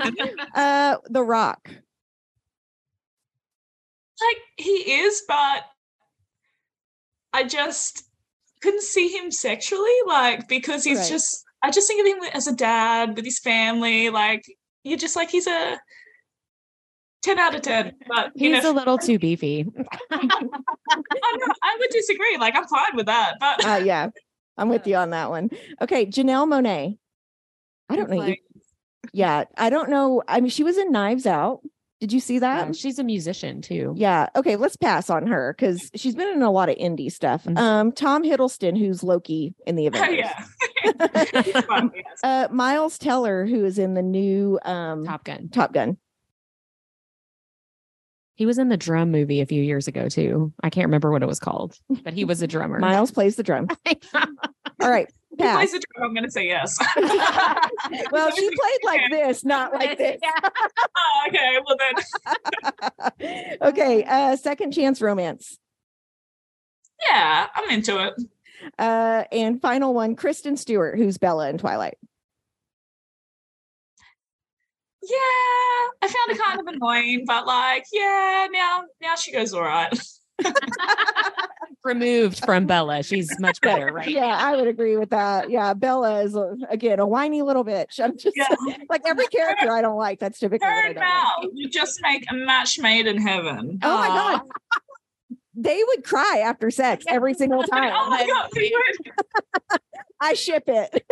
Uh 0.54 0.96
The 1.10 1.22
Rock. 1.24 1.68
Like 4.20 4.38
he 4.56 4.70
is, 4.70 5.24
but 5.26 5.64
I 7.32 7.44
just 7.44 8.04
couldn't 8.62 8.82
see 8.82 9.08
him 9.08 9.30
sexually, 9.30 9.90
like 10.06 10.48
because 10.48 10.84
he's 10.84 10.98
right. 10.98 11.08
just 11.08 11.44
I 11.62 11.70
just 11.70 11.88
think 11.88 12.00
of 12.00 12.06
him 12.06 12.30
as 12.34 12.46
a 12.46 12.54
dad 12.54 13.16
with 13.16 13.24
his 13.24 13.38
family. 13.38 14.10
Like 14.10 14.44
you're 14.84 14.98
just 14.98 15.16
like 15.16 15.30
he's 15.30 15.46
a 15.46 15.78
10 17.22 17.40
out 17.40 17.56
of 17.56 17.62
10 17.62 17.92
but 18.06 18.30
he's 18.36 18.62
know. 18.62 18.70
a 18.70 18.72
little 18.72 18.96
too 18.96 19.18
beefy 19.18 19.66
I, 20.12 20.48
I 20.92 21.76
would 21.76 21.90
disagree 21.90 22.36
like 22.38 22.54
i'm 22.54 22.68
fine 22.68 22.94
with 22.94 23.06
that 23.06 23.34
but 23.40 23.64
uh, 23.64 23.82
yeah 23.84 24.10
I'm 24.56 24.68
with 24.68 24.86
you 24.86 24.96
on 24.96 25.10
that 25.10 25.30
one. 25.30 25.50
Okay, 25.80 26.06
Janelle 26.06 26.46
Monáe. 26.46 26.98
I 27.88 27.96
don't 27.96 28.10
know. 28.10 28.16
Like, 28.16 28.42
yeah, 29.12 29.44
I 29.56 29.70
don't 29.70 29.90
know. 29.90 30.22
I 30.26 30.40
mean, 30.40 30.50
she 30.50 30.64
was 30.64 30.78
in 30.78 30.90
Knives 30.90 31.26
Out. 31.26 31.60
Did 32.00 32.12
you 32.12 32.20
see 32.20 32.38
that? 32.40 32.66
Yeah, 32.66 32.72
she's 32.72 32.98
a 32.98 33.04
musician 33.04 33.62
too. 33.62 33.94
Yeah. 33.96 34.28
Okay, 34.36 34.56
let's 34.56 34.76
pass 34.76 35.08
on 35.08 35.26
her 35.26 35.54
because 35.56 35.90
she's 35.94 36.14
been 36.14 36.28
in 36.28 36.42
a 36.42 36.50
lot 36.50 36.68
of 36.68 36.76
indie 36.76 37.10
stuff. 37.10 37.44
Mm-hmm. 37.44 37.56
Um, 37.56 37.92
Tom 37.92 38.22
Hiddleston, 38.22 38.78
who's 38.78 39.02
Loki 39.02 39.54
in 39.66 39.76
the 39.76 39.86
event. 39.86 39.96
Oh, 40.06 40.12
yeah. 40.12 41.90
uh, 42.22 42.48
Miles 42.50 42.98
Teller, 42.98 43.46
who 43.46 43.64
is 43.64 43.78
in 43.78 43.94
the 43.94 44.02
new 44.02 44.58
um, 44.62 45.04
Top 45.04 45.24
Gun. 45.24 45.48
Top 45.48 45.72
Gun. 45.72 45.96
He 48.36 48.44
was 48.44 48.58
in 48.58 48.68
the 48.68 48.76
drum 48.76 49.10
movie 49.10 49.40
a 49.40 49.46
few 49.46 49.62
years 49.62 49.88
ago 49.88 50.08
too. 50.08 50.52
I 50.62 50.68
can't 50.68 50.86
remember 50.86 51.10
what 51.10 51.22
it 51.22 51.26
was 51.26 51.40
called, 51.40 51.78
but 52.04 52.12
he 52.12 52.24
was 52.24 52.42
a 52.42 52.46
drummer. 52.46 52.78
Miles 52.80 53.10
plays 53.10 53.36
the 53.36 53.42
drum. 53.42 53.68
All 54.14 54.90
right. 54.90 55.10
Pass. 55.38 55.56
plays 55.56 55.72
the 55.72 55.82
drum. 55.94 56.08
I'm 56.08 56.14
going 56.14 56.24
to 56.24 56.30
say 56.30 56.46
yes. 56.46 56.78
well, 58.10 58.30
she 58.30 58.48
played 58.48 58.84
like 58.84 59.00
this, 59.10 59.44
not 59.44 59.72
like 59.72 59.98
this. 59.98 60.20
oh, 60.24 61.28
okay. 61.28 61.58
Well 61.66 61.76
then. 63.20 63.58
okay. 63.62 64.04
Uh, 64.04 64.36
second 64.36 64.72
chance 64.72 65.00
romance. 65.00 65.58
Yeah, 67.08 67.48
I'm 67.54 67.70
into 67.70 68.04
it. 68.04 68.14
Uh, 68.78 69.24
and 69.30 69.60
final 69.60 69.92
one, 69.92 70.16
Kristen 70.16 70.56
Stewart, 70.56 70.96
who's 70.96 71.18
Bella 71.18 71.50
in 71.50 71.58
Twilight 71.58 71.98
yeah, 75.08 75.16
I 76.02 76.08
found 76.08 76.30
it 76.30 76.42
kind 76.42 76.60
of 76.60 76.66
annoying, 76.66 77.24
but 77.26 77.46
like, 77.46 77.84
yeah, 77.92 78.46
now 78.50 78.82
now 79.00 79.14
she 79.14 79.32
goes 79.32 79.52
all 79.54 79.62
right. 79.62 79.96
Removed 81.86 82.44
from 82.44 82.66
Bella, 82.66 83.04
she's 83.04 83.38
much 83.38 83.60
better, 83.60 83.86
right? 83.92 84.08
Yeah, 84.08 84.24
I 84.24 84.56
would 84.56 84.66
agree 84.66 84.96
with 84.96 85.10
that. 85.10 85.50
Yeah, 85.50 85.72
Bella 85.72 86.22
is 86.22 86.36
again 86.68 86.98
a 86.98 87.06
whiny 87.06 87.42
little 87.42 87.64
bitch. 87.64 88.00
I'm 88.00 88.18
just 88.18 88.36
yeah. 88.36 88.48
like 88.90 89.02
every 89.06 89.28
character 89.28 89.70
I 89.70 89.82
don't 89.82 89.96
like. 89.96 90.18
That's 90.18 90.40
typically 90.40 90.66
Her 90.66 90.88
what 90.88 90.98
I 90.98 91.36
don't. 91.40 91.56
You 91.56 91.68
just 91.68 92.00
make 92.02 92.24
a 92.28 92.34
match 92.34 92.80
made 92.80 93.06
in 93.06 93.18
heaven. 93.18 93.78
Oh 93.82 93.96
my 93.98 94.08
god. 94.08 94.42
They 95.54 95.80
would 95.86 96.02
cry 96.02 96.42
after 96.44 96.72
sex 96.72 97.04
every 97.08 97.34
single 97.34 97.62
time. 97.62 97.92
oh 97.96 98.10
my 98.10 98.26
god, 98.26 99.80
I 100.20 100.34
ship 100.34 100.64
it. 100.66 101.04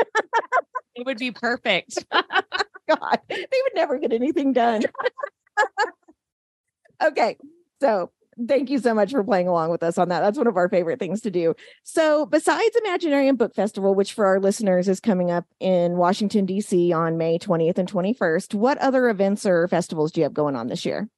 it 0.97 1.07
would 1.07 1.19
be 1.19 1.31
perfect. 1.31 2.05
Oh 2.11 2.23
god, 2.89 3.21
they 3.29 3.37
would 3.37 3.75
never 3.77 3.99
get 3.99 4.13
anything 4.13 4.53
done. 4.53 4.83
okay, 7.03 7.39
so 7.81 8.11
thank 8.49 8.71
you 8.71 8.79
so 8.79 8.95
much 8.95 9.11
for 9.11 9.23
playing 9.25 9.49
along 9.49 9.71
with 9.71 9.83
us 9.83 9.99
on 9.99 10.09
that. 10.09 10.21
That's 10.21 10.39
one 10.39 10.47
of 10.47 10.57
our 10.57 10.69
favorite 10.69 10.99
things 10.99 11.21
to 11.23 11.31
do. 11.31 11.55
So, 11.83 12.27
besides 12.27 12.77
Imaginarium 12.85 13.37
Book 13.37 13.55
Festival, 13.55 13.95
which 13.95 14.13
for 14.13 14.27
our 14.27 14.41
listeners 14.41 14.89
is 14.89 15.01
coming 15.01 15.31
up 15.31 15.47
in 15.61 15.97
Washington, 15.97 16.47
D.C. 16.47 16.93
on 16.93 17.19
May 17.19 17.39
20th 17.39 17.79
and 17.79 17.91
21st, 17.91 18.55
what 18.55 18.79
other 18.79 19.09
events 19.09 19.47
or 19.47 19.69
festivals 19.69 20.13
do 20.13 20.21
you 20.21 20.25
have 20.25 20.35
going 20.35 20.57
on 20.57 20.69
this 20.69 20.85
year? 20.85 21.09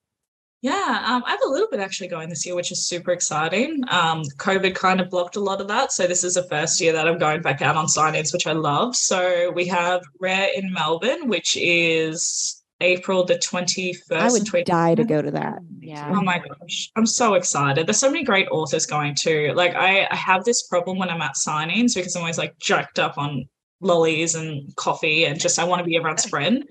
Yeah, 0.62 1.04
um, 1.06 1.22
I 1.26 1.30
have 1.30 1.42
a 1.44 1.48
little 1.48 1.68
bit 1.70 1.80
actually 1.80 2.08
going 2.08 2.28
this 2.28 2.44
year, 2.46 2.56
which 2.56 2.72
is 2.72 2.86
super 2.86 3.12
exciting. 3.12 3.84
Um, 3.88 4.22
COVID 4.38 4.74
kind 4.74 5.00
of 5.00 5.10
blocked 5.10 5.36
a 5.36 5.40
lot 5.40 5.60
of 5.60 5.68
that. 5.68 5.92
So 5.92 6.06
this 6.06 6.24
is 6.24 6.34
the 6.34 6.42
first 6.44 6.80
year 6.80 6.92
that 6.92 7.06
I'm 7.06 7.18
going 7.18 7.42
back 7.42 7.60
out 7.62 7.76
on 7.76 7.88
sign-ins, 7.88 8.32
which 8.32 8.46
I 8.46 8.52
love. 8.52 8.96
So 8.96 9.52
we 9.54 9.66
have 9.68 10.02
Rare 10.18 10.48
in 10.56 10.72
Melbourne, 10.72 11.28
which 11.28 11.56
is 11.56 12.55
April 12.80 13.24
the 13.24 13.36
21st. 13.36 14.12
I 14.12 14.30
would 14.30 14.64
die 14.66 14.94
to 14.94 15.04
go 15.04 15.22
to 15.22 15.30
that. 15.30 15.60
Yeah. 15.80 16.12
Oh 16.14 16.22
my 16.22 16.38
gosh. 16.38 16.90
I'm 16.96 17.06
so 17.06 17.34
excited. 17.34 17.86
There's 17.86 17.98
so 17.98 18.10
many 18.10 18.24
great 18.24 18.48
authors 18.50 18.86
going 18.86 19.14
too. 19.14 19.52
Like 19.54 19.74
I, 19.74 20.06
I 20.10 20.16
have 20.16 20.44
this 20.44 20.66
problem 20.66 20.98
when 20.98 21.08
I'm 21.08 21.22
at 21.22 21.34
signings 21.34 21.94
because 21.94 22.14
I'm 22.16 22.22
always 22.22 22.38
like 22.38 22.58
jacked 22.58 22.98
up 22.98 23.16
on 23.16 23.48
lollies 23.80 24.34
and 24.34 24.74
coffee 24.76 25.24
and 25.24 25.40
just 25.40 25.58
I 25.58 25.64
want 25.64 25.80
to 25.80 25.84
be 25.84 25.96
everyone's 25.96 26.24
friend. 26.28 26.64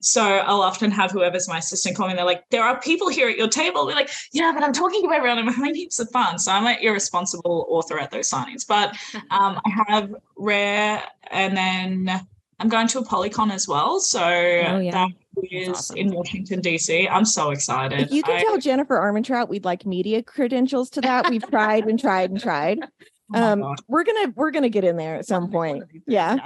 So 0.00 0.20
I'll 0.20 0.62
often 0.62 0.90
have 0.90 1.12
whoever's 1.12 1.48
my 1.48 1.58
assistant 1.58 1.96
call 1.96 2.08
me. 2.08 2.10
and 2.10 2.18
They're 2.18 2.26
like, 2.26 2.42
there 2.50 2.64
are 2.64 2.80
people 2.80 3.08
here 3.08 3.28
at 3.28 3.36
your 3.36 3.46
table. 3.46 3.86
We're 3.86 3.94
like, 3.94 4.10
yeah, 4.32 4.50
but 4.52 4.64
I'm 4.64 4.72
talking 4.72 5.00
to 5.02 5.14
everyone. 5.14 5.38
I'm 5.38 5.46
having 5.46 5.76
heaps 5.76 6.00
of 6.00 6.10
fun. 6.10 6.40
So 6.40 6.50
I'm 6.50 6.66
an 6.66 6.78
irresponsible 6.82 7.66
author 7.68 8.00
at 8.00 8.10
those 8.10 8.28
signings. 8.28 8.66
But 8.66 8.96
um, 9.30 9.60
I 9.64 9.84
have 9.86 10.12
Rare 10.36 11.04
and 11.30 11.56
then 11.56 12.26
I'm 12.58 12.68
going 12.68 12.88
to 12.88 13.00
ApollyCon 13.00 13.52
as 13.52 13.68
well. 13.68 14.00
So 14.00 14.20
oh, 14.20 14.78
yeah. 14.80 14.90
that 14.90 15.10
is 15.50 15.68
awesome. 15.68 15.96
in 15.96 16.10
Washington, 16.12 16.60
D.C. 16.60 17.08
I'm 17.08 17.24
so 17.24 17.50
excited. 17.50 18.00
If 18.00 18.12
you 18.12 18.22
can 18.22 18.36
I, 18.36 18.42
tell 18.42 18.58
Jennifer 18.58 18.96
Armentrout 18.96 19.48
we'd 19.48 19.64
like 19.64 19.86
media 19.86 20.22
credentials 20.22 20.90
to 20.90 21.00
that. 21.02 21.30
We've 21.30 21.48
tried 21.48 21.86
and 21.86 21.98
tried 21.98 22.30
and 22.30 22.40
tried. 22.40 22.80
Oh 23.34 23.52
um, 23.52 23.76
we're 23.88 24.04
gonna 24.04 24.30
we're 24.36 24.50
gonna 24.50 24.68
get 24.68 24.84
in 24.84 24.98
there 24.98 25.16
at 25.16 25.24
some 25.24 25.50
point. 25.50 25.84
Yeah. 26.06 26.36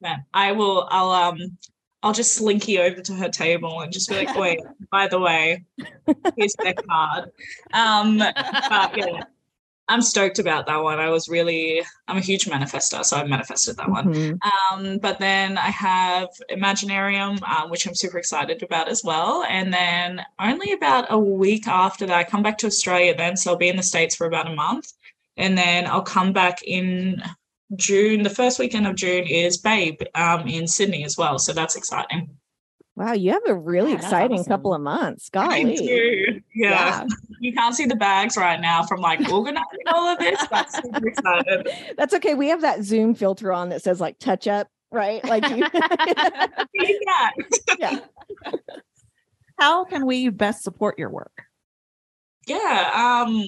Man, 0.00 0.24
I 0.34 0.50
will 0.50 0.88
I'll 0.90 1.10
um 1.10 1.38
I'll 2.02 2.12
just 2.12 2.34
slinky 2.34 2.78
over 2.78 3.00
to 3.00 3.14
her 3.14 3.28
table 3.28 3.80
and 3.80 3.92
just 3.92 4.08
be 4.08 4.16
like, 4.16 4.34
wait, 4.36 4.60
by 4.90 5.08
the 5.08 5.18
way, 5.18 5.64
here's 6.36 6.54
their 6.54 6.74
card. 6.74 7.30
Um, 7.72 8.18
but 8.18 8.96
yeah, 8.96 9.22
I'm 9.86 10.00
stoked 10.00 10.38
about 10.38 10.66
that 10.66 10.82
one. 10.82 10.98
I 10.98 11.10
was 11.10 11.28
really, 11.28 11.82
I'm 12.08 12.16
a 12.16 12.20
huge 12.20 12.46
manifester, 12.46 13.04
so 13.04 13.18
I 13.18 13.24
manifested 13.24 13.76
that 13.76 13.90
one. 13.90 14.14
Mm-hmm. 14.14 14.78
Um, 14.78 14.98
but 14.98 15.18
then 15.18 15.58
I 15.58 15.68
have 15.68 16.28
Imaginarium, 16.50 17.42
um, 17.42 17.70
which 17.70 17.86
I'm 17.86 17.94
super 17.94 18.16
excited 18.16 18.62
about 18.62 18.88
as 18.88 19.04
well. 19.04 19.44
And 19.48 19.72
then 19.72 20.22
only 20.40 20.72
about 20.72 21.06
a 21.10 21.18
week 21.18 21.68
after 21.68 22.06
that, 22.06 22.16
I 22.16 22.24
come 22.24 22.42
back 22.42 22.56
to 22.58 22.66
Australia 22.66 23.14
then. 23.14 23.36
So 23.36 23.50
I'll 23.50 23.58
be 23.58 23.68
in 23.68 23.76
the 23.76 23.82
States 23.82 24.16
for 24.16 24.26
about 24.26 24.50
a 24.50 24.54
month. 24.54 24.90
And 25.36 25.58
then 25.58 25.86
I'll 25.86 26.02
come 26.02 26.32
back 26.32 26.62
in 26.62 27.22
June. 27.76 28.22
The 28.22 28.30
first 28.30 28.58
weekend 28.58 28.86
of 28.86 28.94
June 28.94 29.26
is 29.26 29.58
Babe 29.58 30.00
um, 30.14 30.46
in 30.48 30.66
Sydney 30.66 31.04
as 31.04 31.18
well. 31.18 31.38
So 31.38 31.52
that's 31.52 31.76
exciting. 31.76 32.30
Wow, 32.96 33.12
you 33.12 33.32
have 33.32 33.42
a 33.46 33.54
really 33.54 33.90
yeah, 33.90 33.96
exciting 33.96 34.38
awesome. 34.38 34.50
couple 34.50 34.72
of 34.72 34.80
months. 34.80 35.28
Golly. 35.30 36.42
Yeah. 36.56 36.70
yeah. 36.70 37.06
You 37.40 37.52
can't 37.52 37.74
see 37.74 37.84
the 37.84 37.96
bags 37.96 38.36
right 38.38 38.60
now 38.60 38.84
from 38.84 39.00
like 39.00 39.20
organizing 39.30 39.80
all 39.88 40.08
of 40.08 40.18
this. 40.18 40.40
That's 40.50 40.76
super 40.76 41.08
excited. 41.08 41.68
That's 41.98 42.14
okay. 42.14 42.34
We 42.34 42.48
have 42.48 42.62
that 42.62 42.84
Zoom 42.84 43.14
filter 43.14 43.52
on 43.52 43.68
that 43.68 43.82
says 43.82 44.00
like 44.00 44.18
touch 44.18 44.46
up, 44.46 44.68
right? 44.90 45.22
Like 45.24 45.46
you 45.50 45.66
yeah. 46.74 47.30
yeah. 47.78 47.98
How 49.58 49.84
can 49.84 50.06
we 50.06 50.30
best 50.30 50.62
support 50.62 50.98
your 50.98 51.10
work? 51.10 51.42
Yeah. 52.46 53.24
Um 53.26 53.44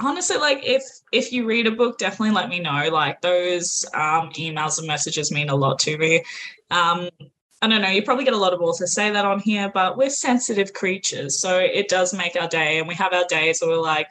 honestly 0.00 0.36
like 0.36 0.60
if 0.66 0.82
if 1.12 1.32
you 1.32 1.46
read 1.46 1.66
a 1.66 1.70
book 1.70 1.96
definitely 1.96 2.34
let 2.34 2.48
me 2.48 2.58
know 2.58 2.88
like 2.90 3.20
those 3.22 3.86
um 3.94 4.28
emails 4.32 4.78
and 4.78 4.86
messages 4.86 5.30
mean 5.30 5.48
a 5.48 5.54
lot 5.54 5.78
to 5.78 5.96
me 5.96 6.22
um 6.70 7.08
I 7.62 7.68
don't 7.68 7.80
know, 7.80 7.88
you 7.88 8.02
probably 8.02 8.24
get 8.24 8.34
a 8.34 8.38
lot 8.38 8.52
of 8.52 8.60
authors 8.60 8.92
say 8.92 9.12
that 9.12 9.24
on 9.24 9.38
here, 9.38 9.70
but 9.72 9.96
we're 9.96 10.10
sensitive 10.10 10.72
creatures. 10.72 11.40
So 11.40 11.60
it 11.60 11.88
does 11.88 12.12
make 12.12 12.34
our 12.34 12.48
day. 12.48 12.80
And 12.80 12.88
we 12.88 12.96
have 12.96 13.12
our 13.12 13.24
days 13.28 13.60
where 13.60 13.70
we're 13.70 13.80
like, 13.80 14.08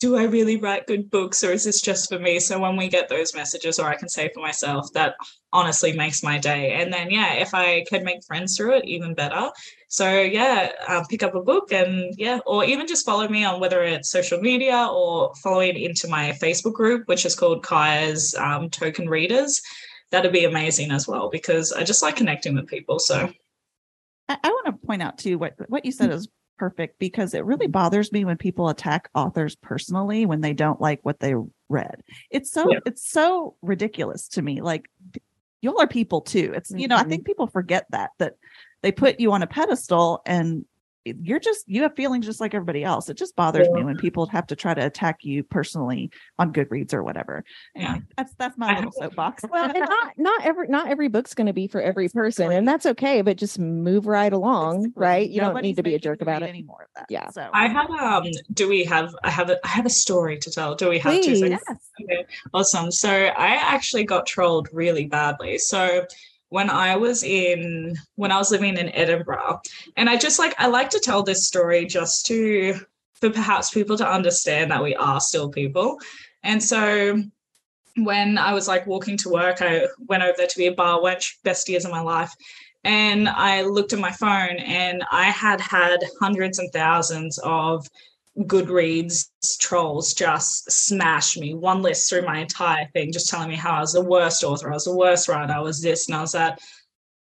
do 0.00 0.16
I 0.16 0.24
really 0.24 0.58
write 0.58 0.86
good 0.86 1.10
books 1.10 1.42
or 1.42 1.52
is 1.52 1.64
this 1.64 1.80
just 1.80 2.10
for 2.10 2.18
me? 2.18 2.38
So 2.38 2.58
when 2.60 2.76
we 2.76 2.88
get 2.88 3.08
those 3.08 3.34
messages, 3.34 3.78
or 3.78 3.88
I 3.88 3.96
can 3.96 4.10
say 4.10 4.30
for 4.34 4.40
myself, 4.40 4.92
that 4.92 5.14
honestly 5.50 5.94
makes 5.94 6.22
my 6.22 6.36
day. 6.36 6.74
And 6.74 6.92
then, 6.92 7.10
yeah, 7.10 7.34
if 7.34 7.54
I 7.54 7.86
can 7.88 8.04
make 8.04 8.22
friends 8.24 8.54
through 8.54 8.76
it, 8.76 8.84
even 8.84 9.14
better. 9.14 9.48
So 9.88 10.20
yeah, 10.20 10.72
uh, 10.86 11.04
pick 11.08 11.22
up 11.22 11.34
a 11.34 11.40
book 11.40 11.72
and 11.72 12.12
yeah, 12.18 12.40
or 12.44 12.66
even 12.66 12.86
just 12.86 13.06
follow 13.06 13.28
me 13.28 13.44
on 13.44 13.60
whether 13.60 13.82
it's 13.82 14.10
social 14.10 14.40
media 14.40 14.88
or 14.92 15.34
following 15.36 15.78
into 15.78 16.06
my 16.06 16.32
Facebook 16.32 16.74
group, 16.74 17.08
which 17.08 17.24
is 17.24 17.34
called 17.34 17.64
Kia's 17.64 18.34
um, 18.34 18.68
Token 18.68 19.08
Readers 19.08 19.62
that'd 20.14 20.32
be 20.32 20.44
amazing 20.44 20.90
as 20.92 21.08
well 21.08 21.28
because 21.28 21.72
I 21.72 21.82
just 21.82 22.02
like 22.02 22.16
connecting 22.16 22.54
with 22.54 22.66
people. 22.66 22.98
So 22.98 23.30
I, 24.28 24.38
I 24.42 24.48
want 24.48 24.66
to 24.66 24.86
point 24.86 25.02
out 25.02 25.18
too 25.18 25.38
what 25.38 25.54
what 25.68 25.84
you 25.84 25.92
said 25.92 26.10
is 26.10 26.28
perfect 26.56 27.00
because 27.00 27.34
it 27.34 27.44
really 27.44 27.66
bothers 27.66 28.12
me 28.12 28.24
when 28.24 28.36
people 28.36 28.68
attack 28.68 29.10
authors 29.14 29.56
personally 29.56 30.24
when 30.24 30.40
they 30.40 30.52
don't 30.52 30.80
like 30.80 31.00
what 31.02 31.18
they 31.18 31.34
read. 31.68 32.02
It's 32.30 32.50
so 32.50 32.70
yeah. 32.70 32.78
it's 32.86 33.10
so 33.10 33.56
ridiculous 33.60 34.28
to 34.28 34.42
me. 34.42 34.60
Like 34.60 34.88
y'all 35.60 35.80
are 35.80 35.88
people 35.88 36.20
too. 36.20 36.52
It's 36.54 36.70
you 36.70 36.86
know, 36.86 36.96
mm-hmm. 36.96 37.06
I 37.06 37.08
think 37.08 37.26
people 37.26 37.48
forget 37.48 37.86
that 37.90 38.10
that 38.18 38.34
they 38.82 38.92
put 38.92 39.18
you 39.18 39.32
on 39.32 39.42
a 39.42 39.46
pedestal 39.48 40.22
and 40.26 40.64
you're 41.04 41.40
just 41.40 41.64
you 41.68 41.82
have 41.82 41.94
feelings 41.94 42.26
just 42.26 42.40
like 42.40 42.54
everybody 42.54 42.82
else. 42.82 43.08
It 43.08 43.16
just 43.16 43.36
bothers 43.36 43.68
yeah. 43.68 43.74
me 43.74 43.84
when 43.84 43.96
people 43.96 44.26
have 44.26 44.46
to 44.48 44.56
try 44.56 44.74
to 44.74 44.84
attack 44.84 45.24
you 45.24 45.42
personally 45.42 46.10
on 46.38 46.52
Goodreads 46.52 46.94
or 46.94 47.02
whatever. 47.02 47.44
Yeah, 47.74 47.98
that's 48.16 48.34
that's 48.34 48.56
my 48.56 48.76
little 48.76 48.92
soapbox. 48.92 49.44
well, 49.50 49.64
and 49.64 49.78
not 49.88 50.12
not 50.16 50.44
every 50.44 50.68
not 50.68 50.88
every 50.88 51.08
book's 51.08 51.34
going 51.34 51.46
to 51.46 51.52
be 51.52 51.66
for 51.66 51.80
every 51.80 52.08
person, 52.08 52.52
and 52.52 52.66
that's 52.66 52.86
okay. 52.86 53.22
But 53.22 53.36
just 53.36 53.58
move 53.58 54.06
right 54.06 54.32
along, 54.32 54.92
right? 54.94 55.28
You 55.28 55.40
don't 55.40 55.60
need 55.62 55.76
to 55.76 55.82
be 55.82 55.94
a 55.94 55.98
jerk 55.98 56.22
about 56.22 56.42
it 56.42 56.48
anymore. 56.48 56.82
Of 56.82 56.88
that. 56.96 57.06
Yeah. 57.10 57.28
So 57.30 57.48
I 57.52 57.68
have 57.68 57.90
um. 57.90 58.30
Do 58.52 58.68
we 58.68 58.84
have? 58.84 59.14
I 59.22 59.30
have 59.30 59.50
a 59.50 59.58
I 59.64 59.68
have 59.68 59.86
a 59.86 59.90
story 59.90 60.38
to 60.38 60.50
tell. 60.50 60.74
Do 60.74 60.88
we 60.88 60.98
have 61.00 61.12
Please. 61.12 61.40
to? 61.40 61.48
Yes. 61.50 61.62
Okay. 62.02 62.26
Awesome. 62.52 62.90
So 62.90 63.10
I 63.10 63.54
actually 63.56 64.04
got 64.04 64.26
trolled 64.26 64.68
really 64.72 65.06
badly. 65.06 65.58
So 65.58 66.06
when 66.54 66.70
I 66.70 66.94
was 66.94 67.24
in 67.24 67.96
when 68.14 68.30
I 68.30 68.38
was 68.38 68.52
living 68.52 68.76
in 68.76 68.88
Edinburgh. 68.90 69.60
And 69.96 70.08
I 70.08 70.16
just 70.16 70.38
like 70.38 70.54
I 70.56 70.68
like 70.68 70.88
to 70.90 71.00
tell 71.00 71.24
this 71.24 71.48
story 71.48 71.84
just 71.84 72.26
to 72.26 72.76
for 73.14 73.30
perhaps 73.30 73.70
people 73.70 73.96
to 73.96 74.08
understand 74.08 74.70
that 74.70 74.80
we 74.80 74.94
are 74.94 75.20
still 75.20 75.48
people. 75.48 75.98
And 76.44 76.62
so 76.62 77.20
when 77.96 78.38
I 78.38 78.54
was 78.54 78.68
like 78.68 78.86
walking 78.86 79.16
to 79.18 79.30
work, 79.30 79.62
I 79.62 79.88
went 80.06 80.22
over 80.22 80.34
there 80.36 80.46
to 80.46 80.56
be 80.56 80.68
a 80.68 80.72
bar 80.72 81.00
wench, 81.00 81.42
best 81.42 81.68
years 81.68 81.84
of 81.84 81.90
my 81.90 82.00
life. 82.00 82.32
And 82.84 83.28
I 83.28 83.62
looked 83.62 83.92
at 83.92 83.98
my 83.98 84.12
phone 84.12 84.56
and 84.58 85.02
I 85.10 85.24
had 85.24 85.60
had 85.60 86.04
hundreds 86.20 86.60
and 86.60 86.72
thousands 86.72 87.36
of 87.42 87.84
Goodreads 88.38 89.28
trolls 89.60 90.12
just 90.12 90.70
smashed 90.70 91.38
me. 91.38 91.54
One 91.54 91.82
list 91.82 92.08
through 92.08 92.26
my 92.26 92.38
entire 92.38 92.88
thing, 92.92 93.12
just 93.12 93.28
telling 93.28 93.48
me 93.48 93.56
how 93.56 93.74
I 93.74 93.80
was 93.80 93.92
the 93.92 94.04
worst 94.04 94.42
author, 94.42 94.70
I 94.70 94.74
was 94.74 94.84
the 94.84 94.96
worst 94.96 95.28
writer, 95.28 95.52
I 95.52 95.60
was 95.60 95.80
this 95.80 96.08
and 96.08 96.16
I 96.16 96.20
was 96.20 96.32
that. 96.32 96.58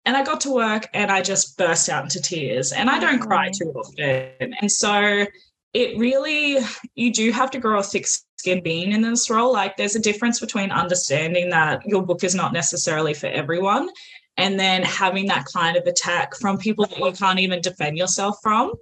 And 0.05 0.17
I 0.17 0.23
got 0.23 0.41
to 0.41 0.53
work 0.53 0.89
and 0.93 1.11
I 1.11 1.21
just 1.21 1.57
burst 1.57 1.87
out 1.87 2.03
into 2.03 2.21
tears. 2.21 2.73
And 2.73 2.89
I 2.89 2.99
don't 2.99 3.19
cry 3.19 3.49
mm. 3.49 3.57
too 3.57 3.71
often. 3.73 4.53
And 4.59 4.71
so 4.71 5.25
it 5.73 5.97
really, 5.97 6.57
you 6.95 7.13
do 7.13 7.31
have 7.31 7.51
to 7.51 7.59
grow 7.59 7.79
a 7.79 7.83
thick 7.83 8.07
skin 8.37 8.61
being 8.61 8.91
in 8.91 9.01
this 9.01 9.29
role. 9.29 9.53
Like 9.53 9.77
there's 9.77 9.95
a 9.95 10.01
difference 10.01 10.39
between 10.39 10.71
understanding 10.71 11.49
that 11.51 11.85
your 11.85 12.01
book 12.01 12.23
is 12.23 12.35
not 12.35 12.53
necessarily 12.53 13.13
for 13.13 13.27
everyone 13.27 13.89
and 14.37 14.59
then 14.59 14.81
having 14.83 15.27
that 15.27 15.45
kind 15.45 15.77
of 15.77 15.85
attack 15.85 16.35
from 16.35 16.57
people 16.57 16.85
that 16.85 16.97
you 16.97 17.11
can't 17.11 17.39
even 17.39 17.61
defend 17.61 17.97
yourself 17.97 18.37
from. 18.41 18.73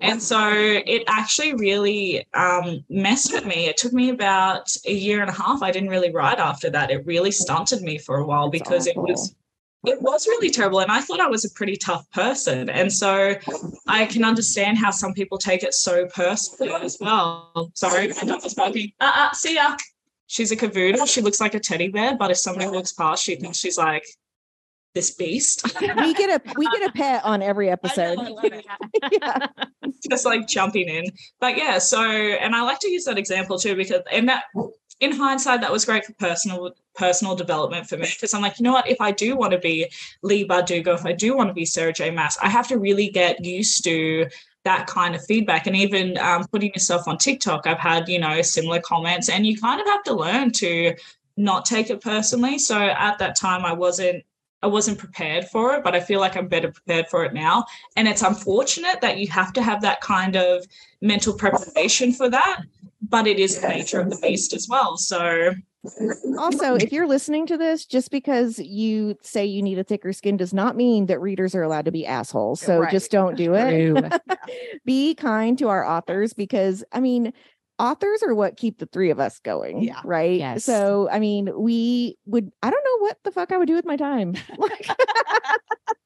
And 0.00 0.20
so 0.20 0.50
it 0.50 1.04
actually 1.06 1.54
really 1.54 2.26
um, 2.34 2.84
messed 2.88 3.32
with 3.32 3.46
me. 3.46 3.66
It 3.66 3.76
took 3.76 3.92
me 3.92 4.10
about 4.10 4.68
a 4.84 4.92
year 4.92 5.20
and 5.20 5.30
a 5.30 5.32
half. 5.32 5.62
I 5.62 5.70
didn't 5.70 5.90
really 5.90 6.10
write 6.10 6.38
after 6.38 6.70
that. 6.70 6.90
It 6.90 7.06
really 7.06 7.30
stunted 7.30 7.82
me 7.82 7.98
for 7.98 8.16
a 8.16 8.26
while 8.26 8.50
because 8.50 8.86
it 8.86 8.96
was 8.96 9.34
it 9.84 10.02
was 10.02 10.26
really 10.26 10.50
terrible 10.50 10.80
and 10.80 10.90
i 10.90 11.00
thought 11.00 11.20
i 11.20 11.28
was 11.28 11.44
a 11.44 11.50
pretty 11.50 11.76
tough 11.76 12.10
person 12.10 12.68
and 12.68 12.92
so 12.92 13.34
i 13.86 14.04
can 14.06 14.24
understand 14.24 14.76
how 14.76 14.90
some 14.90 15.12
people 15.14 15.38
take 15.38 15.62
it 15.62 15.72
so 15.74 16.06
personally 16.06 16.72
as 16.82 16.96
well 17.00 17.70
sorry 17.74 18.08
my 18.08 18.22
dog 18.24 18.42
barking 18.56 18.90
uh-uh 19.00 19.32
see 19.32 19.54
ya 19.54 19.76
she's 20.26 20.50
a 20.50 20.56
cavoodle 20.56 21.06
she 21.06 21.20
looks 21.20 21.40
like 21.40 21.54
a 21.54 21.60
teddy 21.60 21.88
bear 21.88 22.16
but 22.16 22.30
if 22.30 22.36
somebody 22.36 22.66
walks 22.68 22.92
past 22.92 23.22
she 23.22 23.36
thinks 23.36 23.58
she's 23.58 23.78
like 23.78 24.04
this 24.96 25.12
beast. 25.12 25.62
we 25.80 26.14
get 26.14 26.30
a 26.30 26.54
we 26.56 26.66
get 26.70 26.88
a 26.88 26.92
pet 26.92 27.24
on 27.24 27.42
every 27.42 27.70
episode. 27.76 28.18
yeah. 29.12 29.46
Just 30.10 30.24
like 30.24 30.48
jumping 30.48 30.88
in. 30.88 31.04
But 31.38 31.56
yeah, 31.56 31.78
so 31.78 32.02
and 32.02 32.56
I 32.56 32.62
like 32.62 32.80
to 32.80 32.90
use 32.90 33.04
that 33.04 33.18
example 33.18 33.58
too 33.58 33.76
because 33.76 34.00
in 34.10 34.26
that 34.26 34.44
in 34.98 35.12
hindsight 35.12 35.60
that 35.60 35.70
was 35.70 35.84
great 35.84 36.04
for 36.06 36.14
personal 36.14 36.72
personal 36.94 37.36
development 37.36 37.86
for 37.86 37.98
me 37.98 38.08
because 38.10 38.32
I'm 38.34 38.40
like, 38.40 38.58
you 38.58 38.64
know 38.64 38.72
what, 38.72 38.88
if 38.88 39.00
I 39.00 39.12
do 39.12 39.36
want 39.36 39.52
to 39.52 39.58
be 39.58 39.92
Leigh 40.22 40.48
Bardugo, 40.48 40.94
if 40.94 41.04
I 41.04 41.12
do 41.12 41.36
want 41.36 41.50
to 41.50 41.54
be 41.54 41.66
Sarah 41.66 41.92
J. 41.92 42.10
Maas, 42.10 42.38
I 42.42 42.48
have 42.48 42.66
to 42.68 42.78
really 42.78 43.10
get 43.10 43.44
used 43.44 43.84
to 43.84 44.26
that 44.64 44.86
kind 44.88 45.14
of 45.14 45.24
feedback 45.26 45.66
and 45.66 45.76
even 45.76 46.18
um, 46.18 46.44
putting 46.50 46.72
yourself 46.72 47.06
on 47.06 47.18
TikTok, 47.18 47.66
I've 47.68 47.78
had, 47.78 48.08
you 48.08 48.18
know, 48.18 48.42
similar 48.42 48.80
comments 48.80 49.28
and 49.28 49.46
you 49.46 49.56
kind 49.56 49.80
of 49.80 49.86
have 49.86 50.02
to 50.04 50.14
learn 50.14 50.50
to 50.52 50.94
not 51.36 51.66
take 51.66 51.90
it 51.90 52.00
personally. 52.00 52.58
So 52.58 52.76
at 52.80 53.18
that 53.18 53.36
time 53.36 53.64
I 53.64 53.74
wasn't 53.74 54.24
I 54.66 54.68
wasn't 54.68 54.98
prepared 54.98 55.46
for 55.46 55.74
it, 55.74 55.84
but 55.84 55.94
I 55.94 56.00
feel 56.00 56.18
like 56.18 56.36
I'm 56.36 56.48
better 56.48 56.72
prepared 56.72 57.06
for 57.06 57.24
it 57.24 57.32
now. 57.32 57.64
And 57.94 58.08
it's 58.08 58.22
unfortunate 58.22 59.00
that 59.00 59.18
you 59.18 59.28
have 59.28 59.52
to 59.52 59.62
have 59.62 59.80
that 59.82 60.00
kind 60.00 60.34
of 60.34 60.66
mental 61.00 61.34
preparation 61.34 62.12
for 62.12 62.28
that, 62.28 62.62
but 63.00 63.28
it 63.28 63.38
is 63.38 63.60
the 63.60 63.68
nature 63.68 64.00
of 64.00 64.10
the 64.10 64.16
beast 64.16 64.52
as 64.54 64.66
well. 64.68 64.96
So 64.96 65.52
also, 66.36 66.74
if 66.74 66.90
you're 66.90 67.06
listening 67.06 67.46
to 67.46 67.56
this, 67.56 67.86
just 67.86 68.10
because 68.10 68.58
you 68.58 69.16
say 69.22 69.44
you 69.44 69.62
need 69.62 69.78
a 69.78 69.84
thicker 69.84 70.12
skin 70.12 70.36
does 70.36 70.52
not 70.52 70.74
mean 70.74 71.06
that 71.06 71.20
readers 71.20 71.54
are 71.54 71.62
allowed 71.62 71.84
to 71.84 71.92
be 71.92 72.04
assholes. 72.04 72.60
So 72.60 72.80
Right. 72.80 72.90
just 72.90 73.12
don't 73.12 73.36
do 73.36 73.54
it. 73.54 74.20
Be 74.84 75.14
kind 75.14 75.56
to 75.58 75.68
our 75.68 75.86
authors 75.86 76.32
because 76.32 76.82
I 76.92 76.98
mean, 76.98 77.32
authors 77.78 78.22
are 78.22 78.34
what 78.34 78.56
keep 78.56 78.78
the 78.78 78.86
three 78.86 79.10
of 79.10 79.20
us 79.20 79.38
going. 79.40 79.82
Yeah. 79.82 80.00
Right. 80.04 80.38
Yes. 80.38 80.64
So, 80.64 81.08
I 81.10 81.18
mean, 81.18 81.50
we 81.56 82.16
would, 82.26 82.50
I 82.62 82.70
don't 82.70 82.84
know 82.84 83.06
what 83.06 83.18
the 83.24 83.30
fuck 83.30 83.52
I 83.52 83.56
would 83.58 83.68
do 83.68 83.74
with 83.74 83.84
my 83.86 83.96
time. 83.96 84.34
Like, 84.58 84.88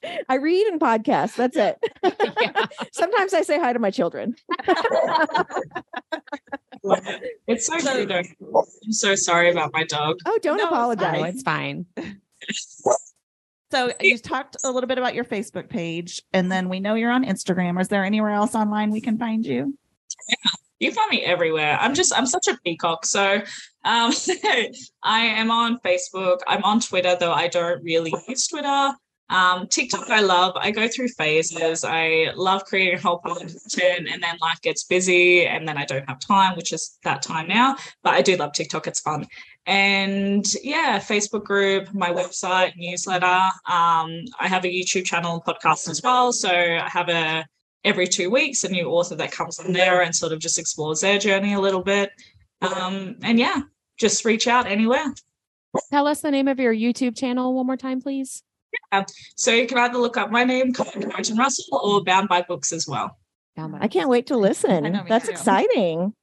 I 0.28 0.36
read 0.36 0.66
and 0.66 0.80
podcast. 0.80 1.36
That's 1.36 1.56
it. 1.56 1.78
Yeah. 2.02 2.66
Sometimes 2.92 3.32
I 3.34 3.42
say 3.42 3.58
hi 3.58 3.72
to 3.72 3.78
my 3.78 3.90
children. 3.90 4.34
It's 7.46 7.66
so 7.66 7.78
cute. 7.78 8.10
I'm 8.10 8.92
so 8.92 9.14
sorry 9.14 9.50
about 9.50 9.72
my 9.72 9.84
dog. 9.84 10.16
Oh, 10.26 10.38
don't 10.42 10.56
No, 10.56 10.64
it's 10.64 10.70
No, 10.70 10.76
apologize. 10.76 11.34
it's 11.34 11.42
fine. 11.42 11.86
So 13.70 13.92
you 14.00 14.18
talked 14.18 14.56
a 14.64 14.70
little 14.70 14.88
bit 14.88 14.98
about 14.98 15.14
your 15.14 15.24
Facebook 15.24 15.68
page, 15.68 16.22
and 16.32 16.50
then 16.50 16.68
we 16.68 16.80
know 16.80 16.94
you're 16.94 17.10
on 17.12 17.24
Instagram. 17.24 17.80
Is 17.80 17.88
there 17.88 18.04
anywhere 18.04 18.30
else 18.30 18.54
online 18.54 18.90
we 18.90 19.00
can 19.00 19.18
find 19.18 19.44
you? 19.46 19.76
You 20.80 20.90
find 20.92 21.10
me 21.10 21.22
everywhere. 21.22 21.78
I'm 21.80 21.94
just 21.94 22.12
I'm 22.16 22.26
such 22.26 22.48
a 22.48 22.58
peacock. 22.64 23.06
So 23.06 23.42
um 23.84 24.12
I 25.02 25.20
am 25.20 25.50
on 25.50 25.78
Facebook. 25.84 26.38
I'm 26.48 26.64
on 26.64 26.80
Twitter, 26.80 27.16
though 27.18 27.32
I 27.32 27.48
don't 27.48 27.82
really 27.84 28.12
use 28.28 28.48
Twitter. 28.48 28.92
Um, 29.30 29.68
TikTok 29.68 30.10
I 30.10 30.20
love. 30.20 30.54
I 30.56 30.72
go 30.72 30.88
through 30.88 31.08
phases. 31.08 31.84
I 31.84 32.32
love 32.34 32.64
creating 32.64 32.98
a 32.98 33.00
whole 33.00 33.18
content 33.18 34.08
and 34.12 34.20
then 34.20 34.36
life 34.40 34.60
gets 34.62 34.82
busy 34.84 35.46
and 35.46 35.68
then 35.68 35.78
I 35.78 35.84
don't 35.84 36.06
have 36.08 36.18
time, 36.18 36.56
which 36.56 36.72
is 36.72 36.98
that 37.04 37.22
time 37.22 37.46
now. 37.46 37.76
But 38.02 38.14
I 38.14 38.22
do 38.22 38.36
love 38.36 38.52
TikTok. 38.52 38.88
It's 38.88 39.00
fun. 39.00 39.26
And 39.66 40.44
yeah, 40.64 40.98
Facebook 40.98 41.44
group, 41.44 41.94
my 41.94 42.10
website, 42.10 42.72
newsletter. 42.76 43.24
Um, 43.24 44.24
I 44.40 44.48
have 44.48 44.64
a 44.64 44.68
YouTube 44.68 45.04
channel 45.04 45.42
podcast 45.46 45.88
as 45.88 46.02
well. 46.02 46.32
So 46.32 46.50
I 46.50 46.88
have 46.88 47.08
a 47.08 47.46
every 47.84 48.06
two 48.06 48.30
weeks 48.30 48.64
a 48.64 48.68
new 48.68 48.88
author 48.90 49.16
that 49.16 49.32
comes 49.32 49.58
on 49.58 49.72
there 49.72 50.02
and 50.02 50.14
sort 50.14 50.32
of 50.32 50.38
just 50.38 50.58
explores 50.58 51.00
their 51.00 51.18
journey 51.18 51.54
a 51.54 51.60
little 51.60 51.82
bit. 51.82 52.10
Um, 52.62 53.16
and 53.22 53.38
yeah, 53.38 53.62
just 53.98 54.24
reach 54.24 54.46
out 54.46 54.66
anywhere. 54.66 55.14
Tell 55.90 56.06
us 56.06 56.20
the 56.20 56.30
name 56.30 56.48
of 56.48 56.58
your 56.58 56.74
YouTube 56.74 57.16
channel 57.16 57.54
one 57.54 57.66
more 57.66 57.76
time, 57.76 58.00
please. 58.00 58.42
So 59.36 59.52
you 59.52 59.66
can 59.66 59.78
either 59.78 59.98
look 59.98 60.16
up 60.16 60.30
my 60.30 60.44
name, 60.44 60.72
Carrington 60.72 61.36
Russell, 61.36 61.78
or 61.82 62.02
Bound 62.04 62.28
by 62.28 62.42
Books 62.42 62.72
as 62.72 62.86
well. 62.86 63.16
I 63.56 63.88
can't 63.88 64.08
wait 64.08 64.26
to 64.28 64.36
listen. 64.36 64.84
know, 64.92 65.04
That's 65.06 65.26
too. 65.26 65.32
exciting. 65.32 66.14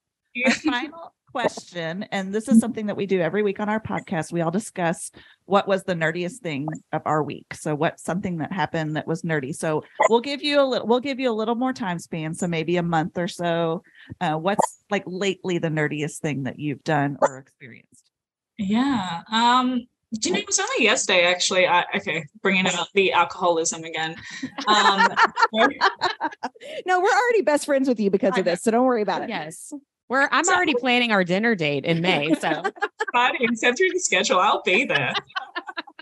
Our 0.46 0.52
final 0.52 1.14
question, 1.32 2.04
and 2.12 2.34
this 2.34 2.48
is 2.48 2.60
something 2.60 2.88
that 2.88 2.96
we 2.98 3.06
do 3.06 3.22
every 3.22 3.44
week 3.44 3.60
on 3.60 3.70
our 3.70 3.80
podcast. 3.80 4.32
We 4.32 4.42
all 4.42 4.52
discuss 4.52 5.12
what 5.48 5.68
was 5.68 5.84
the 5.84 5.96
nerdiest 5.96 6.38
thing 6.38 6.68
of 6.94 7.02
our 7.06 7.24
week. 7.24 7.54
So, 7.54 7.74
what's 7.74 8.04
something 8.04 8.38
that 8.38 8.52
happened 8.52 8.96
that 8.96 9.08
was 9.08 9.24
nerdy? 9.24 9.56
So, 9.56 9.84
we'll 10.10 10.22
give 10.22 10.44
you 10.44 10.62
a 10.62 10.64
little, 10.64 10.88
we'll 10.88 11.00
give 11.00 11.20
you 11.20 11.32
a 11.32 11.34
little 11.34 11.56
more 11.56 11.74
time 11.74 12.00
span. 12.00 12.34
So, 12.34 12.48
maybe 12.48 12.78
a 12.78 12.84
month 12.84 13.18
or 13.18 13.28
so. 13.28 13.84
Uh, 14.22 14.36
what's 14.36 14.84
like 14.92 15.04
lately 15.06 15.58
the 15.58 15.70
nerdiest 15.70 16.20
thing 16.20 16.44
that 16.44 16.60
you've 16.60 16.84
done 16.84 17.18
or 17.22 17.38
experienced? 17.38 18.10
Yeah. 18.58 19.22
Um, 19.32 19.88
do 20.14 20.30
you 20.30 20.36
know 20.36 20.40
it 20.40 20.48
was 20.48 20.60
only 20.60 20.84
yesterday 20.86 21.26
actually? 21.26 21.68
I, 21.68 21.84
okay, 21.96 22.26
bringing 22.42 22.66
up 22.66 22.88
the 22.94 23.12
alcoholism 23.12 23.84
again. 23.84 24.16
Um, 24.68 25.08
No, 26.86 27.00
we're 27.00 27.10
already 27.10 27.42
best 27.42 27.66
friends 27.66 27.88
with 27.88 28.00
you 28.00 28.10
because 28.10 28.38
of 28.38 28.46
this. 28.46 28.62
So 28.62 28.72
don't 28.72 28.86
worry 28.86 29.02
about 29.02 29.24
it. 29.24 29.30
Yes. 29.30 29.74
We're 30.10 30.28
I'm 30.32 30.46
So- 30.46 30.56
already 30.56 30.74
planning 30.76 31.12
our 31.12 31.24
dinner 31.24 31.56
date 31.56 31.86
in 31.86 32.02
May. 32.02 32.34
So 32.42 32.64
send 33.56 33.78
through 33.78 33.90
the 33.92 34.00
schedule. 34.00 34.40
I'll 34.40 34.62
be 34.64 34.86
there. 34.86 35.14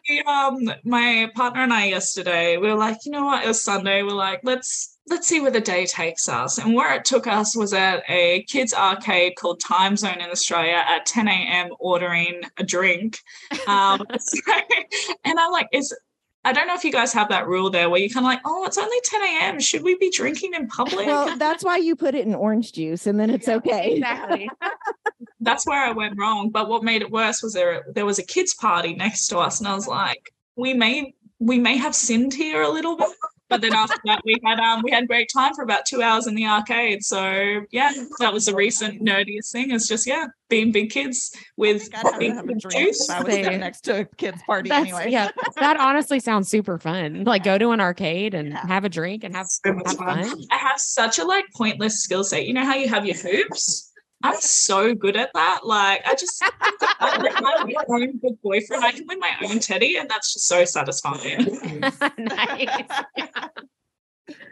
We, 0.10 0.22
um, 0.22 0.70
my 0.84 1.32
partner 1.34 1.62
and 1.62 1.74
I 1.74 1.88
yesterday, 1.88 2.58
we 2.58 2.68
were 2.68 2.76
like, 2.76 2.98
you 3.06 3.12
know 3.12 3.26
what? 3.26 3.44
It 3.44 3.48
was 3.48 3.64
Sunday. 3.64 4.04
We're 4.04 4.10
like, 4.12 4.42
let's 4.44 4.98
let's 5.08 5.28
see 5.28 5.40
where 5.40 5.52
the 5.52 5.62
day 5.62 5.86
takes 5.86 6.28
us. 6.28 6.58
And 6.58 6.74
where 6.74 6.94
it 6.94 7.06
took 7.06 7.26
us 7.28 7.56
was 7.56 7.74
at 7.74 8.04
a 8.10 8.44
kids 8.44 8.74
arcade 8.74 9.36
called 9.38 9.60
Time 9.62 9.96
Zone 9.96 10.20
in 10.20 10.30
Australia 10.30 10.84
at 10.88 11.06
10 11.06 11.28
a.m. 11.28 11.70
ordering 11.80 12.42
a 12.58 12.64
drink. 12.64 13.20
Um, 13.68 14.02
so- 14.20 14.52
and 15.24 15.40
I'm 15.40 15.52
like, 15.52 15.70
is 15.72 15.96
I 16.46 16.54
don't 16.54 16.68
know 16.68 16.76
if 16.76 16.84
you 16.84 16.92
guys 16.92 17.12
have 17.14 17.30
that 17.30 17.48
rule 17.48 17.72
there 17.72 17.90
where 17.90 18.00
you're 18.00 18.10
kind 18.10 18.24
of 18.24 18.30
like, 18.30 18.42
oh, 18.46 18.66
it's 18.66 18.78
only 18.78 18.98
10 19.04 19.22
a.m. 19.24 19.60
Should 19.60 19.82
we 19.82 19.98
be 19.98 20.12
drinking 20.12 20.54
in 20.54 20.68
public? 20.68 21.08
Well, 21.08 21.36
that's 21.38 21.64
why 21.64 21.78
you 21.78 21.96
put 21.96 22.14
it 22.14 22.28
in 22.28 22.36
orange 22.36 22.72
juice 22.72 23.08
and 23.08 23.20
then 23.20 23.32
it's 23.32 23.50
okay. 23.50 23.96
exactly. 23.96 24.48
that's 25.42 25.66
where 25.66 25.84
I 25.84 25.92
went 25.92 26.18
wrong. 26.20 26.52
But 26.52 26.70
what 26.70 26.84
made 26.84 27.02
it 27.02 27.10
worse 27.10 27.42
was 27.42 27.54
there 27.54 27.86
there 27.94 28.06
was 28.06 28.20
a 28.20 28.24
kids 28.24 28.54
party 28.54 28.94
next 28.94 29.28
to 29.28 29.40
us, 29.40 29.60
and 29.60 29.68
I 29.68 29.74
was 29.74 29.88
like, 29.88 30.32
we 30.56 30.76
may 30.76 31.16
we 31.40 31.58
may 31.58 31.78
have 31.78 31.96
sinned 31.96 32.34
here 32.34 32.62
a 32.62 32.70
little 32.70 32.96
bit. 32.96 33.10
But 33.48 33.62
then 33.62 33.74
after 33.74 33.96
that, 34.06 34.22
we 34.26 34.38
had 34.44 34.60
um 34.60 34.82
we 34.84 34.92
had 34.92 35.08
great 35.08 35.30
time 35.34 35.54
for 35.54 35.64
about 35.64 35.86
two 35.86 36.02
hours 36.02 36.26
in 36.28 36.34
the 36.36 36.48
arcade. 36.48 37.04
So 37.04 37.62
yeah, 37.72 37.92
that 38.20 38.34
was 38.34 38.46
the 38.46 38.56
recent 38.56 39.02
nerdiest 39.04 39.52
thing. 39.52 39.72
Is 39.72 39.88
just 39.88 40.08
yeah, 40.08 40.26
being 40.50 40.72
big 40.72 40.90
kids 40.90 41.32
with 41.56 41.90
I'd 41.94 41.98
have 42.04 42.14
to 42.14 42.20
big 42.20 42.34
have 42.34 42.46
a 42.46 42.48
kid 42.54 42.58
drink 42.60 42.88
juice. 42.88 43.10
I 43.10 43.22
was 43.22 43.34
Same. 43.34 43.44
sitting 43.44 43.60
next 43.60 43.82
to 43.82 44.00
a 44.02 44.06
kid's 44.06 44.42
party 44.44 44.70
That's, 44.70 44.82
anyway. 44.82 45.12
Yeah, 45.12 45.30
that 45.58 45.78
honestly 45.80 46.20
sounds 46.20 46.50
super 46.50 46.80
fun. 46.80 47.24
Like 47.24 47.44
go 47.44 47.58
to 47.60 47.70
an 47.70 47.80
arcade 47.82 48.34
and 48.34 48.50
Yeah. 48.50 48.66
have 48.68 48.84
a 48.84 48.90
drink 48.90 49.24
and 49.24 49.36
have, 49.36 49.46
So 49.48 49.74
much 49.74 49.88
have 49.88 49.98
fun. 49.98 50.24
fun. 50.24 50.42
I 50.52 50.58
have 50.58 50.80
such 50.80 51.20
a 51.20 51.24
like 51.24 51.46
pointless 51.56 52.02
skill 52.02 52.24
set. 52.24 52.46
You 52.48 52.54
know 52.54 52.66
how 52.66 52.76
you 52.76 52.90
have 52.90 53.06
your 53.06 53.16
hoops? 53.18 53.92
I'm 54.34 54.40
so 54.42 54.94
good 54.96 55.16
at 55.16 55.30
that. 55.34 55.62
Like 55.66 56.06
I 56.08 56.16
just 56.16 56.42
I 57.00 57.18
like 57.18 57.42
my 57.42 57.84
own 57.90 58.18
good 58.20 58.42
boyfriend. 58.44 58.84
I 58.84 58.92
can 58.92 59.06
win 59.08 59.20
my 59.20 59.32
own 59.44 59.60
teddy, 59.60 59.98
and 59.98 60.10
that's 60.10 60.34
just 60.34 60.48
so 60.48 60.66
satisfying. 60.66 61.60
nice. 62.18 62.70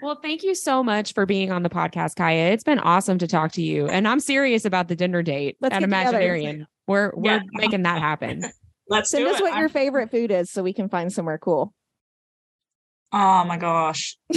Well, 0.03 0.19
thank 0.21 0.43
you 0.43 0.53
so 0.53 0.83
much 0.83 1.13
for 1.13 1.25
being 1.25 1.51
on 1.51 1.63
the 1.63 1.69
podcast, 1.69 2.15
Kia. 2.15 2.51
It's 2.51 2.63
been 2.63 2.79
awesome 2.79 3.17
to 3.17 3.27
talk 3.27 3.53
to 3.53 3.61
you. 3.63 3.87
And 3.87 4.07
I'm 4.07 4.19
serious 4.19 4.65
about 4.65 4.87
the 4.87 4.95
dinner 4.95 5.23
date 5.23 5.57
Let's 5.61 5.73
at 5.75 5.79
get 5.79 5.85
together. 5.87 6.19
Imaginarium. 6.19 6.65
We're 6.87 7.11
we're 7.15 7.31
Yeah. 7.31 7.39
making 7.53 7.83
that 7.83 7.99
happen. 7.99 8.43
Let's 8.89 9.09
Send 9.09 9.25
do 9.25 9.31
us 9.31 9.39
it. 9.39 9.43
what 9.43 9.53
your 9.53 9.61
I'm- 9.61 9.69
favorite 9.69 10.11
food 10.11 10.29
is 10.29 10.51
so 10.51 10.61
we 10.61 10.73
can 10.73 10.89
find 10.89 11.11
somewhere 11.11 11.37
cool. 11.39 11.73
Oh 13.15 13.43
my 13.45 13.57
gosh. 13.57 14.17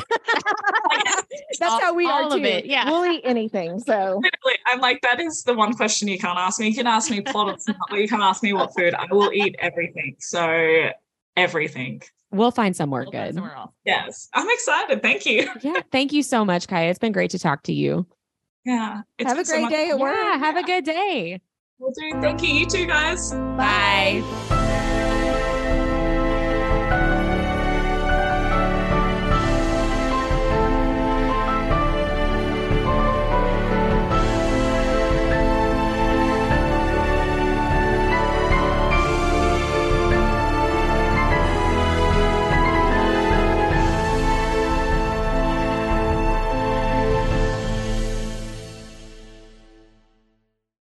That's 1.59 1.63
All- 1.63 1.81
how 1.81 1.95
we 1.95 2.05
all 2.07 2.25
are 2.25 2.27
of 2.27 2.33
too. 2.33 2.45
it, 2.45 2.67
yeah. 2.67 2.91
We'll 2.91 3.11
eat 3.11 3.23
anything. 3.25 3.79
So 3.81 4.21
Literally, 4.23 4.59
I'm 4.67 4.81
like, 4.81 5.01
that 5.01 5.19
is 5.21 5.43
the 5.45 5.55
one 5.55 5.73
question 5.75 6.09
you 6.09 6.19
can't 6.19 6.39
ask 6.39 6.61
me. 6.61 6.69
You 6.69 6.75
can 6.75 6.87
ask 6.87 7.11
me 7.11 7.23
plot 7.23 7.59
but 7.91 7.99
you 7.99 8.07
can 8.09 8.21
ask 8.21 8.43
me 8.43 8.53
what 8.53 8.75
food. 8.77 8.95
I 8.95 9.07
will 9.11 9.33
eat 9.33 9.57
everything. 9.59 10.17
So 10.19 10.91
everything. 11.37 12.03
We'll 12.33 12.51
find 12.51 12.77
somewhere 12.77 13.03
We'll 13.05 13.13
find 13.13 13.29
good. 13.29 13.35
somewhere 13.37 13.55
else. 13.57 13.73
Yes. 13.87 14.29
I'm 14.35 14.49
excited. 14.51 15.01
Thank 15.01 15.25
you. 15.25 15.49
Yeah. 15.63 15.81
Thank 15.91 16.13
you 16.13 16.23
so 16.23 16.45
much, 16.45 16.69
Kia. 16.69 16.91
It's 16.91 16.99
been 16.99 17.13
great 17.13 17.31
to 17.31 17.39
talk 17.39 17.63
to 17.65 17.73
you. 17.73 18.07
Yeah. 18.67 19.03
It's 19.19 19.29
have 19.29 19.37
a 19.39 19.41
been 19.41 19.45
so 19.47 19.59
great 19.61 19.71
day 19.71 19.91
at 19.91 19.99
work. 19.99 20.17
Yeah. 20.19 20.37
Have 20.39 20.57
a 20.57 20.63
good 20.65 20.85
day. 20.85 21.41
Will 21.79 21.93
do. 21.93 22.21
Thank 22.21 22.43
you. 22.43 22.49
You 22.51 22.67
too, 22.67 22.87
guys. 22.87 23.31
Bye. 23.33 24.66